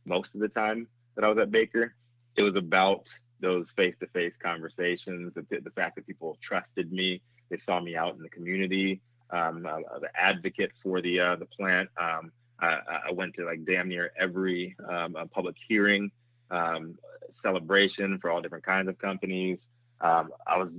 most 0.07 0.35
of 0.35 0.41
the 0.41 0.49
time 0.49 0.87
that 1.15 1.25
I 1.25 1.29
was 1.29 1.39
at 1.39 1.51
Baker. 1.51 1.95
It 2.37 2.43
was 2.43 2.55
about 2.55 3.13
those 3.41 3.71
face-to-face 3.73 4.37
conversations, 4.37 5.33
the, 5.35 5.45
the 5.61 5.71
fact 5.71 5.97
that 5.97 6.07
people 6.07 6.39
trusted 6.41 6.93
me, 6.93 7.21
they 7.51 7.57
saw 7.57 7.81
me 7.81 7.97
out 7.97 8.15
in 8.17 8.23
the 8.23 8.29
community, 8.29 9.01
um, 9.31 9.67
uh, 9.67 9.99
the 10.01 10.11
advocate 10.15 10.73
for 10.83 11.01
the 11.01 11.21
uh, 11.21 11.37
the 11.37 11.47
plant. 11.47 11.89
Um, 11.97 12.33
I, 12.61 12.81
I, 13.09 13.13
went 13.13 13.35
to 13.35 13.45
like 13.45 13.65
damn 13.65 13.89
near 13.89 14.11
every 14.17 14.75
um, 14.89 15.17
public 15.31 15.57
hearing, 15.69 16.11
um, 16.51 16.99
celebration 17.31 18.19
for 18.19 18.31
all 18.31 18.41
different 18.41 18.65
kinds 18.65 18.89
of 18.89 18.99
companies. 18.99 19.61
Um, 20.01 20.31
I 20.47 20.59
was 20.59 20.73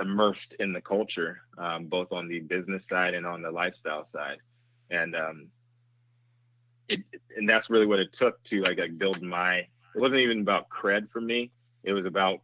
immersed 0.00 0.54
in 0.60 0.72
the 0.72 0.80
culture, 0.80 1.40
um, 1.58 1.86
both 1.86 2.12
on 2.12 2.28
the 2.28 2.40
business 2.40 2.86
side 2.86 3.14
and 3.14 3.26
on 3.26 3.42
the 3.42 3.50
lifestyle 3.50 4.04
side, 4.04 4.38
and 4.90 5.16
it 6.88 7.00
and 7.36 7.48
that's 7.48 7.70
really 7.70 7.86
what 7.86 8.00
it 8.00 8.12
took 8.12 8.42
to 8.44 8.62
like, 8.62 8.78
like 8.78 8.98
build 8.98 9.22
my. 9.22 9.56
It 9.56 10.00
wasn't 10.00 10.20
even 10.20 10.40
about 10.40 10.68
cred 10.68 11.10
for 11.10 11.20
me. 11.20 11.50
It 11.82 11.92
was 11.92 12.06
about 12.06 12.40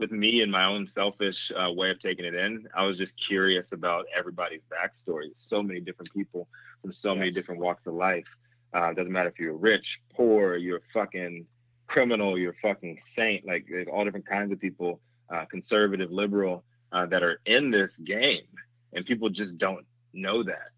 with 0.00 0.10
me 0.10 0.42
and 0.42 0.50
my 0.50 0.64
own 0.64 0.88
selfish 0.88 1.52
uh, 1.54 1.70
way 1.72 1.90
of 1.90 2.00
taking 2.00 2.24
it 2.24 2.34
in, 2.34 2.66
I 2.74 2.86
was 2.86 2.96
just 2.96 3.16
curious 3.16 3.72
about 3.72 4.06
everybody's 4.14 4.62
backstory. 4.72 5.30
So 5.34 5.62
many 5.62 5.80
different 5.80 6.12
people 6.12 6.48
from 6.82 6.92
so 6.92 7.12
yes. 7.12 7.18
many 7.18 7.30
different 7.30 7.60
walks 7.60 7.86
of 7.86 7.94
life. 7.94 8.26
Uh, 8.72 8.92
doesn't 8.92 9.12
matter 9.12 9.28
if 9.28 9.38
you're 9.38 9.56
rich, 9.56 10.00
poor, 10.14 10.56
you're 10.56 10.78
a 10.78 10.92
fucking 10.92 11.46
criminal, 11.86 12.38
you're 12.38 12.52
a 12.52 12.68
fucking 12.68 13.00
saint. 13.14 13.46
Like 13.46 13.66
there's 13.68 13.88
all 13.88 14.04
different 14.04 14.26
kinds 14.26 14.52
of 14.52 14.60
people, 14.60 15.00
uh, 15.28 15.44
conservative, 15.44 16.10
liberal, 16.10 16.64
uh, 16.92 17.06
that 17.06 17.22
are 17.22 17.40
in 17.46 17.70
this 17.70 17.96
game, 17.96 18.46
and 18.92 19.04
people 19.04 19.28
just 19.28 19.58
don't 19.58 19.84
know 20.12 20.42
that. 20.42 20.70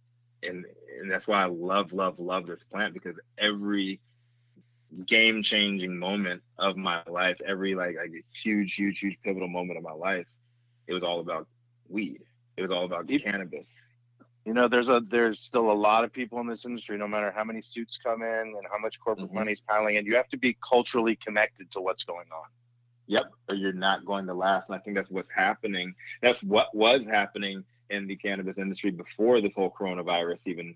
And 0.42 0.64
and 0.98 1.10
that's 1.10 1.26
why 1.26 1.42
I 1.42 1.46
love, 1.46 1.92
love, 1.92 2.18
love 2.18 2.46
this 2.46 2.64
plant 2.64 2.94
because 2.94 3.16
every 3.38 4.00
game 5.06 5.42
changing 5.42 5.98
moment 5.98 6.42
of 6.58 6.76
my 6.76 7.02
life, 7.08 7.40
every 7.46 7.74
like 7.74 7.96
like 7.96 8.12
huge, 8.42 8.74
huge, 8.74 8.98
huge 8.98 9.18
pivotal 9.22 9.48
moment 9.48 9.78
of 9.78 9.84
my 9.84 9.92
life, 9.92 10.26
it 10.86 10.94
was 10.94 11.02
all 11.02 11.20
about 11.20 11.46
weed. 11.88 12.22
It 12.56 12.62
was 12.62 12.70
all 12.70 12.84
about 12.84 13.08
cannabis. 13.08 13.68
You 14.44 14.54
know, 14.54 14.68
there's 14.68 14.88
a 14.88 15.02
there's 15.08 15.40
still 15.40 15.70
a 15.70 15.72
lot 15.72 16.04
of 16.04 16.12
people 16.12 16.40
in 16.40 16.46
this 16.46 16.64
industry, 16.64 16.98
no 16.98 17.06
matter 17.06 17.32
how 17.34 17.44
many 17.44 17.62
suits 17.62 17.98
come 18.02 18.22
in 18.22 18.28
and 18.28 18.66
how 18.70 18.78
much 18.78 18.98
corporate 19.00 19.28
mm-hmm. 19.28 19.36
money's 19.36 19.60
piling 19.60 19.96
in, 19.96 20.04
you 20.04 20.16
have 20.16 20.28
to 20.30 20.36
be 20.36 20.56
culturally 20.68 21.16
connected 21.16 21.70
to 21.72 21.80
what's 21.80 22.04
going 22.04 22.26
on. 22.34 22.48
Yep, 23.06 23.30
or 23.48 23.54
you're 23.54 23.72
not 23.72 24.04
going 24.04 24.26
to 24.26 24.34
last. 24.34 24.68
And 24.68 24.76
I 24.76 24.78
think 24.80 24.96
that's 24.96 25.10
what's 25.10 25.30
happening. 25.34 25.94
That's 26.22 26.42
what 26.42 26.74
was 26.74 27.04
happening 27.04 27.64
in 27.90 28.06
the 28.06 28.16
cannabis 28.16 28.58
industry 28.58 28.90
before 28.90 29.40
this 29.40 29.54
whole 29.54 29.70
coronavirus 29.70 30.40
even 30.46 30.74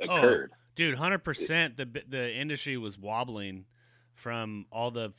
oh, 0.00 0.04
occurred. 0.04 0.50
Oh 0.52 0.56
Dude, 0.78 0.94
hundred 0.94 1.24
percent. 1.24 1.76
The 1.76 1.86
the 2.08 2.32
industry 2.32 2.76
was 2.76 2.96
wobbling 2.96 3.64
from 4.14 4.66
all 4.70 4.92
the 4.92 5.12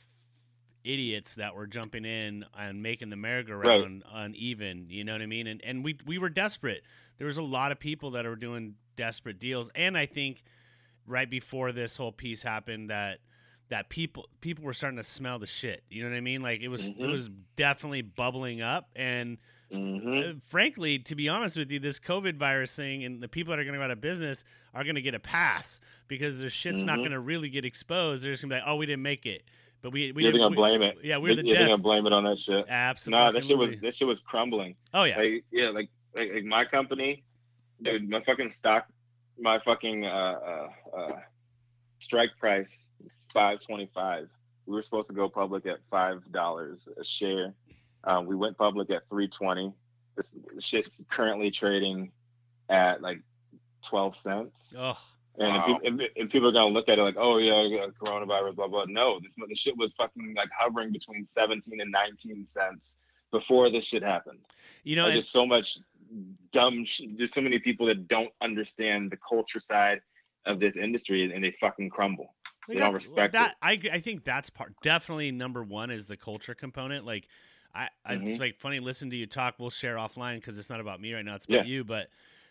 idiots 0.84 1.34
that 1.34 1.54
were 1.54 1.66
jumping 1.66 2.06
in 2.06 2.46
and 2.58 2.82
making 2.82 3.10
the 3.10 3.16
merry-go-round 3.16 4.02
right. 4.02 4.24
uneven. 4.24 4.86
You 4.88 5.04
know 5.04 5.12
what 5.12 5.20
I 5.20 5.26
mean? 5.26 5.46
And 5.46 5.60
and 5.62 5.84
we 5.84 5.98
we 6.06 6.16
were 6.16 6.30
desperate. 6.30 6.82
There 7.18 7.26
was 7.26 7.36
a 7.36 7.42
lot 7.42 7.72
of 7.72 7.78
people 7.78 8.12
that 8.12 8.24
were 8.24 8.36
doing 8.36 8.76
desperate 8.96 9.38
deals, 9.38 9.68
and 9.74 9.98
I 9.98 10.06
think 10.06 10.42
right 11.06 11.28
before 11.28 11.72
this 11.72 11.94
whole 11.94 12.12
piece 12.12 12.42
happened 12.42 12.88
that 12.88 13.18
that 13.68 13.90
people 13.90 14.30
people 14.40 14.64
were 14.64 14.72
starting 14.72 14.96
to 14.96 15.04
smell 15.04 15.38
the 15.38 15.46
shit. 15.46 15.84
You 15.90 16.02
know 16.04 16.08
what 16.08 16.16
I 16.16 16.22
mean? 16.22 16.40
Like 16.40 16.62
it 16.62 16.68
was 16.68 16.88
mm-hmm. 16.88 17.04
it 17.04 17.06
was 17.06 17.28
definitely 17.56 18.00
bubbling 18.00 18.62
up 18.62 18.88
and 18.96 19.36
Mm-hmm. 19.72 20.18
Uh, 20.18 20.40
frankly, 20.48 20.98
to 21.00 21.14
be 21.14 21.28
honest 21.28 21.56
with 21.56 21.70
you, 21.70 21.78
this 21.78 22.00
COVID 22.00 22.36
virus 22.36 22.74
thing 22.74 23.04
and 23.04 23.22
the 23.22 23.28
people 23.28 23.52
that 23.52 23.60
are 23.60 23.64
going 23.64 23.74
to 23.74 23.78
go 23.78 23.84
out 23.84 23.90
of 23.90 24.00
business 24.00 24.44
are 24.74 24.82
going 24.82 24.96
to 24.96 25.02
get 25.02 25.14
a 25.14 25.20
pass 25.20 25.80
because 26.08 26.40
their 26.40 26.50
shit's 26.50 26.80
mm-hmm. 26.80 26.86
not 26.86 26.96
going 26.96 27.12
to 27.12 27.20
really 27.20 27.48
get 27.48 27.64
exposed. 27.64 28.24
They're 28.24 28.32
just 28.32 28.42
going 28.42 28.50
to 28.50 28.56
be 28.56 28.60
like, 28.60 28.68
oh, 28.68 28.76
we 28.76 28.86
didn't 28.86 29.02
make 29.02 29.26
it. 29.26 29.44
But 29.82 29.92
we, 29.92 30.12
we 30.12 30.24
you're 30.24 30.32
gonna 30.32 30.54
blame 30.54 30.82
it. 30.82 30.98
Yeah, 31.02 31.16
we're 31.16 31.34
the 31.34 31.42
you're 31.42 31.56
death. 31.56 31.68
gonna 31.68 31.78
blame 31.82 32.06
it 32.06 32.12
on 32.12 32.24
that 32.24 32.38
shit. 32.38 32.66
Absolutely. 32.68 33.24
No, 33.24 33.32
that 33.32 33.44
shit 33.46 33.56
was 33.56 33.70
that 33.80 33.94
shit 33.96 34.06
was 34.06 34.20
crumbling. 34.20 34.76
Oh 34.92 35.04
yeah. 35.04 35.16
Like, 35.16 35.44
yeah, 35.50 35.70
like, 35.70 35.88
like, 36.14 36.34
like 36.34 36.44
my 36.44 36.66
company, 36.66 37.24
dude, 37.80 38.06
my 38.10 38.20
fucking 38.20 38.50
stock 38.50 38.88
my 39.40 39.58
fucking 39.58 40.04
uh, 40.04 40.68
uh, 40.92 40.96
uh, 40.96 41.20
strike 41.98 42.30
price 42.38 42.78
five 43.32 43.60
twenty 43.60 43.90
five. 43.94 44.28
We 44.66 44.74
were 44.74 44.82
supposed 44.82 45.08
to 45.08 45.14
go 45.14 45.28
public 45.28 45.66
at 45.66 45.78
five 45.90 46.22
dollars 46.30 46.80
a 46.98 47.04
share. 47.04 47.54
Um, 48.04 48.26
we 48.26 48.34
went 48.34 48.56
public 48.56 48.90
at 48.90 49.02
three 49.08 49.28
twenty. 49.28 49.72
This 50.54 50.64
shit's 50.64 50.90
currently 51.08 51.50
trading 51.50 52.12
at 52.68 53.00
like 53.02 53.20
twelve 53.84 54.16
cents. 54.16 54.74
Oh, 54.76 54.98
And, 55.38 55.48
Wow. 55.54 55.80
if, 55.82 56.00
if, 56.00 56.10
if 56.16 56.30
people 56.30 56.48
are 56.48 56.52
gonna 56.52 56.72
look 56.72 56.88
at 56.88 56.98
it 56.98 57.02
like, 57.02 57.16
oh 57.18 57.38
yeah, 57.38 57.62
yeah, 57.62 57.86
coronavirus, 58.02 58.56
blah 58.56 58.68
blah. 58.68 58.84
No, 58.88 59.20
this 59.20 59.32
the 59.48 59.54
shit 59.54 59.76
was 59.76 59.92
fucking 59.96 60.34
like 60.36 60.50
hovering 60.58 60.92
between 60.92 61.26
seventeen 61.30 61.80
and 61.80 61.90
nineteen 61.90 62.46
cents 62.46 62.96
before 63.30 63.70
this 63.70 63.84
shit 63.84 64.02
happened. 64.02 64.40
you 64.82 64.96
know, 64.96 65.02
Like, 65.02 65.10
and- 65.10 65.16
there's 65.16 65.30
so 65.30 65.46
much 65.46 65.78
dumb. 66.52 66.84
Sh- 66.84 67.02
there's 67.16 67.32
so 67.32 67.40
many 67.40 67.58
people 67.58 67.86
that 67.86 68.08
don't 68.08 68.32
understand 68.40 69.10
the 69.10 69.16
culture 69.18 69.60
side 69.60 70.00
of 70.46 70.58
this 70.58 70.74
industry, 70.74 71.30
and 71.32 71.44
they 71.44 71.52
fucking 71.60 71.90
crumble. 71.90 72.34
They 72.66 72.74
They 72.74 72.80
don't 72.80 72.94
respect 72.94 73.32
that. 73.34 73.56
I 73.62 73.80
I 73.92 74.00
think 74.00 74.24
that's 74.24 74.50
part 74.50 74.74
definitely 74.82 75.30
number 75.32 75.62
one 75.62 75.90
is 75.90 76.06
the 76.06 76.16
culture 76.16 76.54
component. 76.54 77.04
Like, 77.06 77.28
I 77.74 77.88
it's 78.08 78.32
Mhm. 78.32 78.40
like 78.40 78.58
funny 78.58 78.80
listen 78.80 79.10
to 79.10 79.16
you 79.16 79.26
talk. 79.26 79.54
We'll 79.58 79.70
share 79.70 79.96
offline 79.96 80.36
because 80.36 80.58
it's 80.58 80.70
not 80.70 80.80
about 80.80 81.00
me 81.00 81.14
right 81.14 81.24
now. 81.24 81.36
It's 81.36 81.44
about 81.46 81.66
Yeah. 81.66 81.72
you. 81.72 81.84
But 81.84 82.08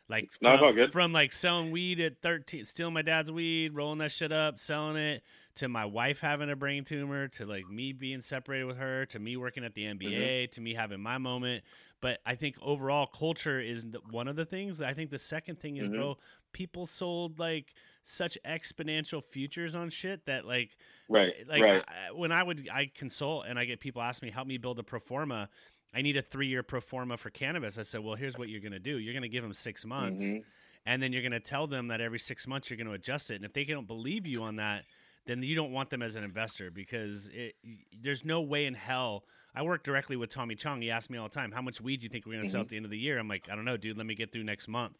like, 0.07 0.31
from, 0.31 0.91
from 0.91 1.13
like 1.13 1.33
selling 1.33 1.71
weed 1.71 1.99
at 1.99 2.21
thirteen, 2.21 2.65
stealing 2.65 2.93
my 2.93 3.01
dad's 3.01 3.31
weed, 3.31 3.73
rolling 3.73 3.99
that 3.99 4.11
shit 4.11 4.31
up, 4.31 4.59
selling 4.59 4.95
it, 4.95 5.23
to 5.59 5.67
my 5.67 5.83
wife 5.83 6.21
having 6.21 6.49
a 6.49 6.55
brain 6.55 6.85
tumor, 6.85 7.27
to 7.27 7.45
like 7.45 7.67
me 7.69 7.91
being 7.91 8.21
separated 8.21 8.63
with 8.63 8.77
her, 8.77 9.05
to 9.07 9.19
me 9.19 9.35
working 9.35 9.65
at 9.65 9.73
the 9.75 9.83
NBA, 9.83 10.45
Mm-hmm. 10.45 10.51
to 10.51 10.61
me 10.61 10.73
having 10.73 11.01
my 11.01 11.17
moment. 11.17 11.65
But 11.99 12.21
I 12.25 12.35
think 12.35 12.55
overall 12.61 13.05
culture 13.05 13.59
is 13.59 13.85
one 14.09 14.29
of 14.29 14.37
the 14.37 14.45
things. 14.45 14.81
I 14.81 14.93
think 14.93 15.09
the 15.09 15.19
second 15.19 15.59
thing 15.59 15.75
is, 15.75 15.89
Mhm. 15.89 15.93
bro, 15.95 16.17
people 16.53 16.85
sold 16.87 17.39
like 17.39 17.73
such 18.03 18.37
exponential 18.45 19.21
futures 19.21 19.75
on 19.75 19.89
shit 19.89 20.25
that 20.27 20.45
like 20.45 20.77
Right, 21.09 21.33
like 21.47 21.61
right. 21.61 21.83
I, 21.89 22.11
when 22.13 22.31
I 22.31 22.41
would 22.41 22.69
I 22.71 22.89
consult 22.95 23.45
and 23.47 23.59
I 23.59 23.65
get 23.65 23.81
people 23.81 24.01
ask 24.01 24.21
me 24.21 24.29
help 24.29 24.47
me 24.47 24.57
build 24.57 24.79
a 24.79 24.83
pro 24.83 24.99
forma. 25.01 25.49
I 25.93 26.01
need 26.01 26.15
a 26.15 26.21
three 26.21 26.47
year 26.47 26.63
pro 26.63 26.79
forma 26.79 27.17
for 27.17 27.31
cannabis. 27.31 27.77
I 27.77 27.81
said, 27.81 28.01
well, 28.01 28.15
here's 28.15 28.37
what 28.37 28.47
you're 28.47 28.61
gonna 28.61 28.79
do. 28.79 28.97
You're 28.99 29.13
gonna 29.13 29.27
give 29.27 29.43
them 29.43 29.53
six 29.53 29.83
months, 29.83 30.23
Mhm. 30.23 30.43
and 30.85 31.03
then 31.03 31.11
you're 31.11 31.23
gonna 31.23 31.39
tell 31.41 31.67
them 31.67 31.87
that 31.89 31.99
every 31.99 32.19
six 32.19 32.47
months 32.47 32.69
you're 32.69 32.77
gonna 32.77 32.93
adjust 32.93 33.29
it. 33.29 33.35
And 33.35 33.43
if 33.43 33.51
they 33.51 33.65
don't 33.65 33.87
believe 33.87 34.25
you 34.25 34.43
on 34.43 34.55
that, 34.57 34.85
then 35.29 35.43
you 35.43 35.53
don't 35.55 35.71
want 35.71 35.91
them 35.91 36.01
as 36.01 36.15
an 36.15 36.23
investor 36.23 36.71
because 36.71 37.27
it, 37.27 37.55
there's 38.01 38.25
no 38.25 38.41
way 38.41 38.65
in 38.65 38.73
hell. 38.73 39.23
I 39.53 39.61
work 39.61 39.83
directly 39.83 40.15
with 40.15 40.29
Tommy 40.29 40.55
Chong. 40.55 40.81
He 40.81 40.89
asks 40.89 41.09
me 41.09 41.17
all 41.17 41.27
the 41.29 41.33
time, 41.35 41.51
"How 41.51 41.61
much 41.61 41.79
weed 41.81 41.97
do 41.97 42.03
you 42.05 42.09
think 42.09 42.25
we're 42.25 42.37
gonna 42.37 42.49
sell 42.49 42.61
Mhm. 42.61 42.65
at 42.65 42.69
the 42.69 42.75
end 42.77 42.85
of 42.85 42.91
the 42.91 42.97
year?" 42.99 43.19
I'm 43.19 43.27
like, 43.27 43.47
"I 43.49 43.55
don't 43.55 43.65
know, 43.65 43.77
dude. 43.77 43.97
Let 43.97 44.05
me 44.07 44.15
get 44.15 44.31
through 44.31 44.43
next 44.43 44.67
month." 44.67 44.97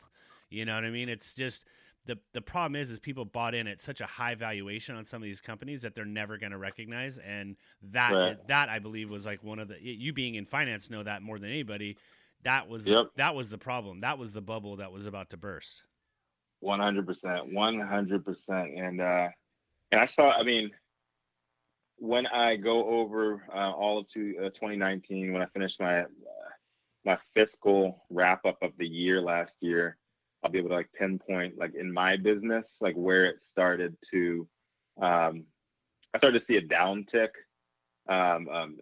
You 0.50 0.66
know 0.66 0.76
what 0.76 0.86
I 0.86 0.90
mean? 0.92 1.10
It's 1.10 1.34
just 1.34 1.66
the 2.06 2.20
the 2.34 2.42
problem 2.42 2.76
is 2.76 2.92
is 2.92 3.00
people 3.00 3.26
bought 3.26 3.54
in 3.56 3.68
at 3.68 3.80
such 3.80 4.02
a 4.02 4.06
high 4.06 4.36
valuation 4.36 4.96
on 4.96 5.06
some 5.06 5.22
of 5.22 5.26
these 5.26 5.42
companies 5.42 5.82
that 5.82 5.94
they're 5.96 6.06
never 6.06 6.38
going 6.38 6.52
to 6.52 6.58
recognize, 6.58 7.18
and 7.20 7.56
that 7.82 8.12
Right. 8.14 8.48
that 8.48 8.70
I 8.70 8.80
believe 8.80 9.10
was 9.12 9.26
like 9.26 9.44
one 9.44 9.60
of 9.60 9.68
the 9.68 9.82
you 9.82 10.14
being 10.14 10.36
in 10.36 10.46
finance 10.46 10.90
know 10.90 11.04
that 11.04 11.22
more 11.22 11.40
than 11.40 11.50
anybody. 11.50 11.98
That 12.44 12.68
was 12.68 12.88
Yep. 12.88 13.12
that 13.16 13.36
was 13.36 13.50
the 13.50 13.58
problem. 13.58 14.00
That 14.02 14.18
was 14.18 14.34
the 14.34 14.42
bubble 14.42 14.76
that 14.78 14.92
was 14.92 15.06
about 15.06 15.30
to 15.32 15.38
burst. 15.38 15.84
One 16.62 16.80
hundred 16.80 17.06
percent, 17.06 17.52
one 17.54 17.80
hundred 17.80 18.26
percent, 18.26 18.76
and 18.76 19.00
uh, 19.02 19.30
and 19.92 20.00
I 20.02 20.06
saw. 20.06 20.32
I 20.32 20.44
mean, 20.44 20.72
when 21.98 22.28
I 22.28 22.56
go 22.56 22.88
over 22.88 23.44
uh, 23.54 23.72
all 23.72 24.00
of 24.00 24.08
two, 24.08 24.36
uh, 24.40 24.50
2019, 24.50 25.34
when 25.34 25.42
I 25.42 25.46
finished 25.48 25.80
my 25.80 26.02
uh, 26.02 26.06
my 27.06 27.18
fiscal 27.34 28.04
wrap 28.10 28.46
up 28.46 28.62
of 28.62 28.72
the 28.78 28.88
year 28.88 29.22
last 29.22 29.58
year, 29.62 29.98
I'll 30.44 30.52
be 30.52 30.60
able 30.60 30.70
to 30.70 30.76
like 30.76 30.92
pinpoint 30.94 31.58
like 31.58 31.76
in 31.76 31.92
my 31.92 32.18
business 32.18 32.78
like 32.82 32.96
where 32.96 33.26
it 33.26 33.42
started 33.42 33.96
to. 34.12 34.48
Um, 35.02 35.46
I 36.14 36.18
started 36.18 36.40
to 36.40 36.46
see 36.46 36.58
a 36.58 36.62
downtick 36.62 37.30
um, 38.08 38.50
um, 38.50 38.78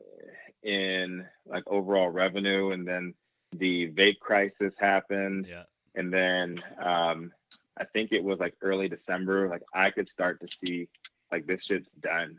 in 0.63 1.25
like 1.45 1.63
overall 1.67 2.09
revenue, 2.09 2.71
and 2.71 2.87
then 2.87 3.13
the 3.53 3.91
vape 3.91 4.19
crisis 4.19 4.75
happened 4.77 5.47
Yeah. 5.49 5.63
and 5.95 6.13
then 6.13 6.61
um, 6.81 7.31
I 7.79 7.85
think 7.85 8.11
it 8.11 8.23
was 8.23 8.39
like 8.39 8.55
early 8.61 8.87
December. 8.89 9.49
Like 9.49 9.63
I 9.73 9.89
could 9.89 10.09
start 10.09 10.39
to 10.41 10.47
see 10.47 10.87
like 11.31 11.45
this 11.47 11.63
shit's 11.63 11.89
done. 11.99 12.37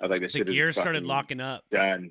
I 0.00 0.04
was 0.04 0.10
like, 0.10 0.20
this 0.20 0.32
The 0.32 0.38
shit 0.38 0.48
is 0.48 0.54
gears 0.54 0.76
started 0.76 1.04
locking 1.04 1.40
up. 1.40 1.64
done. 1.70 2.10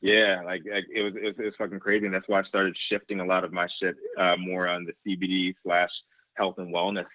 Yeah, 0.00 0.42
like, 0.44 0.62
like 0.68 0.86
it 0.92 1.04
was, 1.04 1.14
it 1.14 1.22
was 1.22 1.38
it 1.38 1.44
was 1.44 1.54
fucking 1.56 1.78
crazy, 1.78 2.06
and 2.06 2.14
that's 2.14 2.28
why 2.28 2.40
I 2.40 2.42
started 2.42 2.76
shifting 2.76 3.20
a 3.20 3.24
lot 3.24 3.44
of 3.44 3.52
my 3.52 3.68
shit 3.68 3.94
uh, 4.18 4.36
more 4.36 4.66
on 4.68 4.84
the 4.84 4.92
CBD 4.92 5.54
slash 5.56 6.02
health 6.34 6.58
and 6.58 6.74
wellness 6.74 7.08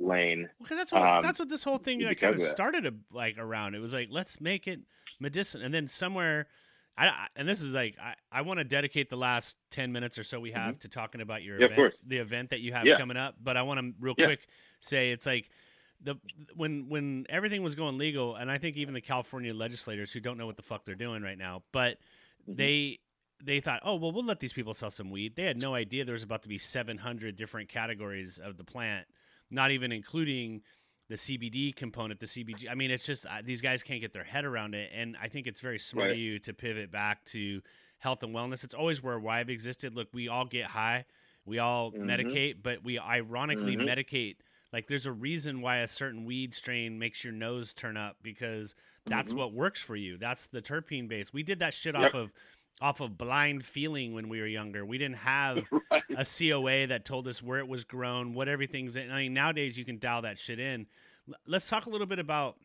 lane. 0.00 0.48
Because 0.60 0.76
that's 0.76 0.90
what 0.90 1.02
Um, 1.02 1.22
that's 1.22 1.38
what 1.38 1.48
this 1.48 1.62
whole 1.62 1.78
thing 1.78 2.00
like, 2.00 2.18
kind 2.18 2.34
of 2.34 2.40
of 2.40 2.48
started 2.48 2.84
a, 2.86 2.94
like 3.12 3.38
around. 3.38 3.76
It 3.76 3.80
was 3.80 3.94
like 3.94 4.08
let's 4.10 4.40
make 4.40 4.66
it 4.66 4.80
medicinal, 5.20 5.64
and 5.64 5.72
then 5.72 5.86
somewhere, 5.86 6.48
I, 6.96 7.06
I 7.08 7.26
and 7.36 7.48
this 7.48 7.62
is 7.62 7.72
like 7.74 7.96
I, 8.00 8.14
I 8.30 8.42
want 8.42 8.58
to 8.58 8.64
dedicate 8.64 9.08
the 9.10 9.16
last 9.16 9.56
ten 9.70 9.92
minutes 9.92 10.18
or 10.18 10.24
so 10.24 10.38
we 10.40 10.52
have 10.52 10.78
to 10.80 10.88
talking 10.88 11.20
about 11.20 11.42
your 11.42 11.56
Mm-hmm. 11.56 11.72
Yeah, 11.72 11.84
event, 11.84 11.98
the 12.06 12.18
event 12.18 12.50
that 12.50 12.60
you 12.60 12.72
have 12.72 12.86
Yeah. 12.86 12.96
coming 12.96 13.16
up. 13.16 13.36
But 13.42 13.56
I 13.56 13.62
want 13.62 13.80
to 13.80 13.92
real 14.00 14.14
Yeah. 14.16 14.26
quick 14.26 14.46
say 14.80 15.10
it's 15.12 15.26
like 15.26 15.50
the 16.00 16.16
when 16.54 16.88
when 16.88 17.26
everything 17.28 17.62
was 17.62 17.74
going 17.74 17.98
legal, 17.98 18.36
and 18.36 18.50
I 18.50 18.58
think 18.58 18.76
even 18.76 18.94
the 18.94 19.00
California 19.00 19.54
legislators 19.54 20.12
who 20.12 20.20
don't 20.20 20.36
know 20.38 20.46
what 20.46 20.56
the 20.56 20.62
fuck 20.62 20.84
they're 20.84 20.94
doing 20.94 21.22
right 21.22 21.38
now, 21.38 21.62
but 21.72 21.98
Mhm. 22.46 22.56
they 22.56 22.98
they 23.42 23.60
thought, 23.60 23.80
oh 23.84 23.96
well, 23.96 24.12
we'll 24.12 24.24
let 24.24 24.40
these 24.40 24.52
people 24.52 24.74
sell 24.74 24.90
some 24.90 25.10
weed. 25.10 25.34
They 25.36 25.44
had 25.44 25.56
no 25.56 25.74
idea 25.74 26.04
there 26.04 26.12
was 26.12 26.22
about 26.22 26.42
to 26.42 26.48
be 26.48 26.58
700 26.58 27.36
different 27.36 27.68
categories 27.68 28.38
of 28.38 28.56
the 28.56 28.64
plant, 28.64 29.06
not 29.50 29.70
even 29.70 29.92
including 29.92 30.62
the 31.12 31.18
CBD 31.18 31.76
component, 31.76 32.18
the 32.20 32.26
CBG. 32.26 32.70
I 32.70 32.74
mean, 32.74 32.90
it's 32.90 33.04
just 33.04 33.26
uh, 33.26 33.42
these 33.44 33.60
guys 33.60 33.82
can't 33.82 34.00
get 34.00 34.14
their 34.14 34.24
head 34.24 34.46
around 34.46 34.74
it, 34.74 34.90
and 34.94 35.14
I 35.20 35.28
think 35.28 35.46
it's 35.46 35.60
very 35.60 35.78
smart 35.78 36.10
of 36.12 36.16
you 36.16 36.38
to 36.38 36.54
pivot 36.54 36.90
back 36.90 37.22
to 37.26 37.60
health 37.98 38.22
and 38.22 38.34
wellness. 38.34 38.64
It's 38.64 38.74
always 38.74 39.02
where 39.02 39.20
I've 39.28 39.50
existed. 39.50 39.94
Look, 39.94 40.08
we 40.14 40.28
all 40.28 40.46
get 40.46 40.64
high, 40.64 41.04
we 41.44 41.58
all 41.58 41.92
Mhm. 41.92 42.04
medicate, 42.06 42.56
but 42.62 42.82
we 42.82 42.98
ironically 42.98 43.76
Mhm. 43.76 43.84
medicate. 43.84 44.36
Like, 44.72 44.86
there's 44.86 45.04
a 45.04 45.12
reason 45.12 45.60
why 45.60 45.78
a 45.80 45.86
certain 45.88 46.24
weed 46.24 46.54
strain 46.54 46.98
makes 46.98 47.22
your 47.22 47.34
nose 47.34 47.74
turn 47.74 47.98
up 47.98 48.16
because 48.22 48.74
that's 49.04 49.34
Mhm. 49.34 49.36
what 49.36 49.52
works 49.52 49.82
for 49.82 49.96
you. 49.96 50.16
That's 50.16 50.46
the 50.46 50.62
terpene 50.62 51.08
base. 51.08 51.30
We 51.30 51.42
did 51.42 51.58
that 51.58 51.74
shit 51.74 51.94
Yep. 51.94 52.04
off 52.06 52.14
of 52.14 52.32
off 52.80 53.00
of 53.00 53.16
blind 53.16 53.64
feeling 53.64 54.12
when 54.14 54.28
we 54.28 54.40
were 54.40 54.46
younger. 54.46 54.84
We 54.84 54.98
didn't 54.98 55.18
have 55.18 55.64
right. 55.90 56.02
a 56.16 56.24
COA 56.24 56.86
that 56.88 57.04
told 57.04 57.28
us 57.28 57.42
where 57.42 57.58
it 57.58 57.68
was 57.68 57.84
grown, 57.84 58.34
what 58.34 58.48
everything's 58.48 58.96
in. 58.96 59.10
I 59.10 59.22
mean, 59.22 59.34
nowadays 59.34 59.76
you 59.78 59.84
can 59.84 59.98
dial 59.98 60.22
that 60.22 60.38
shit 60.38 60.58
in. 60.58 60.86
L- 61.28 61.34
Let's 61.46 61.68
talk 61.68 61.86
a 61.86 61.90
little 61.90 62.06
bit 62.08 62.18
about 62.18 62.56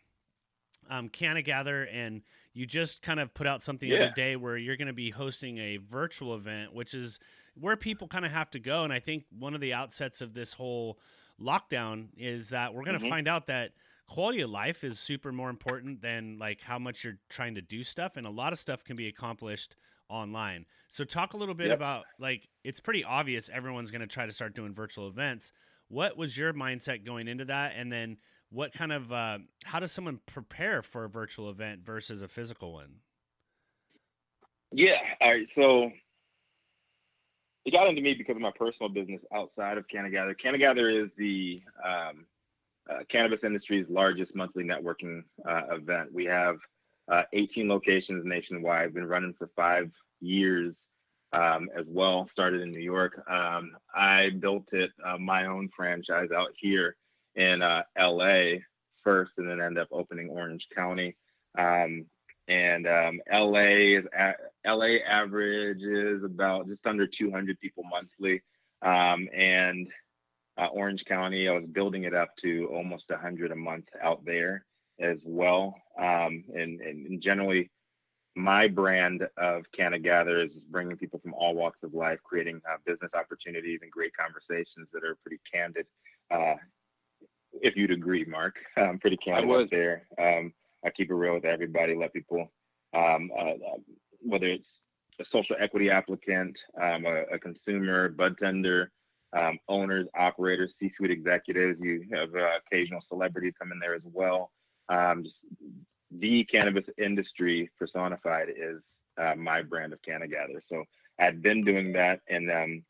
um, 0.90 1.10
Canna 1.10 1.42
Gather, 1.44 1.84
and 1.84 2.22
you 2.54 2.66
just 2.66 3.02
kind 3.04 3.20
of 3.20 3.34
put 3.34 3.46
out 3.46 3.62
something 3.62 3.88
the 3.90 3.96
other 3.98 4.14
day 4.16 4.36
where 4.36 4.58
you're 4.58 4.78
going 4.78 4.88
to 4.88 4.94
be 4.94 5.12
hosting 5.12 5.58
a 5.60 5.78
virtual 5.78 6.34
event, 6.36 6.74
which 6.74 6.94
is 6.96 7.20
where 7.60 7.76
people 7.76 8.08
kind 8.08 8.26
of 8.26 8.32
have 8.32 8.50
to 8.52 8.60
go. 8.60 8.84
And 8.84 8.94
I 8.94 9.00
think 9.00 9.26
one 9.38 9.54
of 9.54 9.62
the 9.62 9.72
outsets 9.72 10.22
of 10.22 10.34
this 10.34 10.54
whole 10.54 10.98
lockdown 11.40 12.08
is 12.18 12.50
that 12.50 12.74
we're 12.74 12.84
going 12.84 12.98
to 13.00 13.06
Mhm. 13.06 13.10
find 13.10 13.28
out 13.28 13.46
that 13.48 13.74
quality 14.08 14.42
of 14.42 14.50
life 14.50 14.84
is 14.84 15.00
super 15.00 15.32
more 15.32 15.50
important 15.50 16.02
than 16.02 16.40
like 16.40 16.62
how 16.62 16.80
much 16.80 17.04
you're 17.04 17.18
trying 17.30 17.54
to 17.56 17.62
do 17.62 17.84
stuff, 17.84 18.18
and 18.18 18.26
a 18.26 18.30
lot 18.32 18.54
of 18.54 18.58
stuff 18.58 18.84
can 18.84 18.96
be 18.96 19.08
accomplished 19.08 19.76
online. 20.10 20.66
So 20.90 21.04
talk 21.04 21.34
a 21.34 21.38
little 21.38 21.56
bit 21.56 21.68
Yep. 21.68 21.78
about 21.78 22.06
like 22.20 22.48
it's 22.64 22.80
pretty 22.80 23.04
obvious 23.04 23.50
everyone's 23.50 23.92
going 23.92 24.02
to 24.02 24.08
try 24.08 24.26
to 24.26 24.32
start 24.32 24.56
doing 24.56 24.74
virtual 24.74 25.08
events. 25.08 25.54
What 25.90 26.18
was 26.18 26.38
your 26.38 26.54
mindset 26.54 27.06
going 27.06 27.28
into 27.28 27.46
that 27.46 27.74
and 27.76 27.92
then 27.92 28.18
what 28.50 28.74
kind 28.74 28.92
of 28.94 29.12
uh, 29.12 29.40
how 29.66 29.80
does 29.80 29.92
someone 29.92 30.20
prepare 30.26 30.82
for 30.82 31.04
a 31.04 31.10
virtual 31.10 31.50
event 31.50 31.82
versus 31.86 32.22
a 32.22 32.28
physical 32.28 32.74
one? 32.74 32.96
Yeah. 34.72 35.02
All 35.22 35.32
right. 35.32 35.50
So 35.50 35.92
it 37.66 37.72
got 37.72 37.88
into 37.88 38.02
me 38.02 38.14
because 38.14 38.36
of 38.36 38.42
my 38.42 38.52
personal 38.52 38.90
business 38.90 39.22
outside 39.34 39.78
of 39.78 39.88
Canna 39.88 40.10
Gather. 40.10 40.34
Canna 40.34 40.58
Gather 40.58 40.90
is 40.90 41.12
the 41.18 41.62
um, 41.84 42.26
uh, 42.90 43.00
cannabis 43.10 43.44
industry's 43.44 43.90
largest 43.90 44.36
monthly 44.36 44.64
networking 44.64 45.24
uh, 45.46 45.64
event. 45.72 46.14
We 46.14 46.26
have 46.26 46.60
uh, 47.10 47.24
18 47.34 47.68
locations 47.68 48.26
nationwide. 48.26 48.94
Been 48.94 49.08
running 49.08 49.34
for 49.34 49.50
five 49.56 49.92
years 50.20 50.90
um, 51.34 51.70
as 51.76 51.88
well. 51.90 52.26
Started 52.26 52.62
in 52.62 52.72
New 52.72 52.80
York. 52.80 53.24
Um, 53.30 53.72
I 53.94 54.30
built 54.30 54.74
it 54.74 54.92
uh, 55.04 55.18
my 55.18 55.46
own 55.46 55.70
franchise 55.76 56.32
out 56.32 56.52
here 56.56 56.96
in 57.36 57.62
uh, 57.62 57.84
LA 58.00 58.60
first, 59.04 59.38
and 59.38 59.50
then 59.50 59.62
end 59.62 59.78
up 59.78 59.88
opening 59.92 60.30
Orange 60.30 60.68
County. 60.74 61.16
Um, 61.58 62.06
and 62.48 62.88
um, 62.88 63.22
LA 63.32 63.98
is 63.98 64.06
at, 64.14 64.38
LA 64.66 64.98
average 65.08 65.82
is 65.84 66.24
about 66.24 66.68
just 66.68 66.88
under 66.88 67.06
200 67.06 67.60
people 67.60 67.84
monthly, 67.84 68.42
um, 68.82 69.28
and 69.34 69.90
uh, 70.58 70.68
Orange 70.68 71.06
County, 71.06 71.48
I 71.48 71.54
was 71.54 71.66
building 71.66 72.04
it 72.04 72.16
up 72.16 72.36
to 72.38 72.68
almost 72.74 73.10
100 73.10 73.52
a 73.52 73.56
month 73.56 73.88
out 74.02 74.26
there 74.26 74.66
as 75.00 75.22
well. 75.26 75.76
Um, 76.00 76.44
and, 76.56 76.80
and, 76.82 77.22
generally, 77.22 77.70
my 78.36 78.68
brand 78.68 79.28
of 79.38 79.72
Canna 79.72 80.00
Gather 80.00 80.40
is 80.40 80.62
bringing 80.70 80.96
people 80.96 81.20
from 81.20 81.34
all 81.34 81.56
walks 81.56 81.84
of 81.84 81.94
life, 81.94 82.20
creating 82.24 82.62
uh, 82.70 82.78
business 82.86 83.12
opportunities 83.14 83.80
and 83.82 83.92
great 83.92 84.16
conversations 84.16 84.88
that 84.94 85.04
are 85.04 85.18
pretty 85.24 85.40
candid. 85.52 85.88
Uh, 86.30 86.56
if 87.62 87.76
you'd 87.76 87.92
agree, 87.92 88.26
Mark. 88.26 88.64
I'm 88.78 89.00
pretty 89.00 89.18
candid 89.18 89.50
out 89.50 89.72
there. 89.72 90.08
Um, 90.20 90.54
I 90.86 90.90
keep 90.90 91.10
it 91.10 91.16
real 91.16 91.34
with 91.34 91.46
everybody. 91.46 91.96
Let 91.96 92.14
people, 92.14 92.52
um, 92.94 93.32
uh, 93.36 93.42
uh, 93.42 93.78
whether 94.22 94.48
it's 94.48 94.84
a 95.20 95.26
social 95.26 95.56
equity 95.60 95.90
applicant, 95.90 96.60
um, 96.80 97.06
a, 97.06 97.24
a, 97.32 97.40
consumer, 97.40 98.10
bud 98.10 98.38
tender, 98.38 98.92
um, 99.34 99.58
owners, 99.68 100.08
operators, 100.16 100.76
C-suite 100.76 101.12
executives. 101.12 101.80
You 101.82 102.06
have 102.14 102.34
uh, 102.36 102.60
occasional 102.66 103.02
celebrities 103.02 103.54
come 103.60 103.72
in 103.72 103.80
there 103.80 103.96
as 103.96 104.04
well. 104.06 104.52
Um, 104.90 105.24
just 105.24 105.40
the 106.12 106.44
cannabis 106.46 106.90
industry 106.98 107.70
personified 107.78 108.50
is 108.56 108.84
uh, 109.18 109.36
my 109.36 109.62
brand 109.62 109.94
of 109.94 110.02
CannaGather. 110.02 110.62
So 110.66 110.84
I've 111.20 111.42
been 111.42 111.64
doing 111.64 111.92
that, 111.94 112.22
and 112.28 112.52
um, 112.52 112.84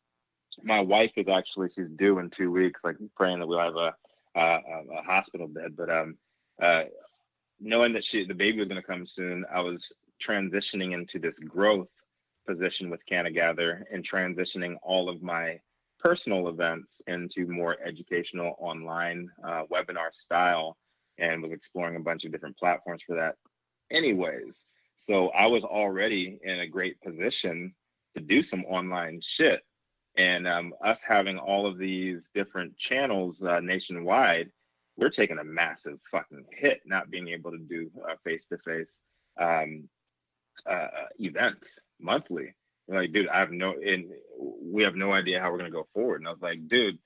my 0.62 0.80
wife 0.80 1.12
is 1.16 1.28
actually 1.28 1.70
she's 1.74 1.88
due 1.96 2.18
in 2.18 2.30
two 2.30 2.50
weeks. 2.50 2.80
Like 2.84 2.96
praying 3.16 3.40
that 3.40 3.48
we'll 3.48 3.58
have 3.58 3.76
a 3.76 3.94
a, 4.34 4.60
a 4.98 5.02
hospital 5.02 5.48
bed, 5.48 5.74
but 5.76 5.90
um, 5.90 6.16
uh, 6.60 6.84
knowing 7.60 7.92
that 7.94 8.04
she 8.04 8.24
the 8.24 8.34
baby 8.34 8.58
was 8.58 8.68
going 8.68 8.80
to 8.80 8.86
come 8.86 9.06
soon, 9.06 9.44
I 9.52 9.60
was 9.60 9.92
transitioning 10.22 10.92
into 10.92 11.18
this 11.18 11.38
growth 11.38 11.88
position 12.46 12.90
with 12.90 13.04
CannaGather 13.06 13.82
and 13.92 14.08
transitioning 14.08 14.76
all 14.82 15.08
of 15.08 15.22
my 15.22 15.60
personal 15.98 16.48
events 16.48 17.02
into 17.06 17.46
more 17.46 17.76
educational 17.84 18.56
online 18.58 19.30
uh, 19.44 19.64
webinar 19.70 20.12
style 20.12 20.76
and 21.18 21.42
was 21.42 21.52
exploring 21.52 21.96
a 21.96 22.00
bunch 22.00 22.24
of 22.24 22.32
different 22.32 22.56
platforms 22.56 23.02
for 23.06 23.16
that. 23.16 23.36
Anyways 23.90 24.66
so 25.08 25.28
i 25.28 25.46
was 25.46 25.64
already 25.64 26.38
in 26.42 26.60
a 26.60 26.66
great 26.66 27.00
position 27.00 27.74
to 28.14 28.22
do 28.22 28.42
some 28.42 28.64
online 28.64 29.20
shit. 29.22 29.62
And 30.16 30.48
um, 30.48 30.74
us 30.84 30.98
having 31.06 31.38
all 31.38 31.66
of 31.66 31.78
these 31.78 32.28
different 32.34 32.76
channels 32.76 33.40
uh, 33.42 33.60
nationwide 33.60 34.50
we're 34.96 35.10
taking 35.10 35.38
a 35.38 35.44
massive 35.44 36.00
fucking 36.10 36.44
hit 36.50 36.80
not 36.84 37.10
being 37.10 37.28
able 37.28 37.52
to 37.52 37.58
do 37.58 37.88
face 38.24 38.44
to 38.46 38.58
face 38.58 38.98
events 41.18 41.68
monthly. 42.00 42.54
Like, 42.88 43.12
dude, 43.12 43.28
I 43.28 43.38
have 43.38 43.52
no, 43.52 43.74
and 43.84 44.06
we 44.40 44.82
have 44.82 44.96
no 44.96 45.12
idea 45.12 45.40
how 45.40 45.52
we're 45.52 45.58
gonna 45.58 45.70
go 45.70 45.86
forward. 45.94 46.20
And 46.20 46.26
I 46.26 46.32
was 46.32 46.42
like, 46.42 46.66
dude, 46.66 46.98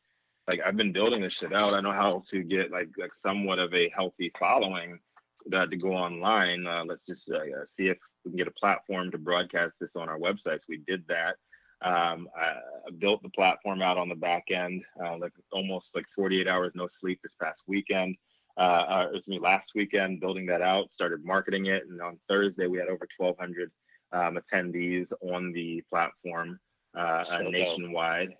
like 0.48 0.60
I've 0.64 0.76
been 0.76 0.92
building 0.92 1.20
this 1.20 1.34
shit 1.34 1.52
out. 1.52 1.74
I 1.74 1.80
know 1.80 1.92
how 1.92 2.22
to 2.30 2.42
get 2.42 2.70
like 2.70 2.90
like 2.98 3.14
somewhat 3.14 3.58
of 3.58 3.72
a 3.74 3.90
healthy 3.94 4.32
following 4.38 4.98
that 5.46 5.70
to 5.70 5.76
go 5.76 5.92
online. 5.92 6.66
Uh, 6.66 6.84
let's 6.86 7.06
just 7.06 7.30
uh, 7.30 7.64
see 7.66 7.88
if 7.88 7.98
we 8.24 8.30
can 8.30 8.38
get 8.38 8.48
a 8.48 8.52
platform 8.52 9.10
to 9.10 9.18
broadcast 9.18 9.76
this 9.80 9.96
on 9.96 10.08
our 10.08 10.18
websites. 10.18 10.62
We 10.68 10.78
did 10.86 11.04
that. 11.08 11.36
Um, 11.82 12.28
I, 12.36 12.54
built 12.98 13.22
the 13.22 13.28
platform 13.30 13.82
out 13.82 13.98
on 13.98 14.08
the 14.08 14.14
back 14.14 14.50
end, 14.50 14.84
uh, 15.04 15.16
like 15.18 15.32
almost 15.50 15.94
like 15.94 16.04
48 16.14 16.46
hours 16.46 16.72
no 16.74 16.86
sleep 16.86 17.20
this 17.22 17.34
past 17.40 17.60
weekend. 17.66 18.16
Uh, 18.56 18.60
uh, 18.60 19.08
it 19.10 19.14
was 19.14 19.26
me 19.26 19.38
last 19.38 19.72
weekend 19.74 20.20
building 20.20 20.46
that 20.46 20.62
out, 20.62 20.92
started 20.92 21.24
marketing 21.24 21.66
it, 21.66 21.86
and 21.88 22.00
on 22.00 22.18
Thursday 22.28 22.66
we 22.66 22.78
had 22.78 22.88
over 22.88 23.08
1,200 23.16 23.70
um, 24.12 24.38
attendees 24.38 25.12
on 25.22 25.52
the 25.52 25.82
platform 25.88 26.60
uh, 26.96 27.24
so 27.24 27.48
nationwide. 27.48 28.34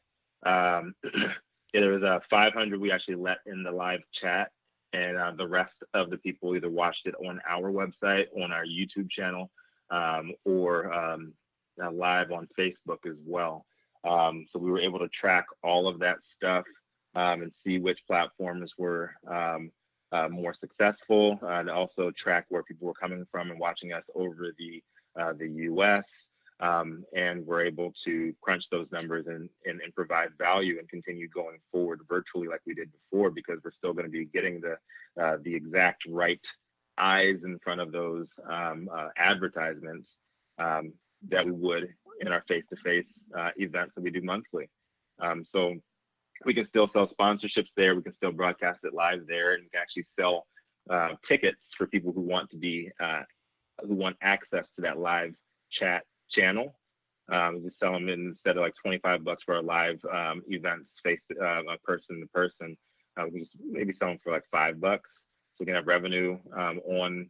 Um, 0.44 0.94
yeah, 1.72 1.80
there 1.80 1.92
was 1.92 2.02
a 2.02 2.20
500 2.28 2.80
we 2.80 2.92
actually 2.92 3.16
let 3.16 3.38
in 3.46 3.62
the 3.62 3.72
live 3.72 4.02
chat, 4.12 4.50
and 4.92 5.16
uh, 5.16 5.32
the 5.32 5.48
rest 5.48 5.84
of 5.94 6.10
the 6.10 6.18
people 6.18 6.54
either 6.54 6.70
watched 6.70 7.06
it 7.06 7.14
on 7.26 7.40
our 7.48 7.72
website, 7.72 8.26
on 8.42 8.52
our 8.52 8.64
YouTube 8.64 9.10
channel, 9.10 9.50
um, 9.90 10.32
or 10.44 10.92
um, 10.92 11.32
uh, 11.82 11.90
live 11.90 12.30
on 12.30 12.48
Facebook 12.58 13.06
as 13.10 13.18
well. 13.24 13.64
Um, 14.04 14.46
so 14.48 14.58
we 14.58 14.70
were 14.70 14.80
able 14.80 14.98
to 14.98 15.08
track 15.08 15.46
all 15.62 15.88
of 15.88 16.00
that 16.00 16.24
stuff 16.24 16.64
um, 17.14 17.42
and 17.42 17.52
see 17.54 17.78
which 17.78 18.06
platforms 18.06 18.74
were 18.76 19.12
um, 19.26 19.70
uh, 20.10 20.28
more 20.28 20.52
successful, 20.52 21.38
and 21.42 21.70
also 21.70 22.10
track 22.10 22.44
where 22.48 22.62
people 22.62 22.86
were 22.86 22.94
coming 22.94 23.24
from 23.30 23.50
and 23.50 23.58
watching 23.58 23.92
us 23.92 24.10
over 24.14 24.54
the 24.58 24.82
uh, 25.18 25.32
the 25.34 25.48
US, 25.48 26.28
um, 26.62 27.04
and 27.12 27.44
we're 27.44 27.64
able 27.64 27.92
to 28.04 28.32
crunch 28.40 28.70
those 28.70 28.90
numbers 28.92 29.26
and, 29.26 29.50
and, 29.66 29.80
and, 29.80 29.94
provide 29.94 30.30
value 30.38 30.78
and 30.78 30.88
continue 30.88 31.28
going 31.28 31.58
forward 31.72 32.00
virtually 32.08 32.46
like 32.46 32.60
we 32.64 32.72
did 32.72 32.88
before 32.92 33.30
because 33.30 33.58
we're 33.64 33.72
still 33.72 33.92
going 33.92 34.06
to 34.06 34.10
be 34.10 34.24
getting 34.26 34.60
the 34.60 34.76
uh, 35.22 35.36
the 35.42 35.54
exact 35.54 36.04
right 36.08 36.46
eyes 36.98 37.42
in 37.44 37.58
front 37.58 37.80
of 37.80 37.90
those 37.90 38.30
um, 38.48 38.88
uh, 38.94 39.08
advertisements 39.16 40.16
um, 40.58 40.92
that 41.28 41.44
we 41.44 41.50
would 41.50 41.92
in 42.20 42.28
our 42.28 42.44
face-to-face 42.46 43.24
uh, 43.36 43.50
events 43.56 43.94
that 43.94 44.02
we 44.02 44.10
do 44.10 44.22
monthly. 44.22 44.68
Um, 45.20 45.44
so 45.44 45.74
we 46.44 46.54
can 46.54 46.64
still 46.64 46.86
sell 46.86 47.06
sponsorships 47.06 47.70
there. 47.76 47.96
We 47.96 48.02
can 48.02 48.12
still 48.12 48.32
broadcast 48.32 48.84
it 48.84 48.94
live 48.94 49.26
there, 49.26 49.54
and 49.54 49.64
we 49.64 49.68
can 49.70 49.80
actually 49.80 50.06
sell 50.16 50.46
uh, 50.88 51.10
tickets 51.26 51.74
for 51.76 51.86
people 51.88 52.12
who 52.12 52.20
want 52.20 52.50
to 52.50 52.56
be 52.56 52.90
uh, 53.00 53.22
who 53.80 53.94
want 53.94 54.16
access 54.22 54.68
to 54.74 54.82
that 54.82 54.98
live 54.98 55.34
chat 55.70 56.04
channel. 56.32 56.74
Um, 57.30 57.62
just 57.62 57.78
sell 57.78 57.92
them 57.92 58.08
instead 58.08 58.56
of 58.56 58.62
like 58.62 58.74
25 58.74 59.24
bucks 59.24 59.44
for 59.44 59.54
a 59.54 59.60
live 59.62 60.04
um, 60.12 60.42
events, 60.48 60.94
face 61.02 61.22
uh, 61.40 61.62
person 61.84 62.20
to 62.20 62.26
person. 62.26 62.76
Uh, 63.16 63.26
we 63.32 63.40
just 63.40 63.56
maybe 63.64 63.92
sell 63.92 64.08
them 64.08 64.18
for 64.22 64.32
like 64.32 64.44
five 64.50 64.80
bucks. 64.80 65.26
So 65.52 65.58
we 65.60 65.66
can 65.66 65.74
have 65.74 65.86
revenue 65.86 66.38
um, 66.56 66.80
on 66.86 67.28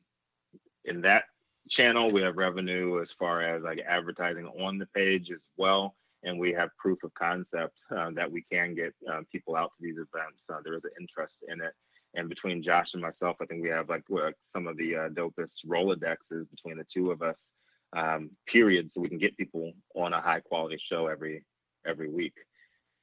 in 0.84 1.00
that 1.02 1.24
channel. 1.68 2.10
We 2.10 2.22
have 2.22 2.36
revenue 2.36 3.00
as 3.00 3.12
far 3.12 3.40
as 3.42 3.62
like 3.62 3.80
advertising 3.86 4.46
on 4.46 4.78
the 4.78 4.86
page 4.86 5.30
as 5.30 5.46
well. 5.56 5.94
And 6.24 6.38
we 6.38 6.52
have 6.52 6.70
proof 6.78 7.02
of 7.02 7.12
concept 7.14 7.78
uh, 7.90 8.10
that 8.14 8.30
we 8.30 8.42
can 8.50 8.74
get 8.74 8.94
uh, 9.10 9.22
people 9.30 9.56
out 9.56 9.72
to 9.72 9.78
these 9.82 9.96
events. 9.96 10.44
Uh, 10.48 10.60
there 10.64 10.74
is 10.74 10.84
an 10.84 10.90
interest 11.00 11.44
in 11.48 11.60
it. 11.60 11.72
And 12.14 12.28
between 12.28 12.62
Josh 12.62 12.92
and 12.92 13.02
myself, 13.02 13.36
I 13.40 13.46
think 13.46 13.62
we 13.62 13.70
have 13.70 13.88
like 13.88 14.04
some 14.52 14.66
of 14.66 14.76
the 14.76 14.96
uh, 14.96 15.08
dopest 15.08 15.66
Rolodexes 15.66 16.48
between 16.50 16.76
the 16.76 16.84
two 16.84 17.10
of 17.10 17.22
us. 17.22 17.50
Um, 17.94 18.30
period, 18.46 18.90
so 18.92 19.00
we 19.00 19.08
can 19.08 19.18
get 19.18 19.36
people 19.36 19.72
on 19.94 20.14
a 20.14 20.20
high 20.20 20.40
quality 20.40 20.78
show 20.82 21.08
every 21.08 21.44
every 21.86 22.08
week, 22.08 22.34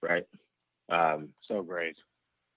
right? 0.01 0.25
Um, 0.89 1.29
so 1.41 1.61
great. 1.61 1.97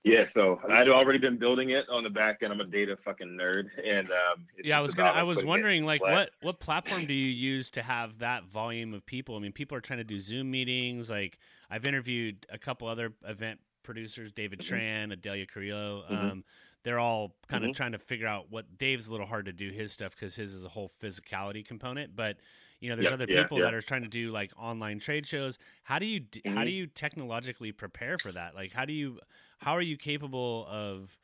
Yeah, 0.05 0.27
so 0.27 0.59
I'd 0.69 0.89
already 0.89 1.19
been 1.19 1.37
building 1.37 1.71
it 1.71 1.89
on 1.89 2.03
the 2.03 2.11
back 2.11 2.43
end. 2.43 2.53
I'm 2.53 2.61
a 2.61 2.65
data 2.65 2.97
fucking 3.05 3.39
nerd, 3.41 3.69
and 3.85 4.11
um, 4.11 4.47
yeah, 4.65 4.77
I 4.77 4.81
was 4.81 4.95
gonna. 4.95 5.11
I 5.11 5.23
was 5.23 5.45
wondering, 5.45 5.85
like, 5.85 6.03
what 6.03 6.31
what 6.43 6.59
platform 6.59 7.07
do 7.07 7.15
you 7.15 7.29
use 7.29 7.71
to 7.71 7.83
have 7.83 8.19
that 8.19 8.45
volume 8.47 8.95
of 8.95 9.07
people? 9.07 9.37
I 9.37 9.39
mean, 9.39 9.53
people 9.53 9.77
are 9.77 9.81
trying 9.81 10.01
to 10.01 10.05
do 10.05 10.19
Zoom 10.19 10.51
meetings. 10.51 11.09
Like, 11.09 11.39
I've 11.71 11.87
interviewed 11.87 12.47
a 12.51 12.59
couple 12.59 12.89
other 12.89 13.13
event 13.29 13.61
producers, 13.85 14.33
David 14.33 14.59
mm-hmm. 14.59 14.75
Tran, 14.75 15.13
Adelia 15.13 15.47
Carrillo. 15.47 16.05
Mm-hmm. 16.11 16.39
They're 16.85 16.99
all 16.99 17.35
kind 17.49 17.65
of 17.65 17.71
mm-hmm. 17.71 17.77
trying 17.77 17.93
to 17.93 17.99
figure 17.99 18.27
out 18.27 18.47
what 18.51 18.79
Dave's 18.79 19.09
a 19.09 19.13
little 19.13 19.27
hard 19.27 19.47
to 19.47 19.53
do 19.53 19.71
his 19.71 19.93
stuff 19.93 20.13
because 20.13 20.35
his 20.35 20.55
is 20.55 20.65
a 20.65 20.69
whole 20.69 20.91
physicality 21.03 21.65
component. 21.65 22.17
But 22.17 22.39
you 22.81 22.89
know, 22.89 22.97
there's 22.97 23.05
yep, 23.05 23.13
other 23.15 23.27
people 23.27 23.59
yeah, 23.59 23.65
yeah. 23.65 23.71
that 23.71 23.75
are 23.75 23.83
trying 23.83 24.03
to 24.03 24.09
do 24.09 24.31
like 24.31 24.51
online 24.59 24.99
trade 24.99 25.27
shows. 25.27 25.59
How 25.85 25.99
do 25.99 26.07
you 26.07 26.21
how 26.21 26.25
do 26.25 26.49
mm-hmm. 26.51 26.69
you 26.69 26.87
technologically 26.89 27.73
prepare 27.73 28.19
for 28.19 28.33
that? 28.33 28.55
Like, 28.55 28.73
how 28.73 28.85
do 28.85 28.93
you 28.93 29.21
how 29.59 29.73
are 29.73 29.83
you 29.83 29.97
capable 29.97 30.67
of 30.69 31.17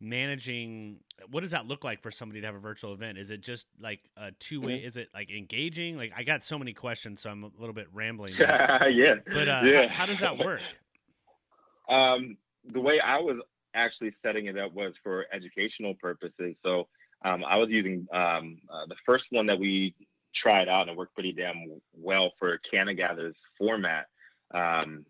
managing 0.00 0.98
what 1.30 1.40
does 1.40 1.52
that 1.52 1.66
look 1.66 1.84
like 1.84 2.02
for 2.02 2.10
somebody 2.10 2.40
to 2.40 2.46
have 2.46 2.56
a 2.56 2.58
virtual 2.58 2.92
event 2.92 3.16
is 3.16 3.30
it 3.30 3.40
just 3.40 3.68
like 3.80 4.00
a 4.18 4.32
two 4.32 4.60
way 4.60 4.76
mm-hmm. 4.76 4.86
is 4.86 4.96
it 4.96 5.08
like 5.14 5.30
engaging 5.30 5.96
like 5.96 6.12
i 6.14 6.22
got 6.22 6.42
so 6.42 6.58
many 6.58 6.74
questions 6.74 7.22
so 7.22 7.30
i'm 7.30 7.44
a 7.44 7.50
little 7.58 7.72
bit 7.72 7.86
rambling 7.92 8.30
yeah 8.38 9.14
but 9.24 9.48
uh, 9.48 9.62
yeah. 9.64 9.86
How, 9.86 10.00
how, 10.00 10.06
does 10.06 10.18
that 10.18 10.36
work 10.36 10.60
um, 11.88 12.36
the 12.72 12.80
way 12.80 13.00
I 13.00 13.18
was 13.18 13.38
actually 13.74 14.12
setting 14.12 14.46
it 14.46 14.58
up 14.58 14.72
was 14.72 14.94
for 15.02 15.26
educational 15.32 15.94
purposes. 15.94 16.58
So 16.62 16.88
um, 17.24 17.44
I 17.46 17.56
was 17.56 17.70
using 17.70 18.06
um, 18.12 18.58
uh, 18.70 18.86
the 18.88 18.96
first 19.04 19.28
one 19.30 19.46
that 19.46 19.58
we 19.58 19.94
tried 20.34 20.68
out 20.68 20.82
and 20.82 20.90
it 20.90 20.96
worked 20.96 21.14
pretty 21.14 21.32
damn 21.32 21.80
well 21.94 22.32
for 22.38 22.58
CannaGather's 22.72 23.42
format 23.56 24.06
um, 24.52 25.04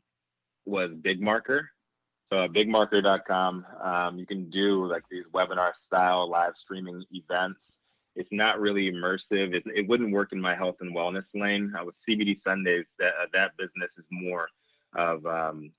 was 0.64 0.90
BigMarker. 0.90 1.66
So 2.28 2.48
BigMarker.com, 2.48 3.66
um, 3.82 4.18
you 4.18 4.26
can 4.26 4.48
do 4.48 4.86
like 4.86 5.04
these 5.10 5.24
webinar 5.34 5.74
style 5.74 6.28
live 6.28 6.56
streaming 6.56 7.04
events. 7.12 7.78
It's 8.16 8.32
not 8.32 8.60
really 8.60 8.90
immersive. 8.90 9.54
It, 9.54 9.64
it 9.74 9.88
wouldn't 9.88 10.12
work 10.12 10.32
in 10.32 10.40
my 10.40 10.54
health 10.54 10.76
and 10.80 10.94
wellness 10.94 11.26
lane. 11.34 11.72
Uh, 11.78 11.84
with 11.84 11.96
CBD 12.08 12.38
Sundays, 12.38 12.92
that 12.98 13.14
uh, 13.20 13.26
that 13.32 13.56
business 13.56 13.98
is 13.98 14.04
more 14.10 14.48
of 14.94 15.26
um, 15.26 15.70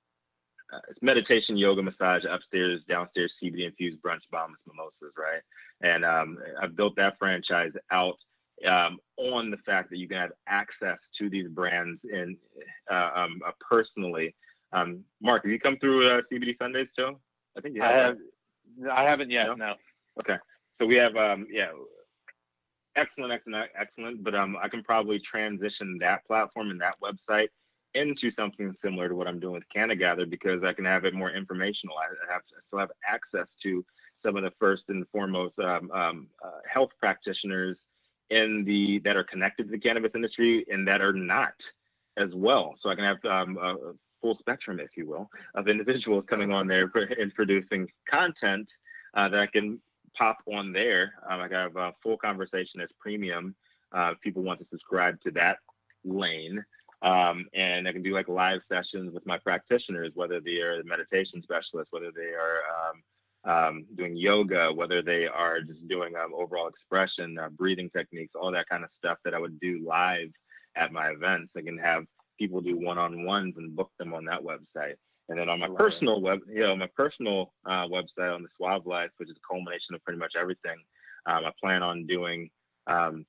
uh, 0.76 0.80
it's 0.90 1.02
meditation, 1.02 1.58
yoga, 1.58 1.82
massage, 1.82 2.26
upstairs, 2.26 2.84
downstairs, 2.86 3.38
CBD 3.42 3.66
infused 3.66 4.02
brunch 4.02 4.30
bombs, 4.32 4.58
mimosas, 4.68 5.14
right? 5.18 5.42
And 5.82 6.04
um, 6.04 6.38
I've 6.62 6.76
built 6.76 6.96
that 6.98 7.18
franchise 7.18 7.74
out 7.92 8.18
um, 8.66 9.00
on 9.18 9.52
the 9.52 9.58
fact 9.58 9.90
that 9.90 9.98
you 9.98 10.08
can 10.08 10.18
have 10.18 10.32
access 10.48 11.10
to 11.18 11.30
these 11.30 11.48
brands 11.48 12.06
and 12.06 12.38
uh, 12.90 13.12
um, 13.16 13.42
uh, 13.46 13.52
personally. 13.60 14.36
Um, 14.72 15.04
Mark, 15.22 15.44
have 15.44 15.52
you 15.52 15.60
come 15.60 15.78
through 15.78 16.08
uh, 16.08 16.22
CBD 16.32 16.58
Sundays, 16.58 16.90
Joe? 16.98 17.20
I 17.58 17.62
think 17.62 17.76
you 17.76 17.82
have. 17.82 17.94
I, 17.94 17.98
have, 17.98 18.18
I 18.92 19.04
haven't 19.04 19.30
yet. 19.30 19.48
No? 19.48 19.54
no. 19.54 19.76
Okay. 20.20 20.38
So 20.74 20.86
we 20.86 20.96
have, 20.96 21.16
um, 21.16 21.48
yeah, 21.50 21.70
excellent, 22.96 23.32
excellent, 23.32 23.70
excellent. 23.78 24.24
But 24.24 24.36
um, 24.36 24.58
I 24.62 24.68
can 24.68 24.84
probably 24.84 25.20
transition 25.20 25.98
that 26.00 26.26
platform 26.26 26.72
and 26.72 26.82
that 26.82 26.96
website 27.02 27.50
into 27.96 28.30
something 28.30 28.74
similar 28.74 29.10
to 29.10 29.16
what 29.16 29.28
I'm 29.28 29.40
doing 29.40 29.56
with 29.56 29.70
CannaGather 29.76 30.30
because 30.30 30.64
I 30.64 30.74
can 30.74 30.86
have 30.86 31.06
it 31.06 31.14
more 31.14 31.32
informational. 31.32 31.96
I 31.98 32.34
have 32.34 32.42
I 32.56 32.62
still 32.62 32.80
have 32.80 32.92
access 33.08 33.56
to 33.64 33.86
some 34.18 34.36
of 34.36 34.44
the 34.44 34.52
first 34.60 34.90
and 34.90 35.08
foremost 35.10 35.60
um, 35.60 35.90
um, 35.92 36.28
uh, 36.44 36.60
health 36.70 36.92
practitioners 37.00 37.88
in 38.30 38.64
the 38.64 39.00
that 39.00 39.18
are 39.18 39.24
connected 39.24 39.66
to 39.66 39.72
the 39.72 39.80
cannabis 39.80 40.12
industry 40.16 40.66
and 40.72 40.88
that 40.88 41.02
are 41.02 41.14
not 41.14 41.62
as 42.18 42.36
well. 42.36 42.74
So 42.76 42.90
I 42.90 42.96
can 42.96 43.04
have 43.04 43.24
um, 43.26 43.58
a 43.62 43.76
full 44.22 44.36
spectrum, 44.36 44.80
if 44.80 44.98
you 44.98 45.08
will, 45.08 45.30
of 45.56 45.68
individuals 45.68 46.26
coming 46.26 46.52
on 46.52 46.68
there 46.68 46.92
and 47.20 47.34
producing 47.34 47.90
content 48.10 48.72
uh, 49.14 49.30
that 49.30 49.40
I 49.40 49.48
can 49.48 49.80
pop 50.18 50.38
on 50.52 50.72
there. 50.72 51.14
Um, 51.30 51.42
I 51.42 51.48
have 51.52 51.76
a 51.76 51.94
full 52.02 52.18
conversation 52.18 52.82
as 52.82 52.92
premium. 53.00 53.56
Uh, 53.92 54.12
if 54.14 54.22
people 54.22 54.44
want 54.44 54.60
to 54.60 54.66
subscribe 54.66 55.22
to 55.22 55.32
that 55.32 55.60
lane. 56.04 56.64
Um, 57.02 57.46
and 57.54 57.88
I 57.88 57.92
can 57.92 58.02
do 58.02 58.14
like 58.14 58.28
live 58.28 58.64
sessions 58.64 59.14
with 59.14 59.26
my 59.26 59.38
practitioners, 59.38 60.12
whether 60.16 60.40
they 60.40 60.62
are 60.62 60.84
meditation 60.84 61.42
specialists, 61.42 61.92
whether 61.92 62.12
they 62.12 62.34
are 62.34 62.62
um, 62.76 63.04
um, 63.46 63.86
doing 63.96 64.16
yoga, 64.16 64.74
whether 64.74 65.02
they 65.02 65.28
are 65.28 65.62
just 65.62 65.88
doing 65.88 66.16
um, 66.16 66.34
overall 66.34 66.68
expression, 66.68 67.38
uh, 67.38 67.50
breathing 67.50 67.90
techniques, 67.90 68.34
all 68.36 68.52
that 68.52 68.70
kind 68.70 68.84
of 68.84 68.90
stuff 68.90 69.18
that 69.24 69.34
I 69.34 69.40
would 69.40 69.60
do 69.60 69.84
live 69.86 70.32
at 70.76 70.92
my 70.92 71.10
events. 71.10 71.54
I 71.56 71.62
can 71.62 71.78
have 71.78 72.06
people 72.40 72.62
do 72.62 72.78
one-on-ones 72.78 73.58
and 73.58 73.76
book 73.76 73.92
them 74.00 74.14
on 74.14 74.26
that 74.26 74.42
website. 74.42 74.96
And 75.30 75.40
then 75.40 75.50
on 75.50 75.60
my 75.60 75.68
personal 75.68 76.22
web, 76.22 76.40
you 76.48 76.60
know, 76.60 76.76
my 76.76 76.90
personal 76.96 77.54
uh, 77.66 77.88
website 77.88 78.34
on 78.34 78.44
the 78.44 78.50
Suave 78.50 78.86
Life, 78.86 79.10
which 79.18 79.30
is 79.30 79.38
a 79.38 79.54
culmination 79.54 79.96
of 79.96 80.04
pretty 80.04 80.20
much 80.20 80.36
everything, 80.36 80.78
um, 81.26 81.46
I 81.46 81.52
plan 81.60 81.82
on 81.82 82.06
doing 82.06 82.50
um, 82.88 83.26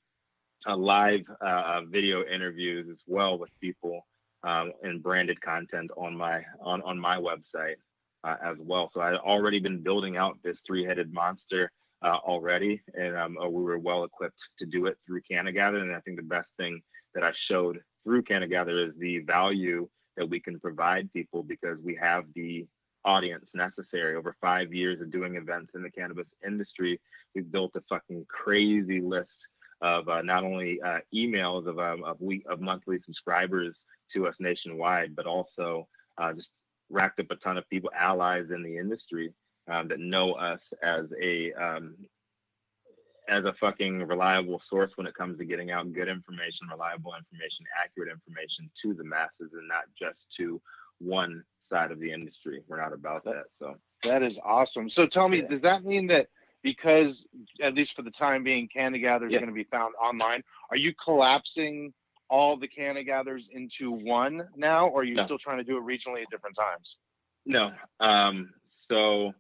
a 0.65 0.77
live 0.77 1.25
uh, 1.41 1.83
video 1.89 2.25
interviews 2.25 2.89
as 2.91 3.03
well 3.07 3.39
with 3.39 3.51
people 3.61 4.07
um, 4.43 4.73
and 4.83 5.03
branded 5.03 5.41
content 5.41 5.91
on 5.97 6.17
my 6.17 6.45
on 6.61 6.81
on 6.83 6.99
my 6.99 7.17
website 7.17 7.77
uh, 8.25 8.37
as 8.43 8.57
well. 8.61 8.89
So 8.89 9.01
I 9.01 9.09
had 9.09 9.17
already 9.17 9.59
been 9.59 9.83
building 9.83 10.17
out 10.17 10.39
this 10.43 10.61
three-headed 10.67 11.13
monster 11.13 11.71
uh, 12.03 12.19
already, 12.25 12.83
and 12.95 13.17
um, 13.17 13.39
uh, 13.39 13.49
we 13.49 13.63
were 13.63 13.79
well 13.79 14.05
equipped 14.05 14.49
to 14.59 14.67
do 14.67 14.87
it 14.87 14.99
through 15.07 15.23
CannaGather. 15.31 15.81
And 15.81 15.95
I 15.95 16.01
think 16.01 16.17
the 16.17 16.23
best 16.23 16.53
thing 16.57 16.81
that 17.15 17.25
I 17.25 17.33
showed 17.33 17.81
through 18.05 18.23
CannaGather 18.23 18.89
is 18.89 18.97
the 18.97 19.21
value 19.21 19.89
that 20.17 20.29
we 20.29 20.41
can 20.41 20.59
provide 20.61 21.13
people 21.13 21.43
because 21.43 21.81
we 21.81 21.95
have 21.97 22.25
the 22.35 22.67
audience 23.05 23.55
necessary. 23.55 24.17
Over 24.17 24.37
five 24.41 24.75
years 24.75 25.01
of 25.01 25.11
doing 25.11 25.37
events 25.37 25.75
in 25.75 25.83
the 25.83 25.91
cannabis 25.91 26.35
industry, 26.47 27.01
we've 27.35 27.51
built 27.51 27.77
a 27.77 27.83
fucking 27.89 28.27
crazy 28.29 29.01
list 29.01 29.49
of 29.81 30.09
uh, 30.09 30.23
not 30.23 30.45
only 30.45 30.81
uh, 30.81 31.01
emails 31.15 31.67
of 31.67 31.79
um, 31.79 32.03
of 32.05 32.21
week 32.21 32.45
of 32.49 32.61
monthly 32.61 32.99
subscribers 32.99 33.85
to 34.13 34.27
us 34.27 34.41
nationwide, 34.41 35.15
but 35.15 35.27
also 35.27 35.87
uh, 36.19 36.33
just 36.33 36.53
racked 36.89 37.21
up 37.21 37.31
a 37.31 37.37
ton 37.37 37.59
of 37.59 37.69
people, 37.69 37.91
allies 37.95 38.51
in 38.51 38.63
the 38.63 38.77
industry 38.77 39.33
um, 39.69 39.89
that 39.89 40.01
know 40.01 40.33
us 40.33 40.73
as 40.83 41.07
a 41.21 41.53
um, 41.55 41.97
as 43.29 43.45
a 43.45 43.53
fucking 43.53 44.07
reliable 44.07 44.59
source 44.59 44.97
when 44.97 45.07
it 45.07 45.15
comes 45.15 45.37
to 45.39 45.45
getting 45.45 45.71
out 45.73 45.93
good 45.93 46.09
information, 46.09 46.69
reliable 46.71 47.15
information, 47.17 47.67
accurate 47.83 48.11
information 48.11 48.71
to 48.83 48.95
the 48.95 49.05
masses, 49.05 49.53
and 49.53 49.69
not 49.69 49.85
just 49.99 50.31
to 50.37 50.61
one 50.99 51.43
side 51.61 51.91
of 51.91 51.99
the 51.99 52.11
industry. 52.11 52.63
We're 52.69 52.81
not 52.81 52.93
about 52.93 53.25
that. 53.25 53.45
So 53.53 53.77
that 54.05 54.23
is 54.23 54.39
awesome. 54.45 54.89
So 54.89 55.07
tell 55.07 55.29
me, 55.29 55.39
yeah. 55.39 55.49
does 55.49 55.61
that 55.63 55.85
mean 55.85 56.07
that 56.09 56.29
because 56.63 57.27
at 57.61 57.75
least 57.75 57.95
for 57.95 58.03
the 58.03 58.11
time 58.11 58.43
being, 58.43 58.69
CannaGather 58.75 59.27
is 59.27 59.33
yeah. 59.33 59.39
going 59.39 59.49
to 59.49 59.55
be 59.55 59.65
found 59.65 59.95
online? 60.01 60.43
Are 60.71 60.77
you 60.77 60.93
collapsing 60.95 61.93
all 62.29 62.57
the 62.57 62.69
CannaGathers 62.69 63.49
into 63.51 63.93
one 63.93 64.49
now, 64.57 64.89
or 64.89 65.01
are 65.01 65.05
you 65.05 65.15
no. 65.15 65.25
still 65.25 65.39
trying 65.39 65.59
to 65.59 65.65
do 65.65 65.77
it 65.77 65.83
regionally 65.83 66.23
at 66.23 66.31
different 66.31 66.57
times? 66.57 66.99
No. 67.45 67.73
Um, 68.01 68.51
so 68.67 69.33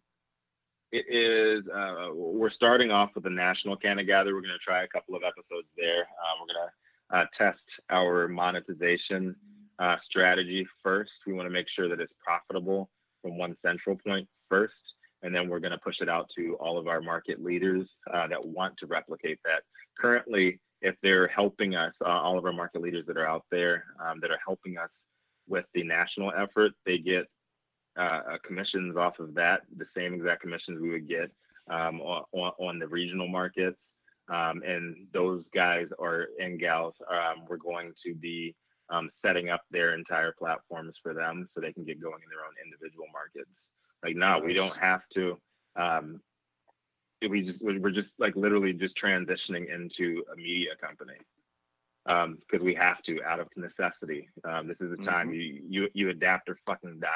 it 0.92 1.04
is. 1.08 1.68
Uh, 1.68 2.10
we're 2.14 2.50
starting 2.50 2.90
off 2.90 3.14
with 3.14 3.24
the 3.24 3.30
national 3.30 3.76
CannaGather. 3.76 4.26
We're 4.26 4.40
going 4.40 4.52
to 4.52 4.58
try 4.58 4.82
a 4.82 4.88
couple 4.88 5.16
of 5.16 5.22
episodes 5.24 5.68
there. 5.76 6.00
Um, 6.00 6.38
we're 6.40 6.54
going 6.54 6.68
to 6.68 7.16
uh, 7.16 7.26
test 7.32 7.80
our 7.90 8.28
monetization 8.28 9.34
uh, 9.78 9.96
strategy 9.96 10.66
first. 10.82 11.24
We 11.26 11.32
want 11.32 11.46
to 11.46 11.52
make 11.52 11.68
sure 11.68 11.88
that 11.88 12.00
it's 12.00 12.14
profitable 12.24 12.88
from 13.22 13.36
one 13.36 13.56
central 13.56 13.96
point 13.96 14.28
first, 14.48 14.94
and 15.22 15.34
then 15.34 15.48
we're 15.48 15.60
going 15.60 15.72
to 15.72 15.78
push 15.78 16.00
it 16.00 16.08
out 16.08 16.28
to 16.30 16.56
all 16.60 16.78
of 16.78 16.88
our 16.88 17.00
market 17.00 17.42
leaders 17.42 17.98
uh, 18.12 18.26
that 18.28 18.44
want 18.44 18.76
to 18.78 18.86
replicate 18.86 19.38
that. 19.44 19.62
Currently, 19.98 20.60
if 20.82 20.94
they're 21.02 21.28
helping 21.28 21.74
us, 21.74 21.94
uh, 22.04 22.08
all 22.08 22.38
of 22.38 22.44
our 22.44 22.52
market 22.52 22.82
leaders 22.82 23.06
that 23.06 23.16
are 23.16 23.28
out 23.28 23.44
there 23.50 23.84
um, 24.04 24.20
that 24.20 24.30
are 24.30 24.38
helping 24.44 24.76
us 24.78 25.06
with 25.48 25.64
the 25.74 25.82
national 25.82 26.32
effort, 26.36 26.72
they 26.84 26.98
get 26.98 27.26
uh, 27.96 28.20
uh, 28.32 28.38
commissions 28.44 28.96
off 28.96 29.20
of 29.20 29.34
that, 29.34 29.62
the 29.76 29.86
same 29.86 30.12
exact 30.12 30.42
commissions 30.42 30.80
we 30.80 30.90
would 30.90 31.08
get 31.08 31.30
um, 31.70 32.00
on, 32.02 32.52
on, 32.58 32.78
the 32.78 32.86
regional 32.86 33.26
markets. 33.26 33.94
Um, 34.28 34.62
and 34.66 35.06
those 35.12 35.48
guys 35.48 35.92
or 35.98 36.28
and 36.38 36.58
gals, 36.58 37.00
um, 37.10 37.44
we're 37.48 37.56
going 37.56 37.92
to 38.04 38.14
be 38.14 38.54
um, 38.90 39.08
setting 39.10 39.48
up 39.48 39.62
their 39.70 39.94
entire 39.94 40.34
platforms 40.38 40.98
for 41.02 41.14
them 41.14 41.46
so 41.50 41.60
they 41.60 41.72
can 41.72 41.84
get 41.84 42.02
going 42.02 42.20
in 42.22 42.28
their 42.28 42.44
own 42.44 42.54
individual 42.64 43.06
markets. 43.12 43.70
Like, 44.07 44.16
no, 44.16 44.40
we 44.44 44.54
don't 44.54 44.76
have 44.76 45.02
to. 45.14 45.38
Um, 45.76 46.20
we 47.28 47.42
just 47.42 47.62
we're 47.64 47.90
just 47.90 48.18
like 48.18 48.36
literally 48.36 48.72
just 48.72 48.96
transitioning 48.96 49.74
into 49.74 50.22
a 50.32 50.36
media 50.36 50.76
company 50.80 51.16
because 52.04 52.61
um, 52.61 52.64
we 52.64 52.74
have 52.74 53.02
to 53.02 53.22
out 53.24 53.40
of 53.40 53.48
necessity. 53.57 54.28
Um, 54.44 54.68
this 54.68 54.80
is 54.80 54.90
the 54.90 55.02
time 55.02 55.28
mm-hmm. 55.28 55.34
you 55.34 55.62
you 55.68 55.88
you 55.94 56.09
adapt 56.11 56.48
or 56.48 56.59
fucking 56.66 57.00
die 57.00 57.09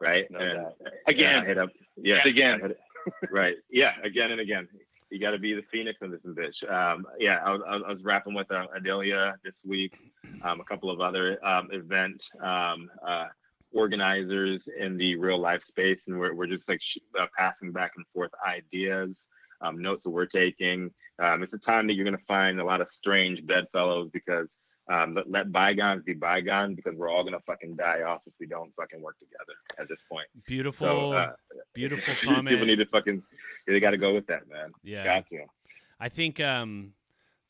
right? 0.00 0.30
No 0.30 0.38
and, 0.38 0.66
again, 1.06 1.42
yeah, 1.42 1.44
hit 1.44 1.58
up, 1.58 1.70
yeah, 1.96 2.28
again, 2.28 2.74
right, 3.30 3.56
yeah, 3.70 3.94
again 4.02 4.30
and 4.32 4.40
again. 4.40 4.68
You 5.10 5.20
got 5.20 5.30
to 5.30 5.38
be 5.38 5.54
the 5.54 5.62
phoenix 5.70 6.00
in 6.02 6.10
this 6.10 6.22
bitch. 6.22 6.68
Um, 6.68 7.06
yeah, 7.20 7.40
I 7.44 7.52
was, 7.52 7.62
I 7.66 7.88
was 7.88 8.02
rapping 8.02 8.34
with 8.34 8.50
uh, 8.50 8.66
Adelia 8.74 9.34
this 9.44 9.54
week, 9.64 9.96
um, 10.42 10.60
a 10.60 10.64
couple 10.64 10.90
of 10.90 11.00
other 11.00 11.38
um, 11.46 11.68
event 11.70 12.24
um, 12.40 12.90
uh, 13.06 13.26
organizers 13.74 14.68
in 14.78 14.96
the 14.96 15.16
real 15.16 15.38
life 15.38 15.64
space, 15.64 16.08
and 16.08 16.18
we're, 16.18 16.34
we're 16.34 16.46
just 16.46 16.68
like 16.68 16.80
sh- 16.80 16.98
uh, 17.18 17.26
passing 17.36 17.72
back 17.72 17.92
and 17.96 18.06
forth 18.14 18.30
ideas, 18.46 19.28
um, 19.60 19.80
notes 19.80 20.04
that 20.04 20.10
we're 20.10 20.26
taking. 20.26 20.90
Um, 21.18 21.42
it's 21.42 21.52
a 21.52 21.58
time 21.58 21.86
that 21.86 21.94
you're 21.94 22.04
going 22.04 22.16
to 22.16 22.24
find 22.24 22.60
a 22.60 22.64
lot 22.64 22.80
of 22.80 22.88
strange 22.88 23.46
bedfellows 23.46 24.10
because 24.12 24.48
um, 24.88 25.14
but 25.14 25.30
let 25.30 25.50
bygones 25.50 26.02
be 26.02 26.12
bygones 26.12 26.76
because 26.76 26.94
we're 26.94 27.08
all 27.08 27.24
gonna 27.24 27.40
fucking 27.46 27.76
die 27.76 28.02
off 28.02 28.20
if 28.26 28.34
we 28.38 28.46
don't 28.46 28.70
fucking 28.76 29.00
work 29.00 29.16
together 29.18 29.54
at 29.78 29.88
this 29.88 30.00
point. 30.10 30.26
Beautiful, 30.46 30.86
so, 30.86 31.12
uh, 31.12 31.32
beautiful 31.72 32.12
comment. 32.22 32.48
People 32.48 32.66
need 32.66 32.80
to 32.80 32.86
fucking, 32.86 33.22
they 33.66 33.80
got 33.80 33.92
to 33.92 33.96
go 33.96 34.12
with 34.12 34.26
that, 34.26 34.48
man. 34.50 34.72
Yeah, 34.82 35.04
got 35.04 35.26
to. 35.28 35.44
I 35.98 36.10
think, 36.10 36.38
um, 36.40 36.92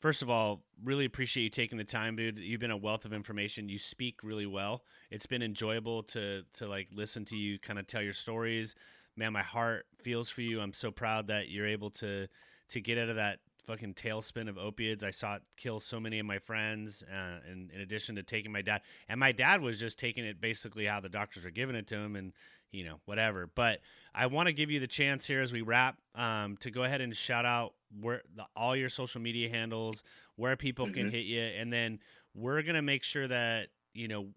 first 0.05 0.21
of 0.21 0.29
all, 0.29 0.61
really 0.83 1.03
appreciate 1.03 1.43
you 1.45 1.49
taking 1.49 1.79
the 1.79 1.83
time, 1.83 2.15
dude. 2.15 2.37
You've 2.37 2.59
been 2.59 2.69
a 2.69 2.77
wealth 2.77 3.05
of 3.05 3.11
information. 3.11 3.67
You 3.67 3.79
speak 3.79 4.19
really 4.21 4.45
well. 4.45 4.83
It's 5.09 5.25
been 5.25 5.41
enjoyable 5.41 6.03
to 6.03 6.43
to 6.53 6.67
like 6.67 6.89
listen 6.93 7.25
to 7.25 7.35
you 7.35 7.57
kind 7.57 7.79
of 7.79 7.87
tell 7.87 8.03
your 8.03 8.13
stories. 8.13 8.75
Man, 9.15 9.33
my 9.33 9.41
heart 9.41 9.87
feels 9.97 10.29
for 10.29 10.41
you. 10.41 10.61
I'm 10.61 10.73
so 10.73 10.91
proud 10.91 11.25
that 11.29 11.49
you're 11.49 11.65
able 11.65 11.89
to 11.89 12.27
to 12.69 12.81
get 12.81 12.99
out 12.99 13.09
of 13.09 13.15
that 13.15 13.39
fucking 13.65 13.95
tailspin 13.95 14.47
of 14.47 14.59
opiates. 14.59 15.03
I 15.03 15.09
saw 15.09 15.37
it 15.37 15.41
kill 15.57 15.79
so 15.79 15.99
many 15.99 16.19
of 16.19 16.27
my 16.27 16.37
friends, 16.37 17.03
uh, 17.11 17.39
and 17.49 17.71
in 17.71 17.81
addition 17.81 18.15
to 18.17 18.21
taking 18.21 18.51
my 18.51 18.61
dad, 18.61 18.81
and 19.09 19.19
my 19.19 19.31
dad 19.31 19.59
was 19.59 19.79
just 19.79 19.97
taking 19.97 20.23
it 20.23 20.39
basically 20.39 20.85
how 20.85 20.99
the 20.99 21.09
doctors 21.09 21.47
are 21.47 21.51
giving 21.51 21.75
it 21.75 21.87
to 21.87 21.95
him, 21.95 22.15
and 22.15 22.31
you 22.75 22.83
know 22.83 22.99
whatever. 23.05 23.49
But 23.53 23.79
I 24.13 24.27
want 24.27 24.47
to 24.47 24.53
give 24.53 24.69
you 24.69 24.79
the 24.79 24.87
chance 24.87 25.25
here 25.25 25.41
as 25.41 25.53
we 25.53 25.61
wrap 25.61 25.97
um, 26.13 26.57
to 26.57 26.69
go 26.69 26.83
ahead 26.83 27.01
and 27.01 27.15
shout 27.15 27.45
out 27.45 27.73
where 28.01 28.21
the, 28.35 28.45
all 28.55 28.75
your 28.75 28.89
social 28.89 29.21
media 29.21 29.49
handles, 29.49 30.03
where 30.35 30.55
people 30.55 30.85
mm-hmm. 30.85 30.95
can 30.95 31.09
hit 31.09 31.25
you, 31.25 31.41
and 31.41 31.71
then 31.71 31.99
we're 32.33 32.61
gonna 32.61 32.81
make 32.81 33.03
sure 33.03 33.27
that 33.27 33.69
you 33.93 34.07
know 34.07 34.27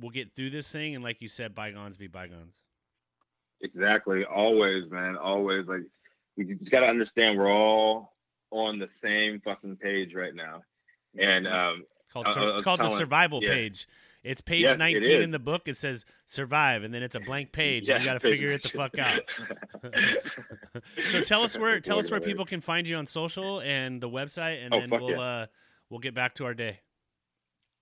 we'll 0.00 0.10
get 0.10 0.32
through 0.32 0.50
this 0.50 0.70
thing, 0.72 0.94
and 0.94 1.04
like 1.04 1.20
you 1.20 1.28
said, 1.28 1.54
bygones 1.54 1.96
be 1.96 2.06
bygones. 2.06 2.56
Exactly. 3.60 4.24
Always, 4.24 4.90
man. 4.90 5.16
Always. 5.16 5.66
Like 5.66 5.82
you 6.36 6.54
just 6.54 6.70
got 6.70 6.80
to 6.80 6.88
understand 6.88 7.36
we're 7.36 7.50
all 7.50 8.14
on 8.50 8.78
the 8.78 8.88
same 9.02 9.40
fucking 9.40 9.76
page 9.76 10.14
right 10.14 10.34
now, 10.34 10.62
and 11.18 11.46
um, 11.46 11.84
called, 12.12 12.26
it's 12.28 12.62
called 12.62 12.78
telling, 12.78 12.92
the 12.92 12.98
survival 12.98 13.42
yeah. 13.42 13.50
page. 13.50 13.88
It's 14.28 14.42
page 14.42 14.64
yes, 14.64 14.76
19 14.76 15.02
it 15.02 15.22
in 15.22 15.30
the 15.30 15.38
book. 15.38 15.68
It 15.68 15.78
says 15.78 16.04
survive, 16.26 16.82
and 16.82 16.92
then 16.92 17.02
it's 17.02 17.14
a 17.14 17.20
blank 17.20 17.50
page. 17.50 17.88
Yeah, 17.88 17.98
you 17.98 18.04
got 18.04 18.12
to 18.12 18.20
figure 18.20 18.52
it 18.52 18.62
the 18.62 18.68
fuck 18.68 18.98
out. 18.98 19.22
so 21.12 21.22
tell 21.22 21.42
us 21.42 21.58
where 21.58 21.80
tell 21.80 21.98
us 21.98 22.10
where 22.10 22.20
people 22.20 22.44
can 22.44 22.60
find 22.60 22.86
you 22.86 22.96
on 22.96 23.06
social 23.06 23.62
and 23.62 24.02
the 24.02 24.08
website, 24.08 24.62
and 24.62 24.74
oh, 24.74 24.80
then 24.80 24.90
we'll 24.90 25.10
yeah. 25.10 25.20
uh, 25.20 25.46
we'll 25.88 26.00
get 26.00 26.14
back 26.14 26.34
to 26.34 26.44
our 26.44 26.52
day. 26.52 26.80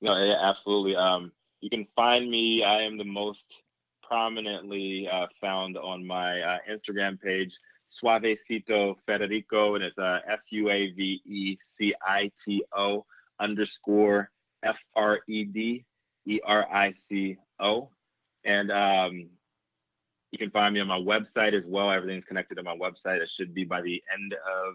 No, 0.00 0.22
yeah, 0.22 0.36
absolutely. 0.40 0.94
Um, 0.94 1.32
you 1.60 1.68
can 1.68 1.84
find 1.96 2.30
me. 2.30 2.62
I 2.62 2.82
am 2.82 2.96
the 2.96 3.04
most 3.04 3.62
prominently 4.00 5.08
uh, 5.08 5.26
found 5.40 5.76
on 5.76 6.06
my 6.06 6.40
uh, 6.42 6.58
Instagram 6.70 7.20
page 7.20 7.58
Suavecito 7.90 8.94
Federico, 9.04 9.74
and 9.74 9.82
it's 9.82 9.98
uh, 9.98 10.20
S 10.28 10.42
U 10.50 10.70
A 10.70 10.92
V 10.92 11.20
E 11.24 11.56
C 11.58 11.92
I 12.06 12.30
T 12.44 12.62
O 12.76 13.04
underscore 13.40 14.30
F 14.62 14.78
R 14.94 15.20
E 15.28 15.44
D. 15.44 15.84
E 16.26 16.40
R 16.44 16.66
I 16.72 16.92
C 16.92 17.36
O. 17.60 17.90
And 18.44 18.70
um, 18.70 19.28
you 20.32 20.38
can 20.38 20.50
find 20.50 20.74
me 20.74 20.80
on 20.80 20.88
my 20.88 20.98
website 20.98 21.52
as 21.52 21.64
well. 21.66 21.90
Everything's 21.90 22.24
connected 22.24 22.56
to 22.56 22.62
my 22.62 22.76
website. 22.76 23.20
It 23.20 23.30
should 23.30 23.54
be 23.54 23.64
by 23.64 23.80
the 23.80 24.02
end 24.12 24.34
of 24.34 24.74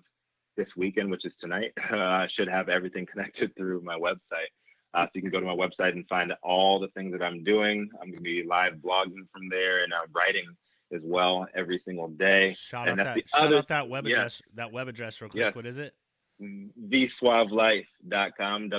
this 0.58 0.76
weekend, 0.76 1.12
which 1.12 1.26
is 1.26 1.36
tonight. 1.36 1.74
Uh, 1.92 1.98
I 1.98 2.28
should 2.28 2.48
have 2.48 2.70
everything 2.70 3.06
connected 3.12 3.56
through 3.56 3.82
my 3.82 3.98
website. 3.98 4.50
Uh, 4.94 5.06
so 5.06 5.12
you 5.16 5.22
can 5.22 5.32
go 5.32 5.40
to 5.40 5.46
my 5.46 5.56
website 5.56 5.94
and 5.94 6.06
find 6.08 6.34
all 6.44 6.78
the 6.78 6.90
things 6.90 7.14
that 7.14 7.24
I'm 7.24 7.44
doing. 7.44 7.90
I'm 8.02 8.10
going 8.10 8.18
to 8.18 8.22
be 8.22 8.44
live 8.44 8.76
blogging 8.76 9.26
from 9.32 9.48
there 9.50 9.84
and 9.84 9.94
uh, 9.94 10.00
writing 10.14 10.48
as 10.94 11.06
well 11.06 11.48
every 11.56 11.80
single 11.80 12.10
day. 12.10 12.54
Shout 12.60 12.90
and 12.90 13.00
out 13.00 13.16
that, 13.16 13.30
shout 13.30 13.48
other, 13.48 13.58
out 13.60 13.70
that 13.70 13.88
web 13.88 14.06
yes. 14.06 14.18
address. 14.18 14.42
That 14.56 14.74
web 14.74 14.90
address, 14.90 15.22
real 15.22 15.30
quick. 15.30 15.40
Yes. 15.40 15.56
What 15.56 15.66
is 15.66 15.78
it? 15.78 15.94
thesuavelife.com, 16.42 18.70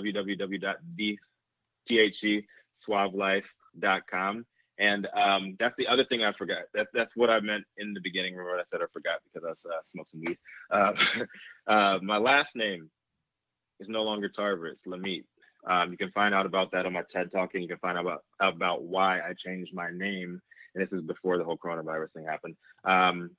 www.thesuavelife.com. 2.88 4.46
And 4.78 5.06
um, 5.14 5.56
that's 5.58 5.76
the 5.76 5.86
other 5.86 6.04
thing 6.04 6.24
I 6.24 6.32
forgot. 6.32 6.62
That, 6.74 6.88
that's 6.92 7.14
what 7.14 7.30
I 7.30 7.40
meant 7.40 7.64
in 7.76 7.94
the 7.94 8.00
beginning. 8.00 8.34
Remember 8.34 8.58
I 8.58 8.64
said 8.70 8.80
I 8.82 8.86
forgot 8.92 9.20
because 9.32 9.46
I 9.46 9.68
uh, 9.68 9.80
smoked 9.92 10.10
some 10.10 10.22
weed. 10.26 10.38
Uh, 10.70 10.92
uh, 11.66 11.98
my 12.02 12.16
last 12.16 12.56
name 12.56 12.90
is 13.80 13.88
no 13.88 14.02
longer 14.02 14.28
Tarver. 14.28 14.68
It's 14.68 14.86
Lamit. 14.86 15.24
Um, 15.66 15.92
you 15.92 15.96
can 15.96 16.10
find 16.10 16.34
out 16.34 16.46
about 16.46 16.72
that 16.72 16.86
on 16.86 16.94
my 16.94 17.04
TED 17.08 17.30
Talk, 17.30 17.54
and 17.54 17.62
you 17.62 17.68
can 17.68 17.78
find 17.78 17.96
out 17.96 18.04
about, 18.04 18.24
about 18.40 18.82
why 18.82 19.20
I 19.20 19.34
changed 19.36 19.72
my 19.74 19.90
name. 19.92 20.40
And 20.74 20.82
this 20.82 20.92
is 20.92 21.02
before 21.02 21.38
the 21.38 21.44
whole 21.44 21.58
coronavirus 21.58 22.12
thing 22.14 22.24
happened. 22.24 22.56
Um, 22.84 23.30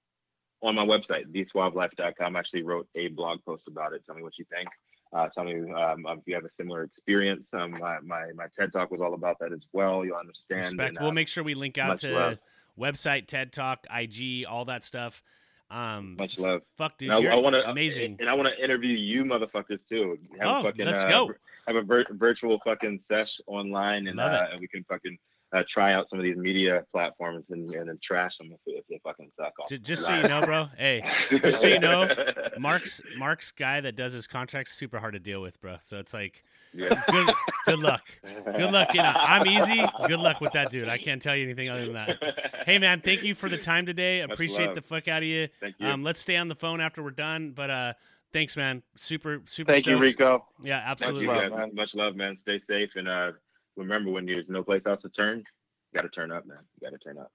on 0.62 0.76
my 0.76 0.86
website, 0.86 1.26
thesuavelife.com, 1.34 2.36
I 2.36 2.40
actually 2.40 2.64
wrote 2.64 2.88
a 2.96 3.10
blog 3.10 3.44
post 3.44 3.68
about 3.68 3.92
it. 3.94 4.06
Tell 4.06 4.16
me 4.16 4.24
what 4.24 4.38
you 4.38 4.46
think. 4.50 4.70
Uh, 5.14 5.28
tell 5.30 5.44
me 5.44 5.54
um, 5.74 6.06
if 6.08 6.20
you 6.26 6.34
have 6.34 6.44
a 6.46 6.50
similar 6.50 6.84
experience. 6.84 7.50
Um, 7.54 7.72
my, 7.80 8.00
my, 8.02 8.26
my 8.36 8.46
TED 8.58 8.72
Talk 8.74 8.90
was 8.90 9.00
all 9.00 9.14
about 9.14 9.38
that 9.40 9.54
as 9.54 9.62
well. 9.72 10.04
You'll 10.04 10.18
understand. 10.18 10.66
Respect. 10.66 10.90
And, 10.90 10.98
we'll 11.00 11.10
uh, 11.10 11.14
make 11.14 11.28
sure 11.28 11.44
we 11.44 11.54
link 11.54 11.78
out 11.78 12.00
to 12.00 12.10
love. 12.12 12.38
website, 12.80 13.28
TED 13.28 13.52
Talk, 13.54 13.86
IG, 13.94 14.46
all 14.48 14.66
that 14.66 14.84
stuff. 14.84 15.22
Um, 15.70 16.16
Much 16.20 16.38
love. 16.40 16.62
Fuck, 16.78 16.98
dude, 16.98 17.12
I, 17.12 17.18
I 17.18 17.36
want 17.40 17.56
to 17.56 17.68
amazing. 17.70 18.18
and 18.20 18.30
I 18.30 18.34
want 18.34 18.48
to 18.50 18.64
interview 18.64 18.96
you, 18.96 19.24
motherfuckers, 19.24 19.88
too. 19.88 20.18
Have 20.40 20.48
Oh, 20.50 20.60
a 20.60 20.64
fucking, 20.64 20.86
let's 20.86 21.04
uh, 21.04 21.10
go. 21.10 21.32
Have 21.68 21.78
a 21.78 21.82
vir- 21.82 22.06
virtual 22.12 22.60
fucking 22.64 23.00
sesh 23.08 23.40
online, 23.48 24.08
and 24.08 24.20
uh, 24.20 24.48
and 24.52 24.60
we 24.60 24.68
can 24.68 24.84
fucking 24.84 25.18
uh, 25.54 25.64
try 25.68 25.94
out 25.94 26.10
some 26.10 26.20
of 26.20 26.26
these 26.26 26.36
media 26.36 26.84
platforms 26.92 27.52
and, 27.52 27.70
and 27.76 27.88
then 27.88 28.00
trash 28.02 28.38
them 28.38 28.52
if, 28.52 28.60
if 28.66 28.88
they 28.88 29.00
fucking 29.04 29.30
suck. 29.36 29.54
off. 29.60 29.70
Ju- 29.70 29.78
just 29.78 30.04
so 30.04 30.14
you 30.16 30.24
know, 30.24 30.42
bro. 30.42 30.68
Hey, 30.78 31.04
just 31.30 31.62
so 31.62 31.68
you 31.68 31.80
know, 31.80 32.10
Mark's 32.58 33.02
Mark's 33.18 33.52
guy 33.52 33.80
that 33.82 33.96
does 33.96 34.14
his 34.14 34.26
contracts 34.28 34.74
super 34.74 35.00
hard 35.00 35.14
to 35.14 35.20
deal 35.20 35.42
with, 35.42 35.62
bro. 35.62 35.76
So 35.82 35.98
it's 35.98 36.14
like 36.14 36.44
Yeah. 36.74 37.02
good 37.10 37.30
good 37.66 37.80
luck. 37.80 38.08
Good 38.24 38.72
luck. 38.72 38.94
You 38.94 39.04
know, 39.04 39.14
I'm 39.16 39.46
easy. 39.48 39.82
Good 40.08 40.20
luck 40.20 40.42
with 40.42 40.54
that 40.54 40.72
dude. 40.72 40.90
I 40.90 40.98
can't 40.98 41.22
tell 41.22 41.36
you 41.36 41.44
anything 41.44 41.70
other 41.70 41.86
than 41.86 41.94
that. 41.94 42.64
Hey 42.66 42.78
man, 42.80 43.02
thank 43.02 43.24
you 43.24 43.36
for 43.36 43.48
the 43.50 43.58
time 43.58 43.86
today. 43.86 44.22
Much 44.22 44.32
Appreciate 44.34 44.74
the 44.76 44.82
fuck 44.82 45.08
out 45.08 45.22
of 45.22 45.28
you. 45.28 45.48
Thank 45.62 45.76
you. 45.80 45.88
Um, 45.88 46.04
let's 46.04 46.20
stay 46.20 46.38
on 46.38 46.48
the 46.48 46.56
phone 46.56 46.82
after 46.82 47.04
we're 47.04 47.12
done. 47.12 47.52
But 47.52 47.70
uh, 47.70 47.94
thanks, 48.32 48.58
man. 48.58 48.82
Super 48.96 49.42
super. 49.46 49.72
Thank 49.72 49.86
you. 49.86 49.98
Rico. 50.00 50.46
Yeah, 50.64 50.78
Much, 50.80 51.02
absolutely. 51.02 51.28
love, 51.28 51.52
man. 51.52 51.76
Much 51.76 51.94
love, 51.96 52.16
man. 52.16 52.38
Stay 52.38 52.58
safe, 52.58 52.96
and 52.96 53.08
uh, 53.08 53.34
remember 53.76 54.12
when 54.12 54.26
there's 54.26 54.50
no 54.50 54.64
place 54.64 54.86
else 54.86 55.02
to 55.02 55.10
turn, 55.10 55.40
you 55.40 56.00
got 56.00 56.04
to 56.04 56.10
turn 56.10 56.32
up, 56.32 56.46
man. 56.46 56.58
You 56.80 56.90
got 56.90 56.98
to 56.98 57.04
turn 57.04 57.18
up. 57.18 57.32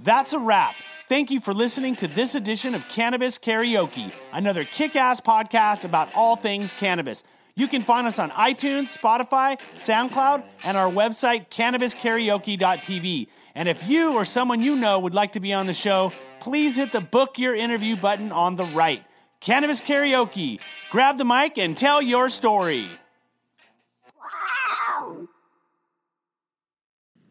That's 0.00 0.32
a 0.32 0.38
wrap. 0.38 0.74
Thank 1.08 1.30
you 1.30 1.40
for 1.40 1.54
listening 1.54 1.96
to 1.96 2.06
this 2.06 2.34
edition 2.34 2.74
of 2.74 2.86
Cannabis 2.88 3.38
Karaoke, 3.38 4.12
another 4.32 4.62
kick 4.64 4.94
ass 4.94 5.20
podcast 5.20 5.84
about 5.84 6.14
all 6.14 6.36
things 6.36 6.72
cannabis. 6.72 7.24
You 7.56 7.66
can 7.66 7.82
find 7.82 8.06
us 8.06 8.20
on 8.20 8.30
iTunes, 8.30 8.96
Spotify, 8.96 9.58
SoundCloud, 9.74 10.44
and 10.62 10.76
our 10.76 10.88
website, 10.88 11.48
cannabiskaraoke.tv. 11.48 13.26
And 13.56 13.68
if 13.68 13.88
you 13.88 14.12
or 14.12 14.24
someone 14.24 14.60
you 14.60 14.76
know 14.76 15.00
would 15.00 15.14
like 15.14 15.32
to 15.32 15.40
be 15.40 15.52
on 15.52 15.66
the 15.66 15.72
show, 15.72 16.12
please 16.38 16.76
hit 16.76 16.92
the 16.92 17.00
book 17.00 17.38
your 17.38 17.56
interview 17.56 17.96
button 17.96 18.30
on 18.30 18.54
the 18.54 18.66
right. 18.66 19.02
Cannabis 19.40 19.80
Karaoke. 19.80 20.60
Grab 20.90 21.18
the 21.18 21.24
mic 21.24 21.58
and 21.58 21.76
tell 21.76 22.02
your 22.02 22.28
story. 22.28 22.86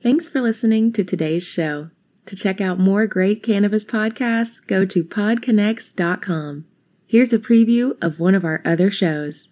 Thanks 0.01 0.27
for 0.27 0.41
listening 0.41 0.93
to 0.93 1.03
today's 1.03 1.43
show. 1.43 1.89
To 2.27 2.35
check 2.35 2.61
out 2.61 2.77
more 2.77 3.07
great 3.07 3.41
cannabis 3.41 3.83
podcasts, 3.83 4.65
go 4.65 4.85
to 4.85 5.03
podconnects.com. 5.03 6.65
Here's 7.05 7.33
a 7.33 7.39
preview 7.39 7.97
of 8.01 8.19
one 8.19 8.35
of 8.35 8.43
our 8.45 8.61
other 8.65 8.91
shows. 8.91 9.49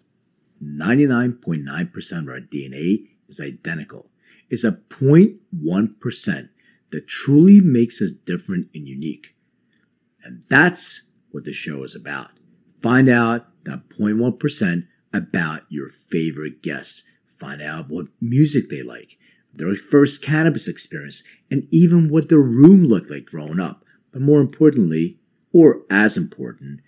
99.9% 0.63 2.19
of 2.19 2.27
our 2.27 2.39
DNA 2.39 3.07
is 3.27 3.39
identical. 3.39 4.09
It's 4.49 4.63
a 4.63 4.73
0.1% 4.89 6.49
that 6.91 7.07
truly 7.07 7.59
makes 7.59 8.01
us 8.01 8.11
different 8.11 8.67
and 8.73 8.87
unique. 8.87 9.35
And 10.23 10.43
that's 10.49 11.03
what 11.31 11.43
the 11.45 11.53
show 11.53 11.83
is 11.83 11.95
about. 11.95 12.31
Find 12.86 13.09
out 13.09 13.47
that 13.63 13.89
0.1% 13.89 14.86
about 15.11 15.61
your 15.69 15.89
favorite 15.89 16.61
guests. 16.61 17.01
Find 17.25 17.59
out 17.59 17.89
what 17.89 18.09
music 18.21 18.69
they 18.69 18.83
like, 18.83 19.17
their 19.51 19.75
first 19.75 20.21
cannabis 20.21 20.67
experience, 20.67 21.23
and 21.49 21.67
even 21.71 22.09
what 22.09 22.29
their 22.29 22.38
room 22.38 22.83
looked 22.83 23.09
like 23.09 23.25
growing 23.25 23.59
up. 23.59 23.83
But 24.11 24.21
more 24.21 24.39
importantly, 24.39 25.17
or 25.51 25.81
as 25.89 26.15
important, 26.15 26.81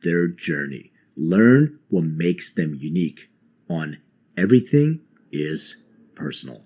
their 0.00 0.26
journey. 0.26 0.90
Learn 1.18 1.80
what 1.90 2.04
makes 2.04 2.50
them 2.50 2.74
unique 2.74 3.28
on 3.68 3.98
Everything 4.38 5.00
is 5.30 5.84
Personal. 6.14 6.64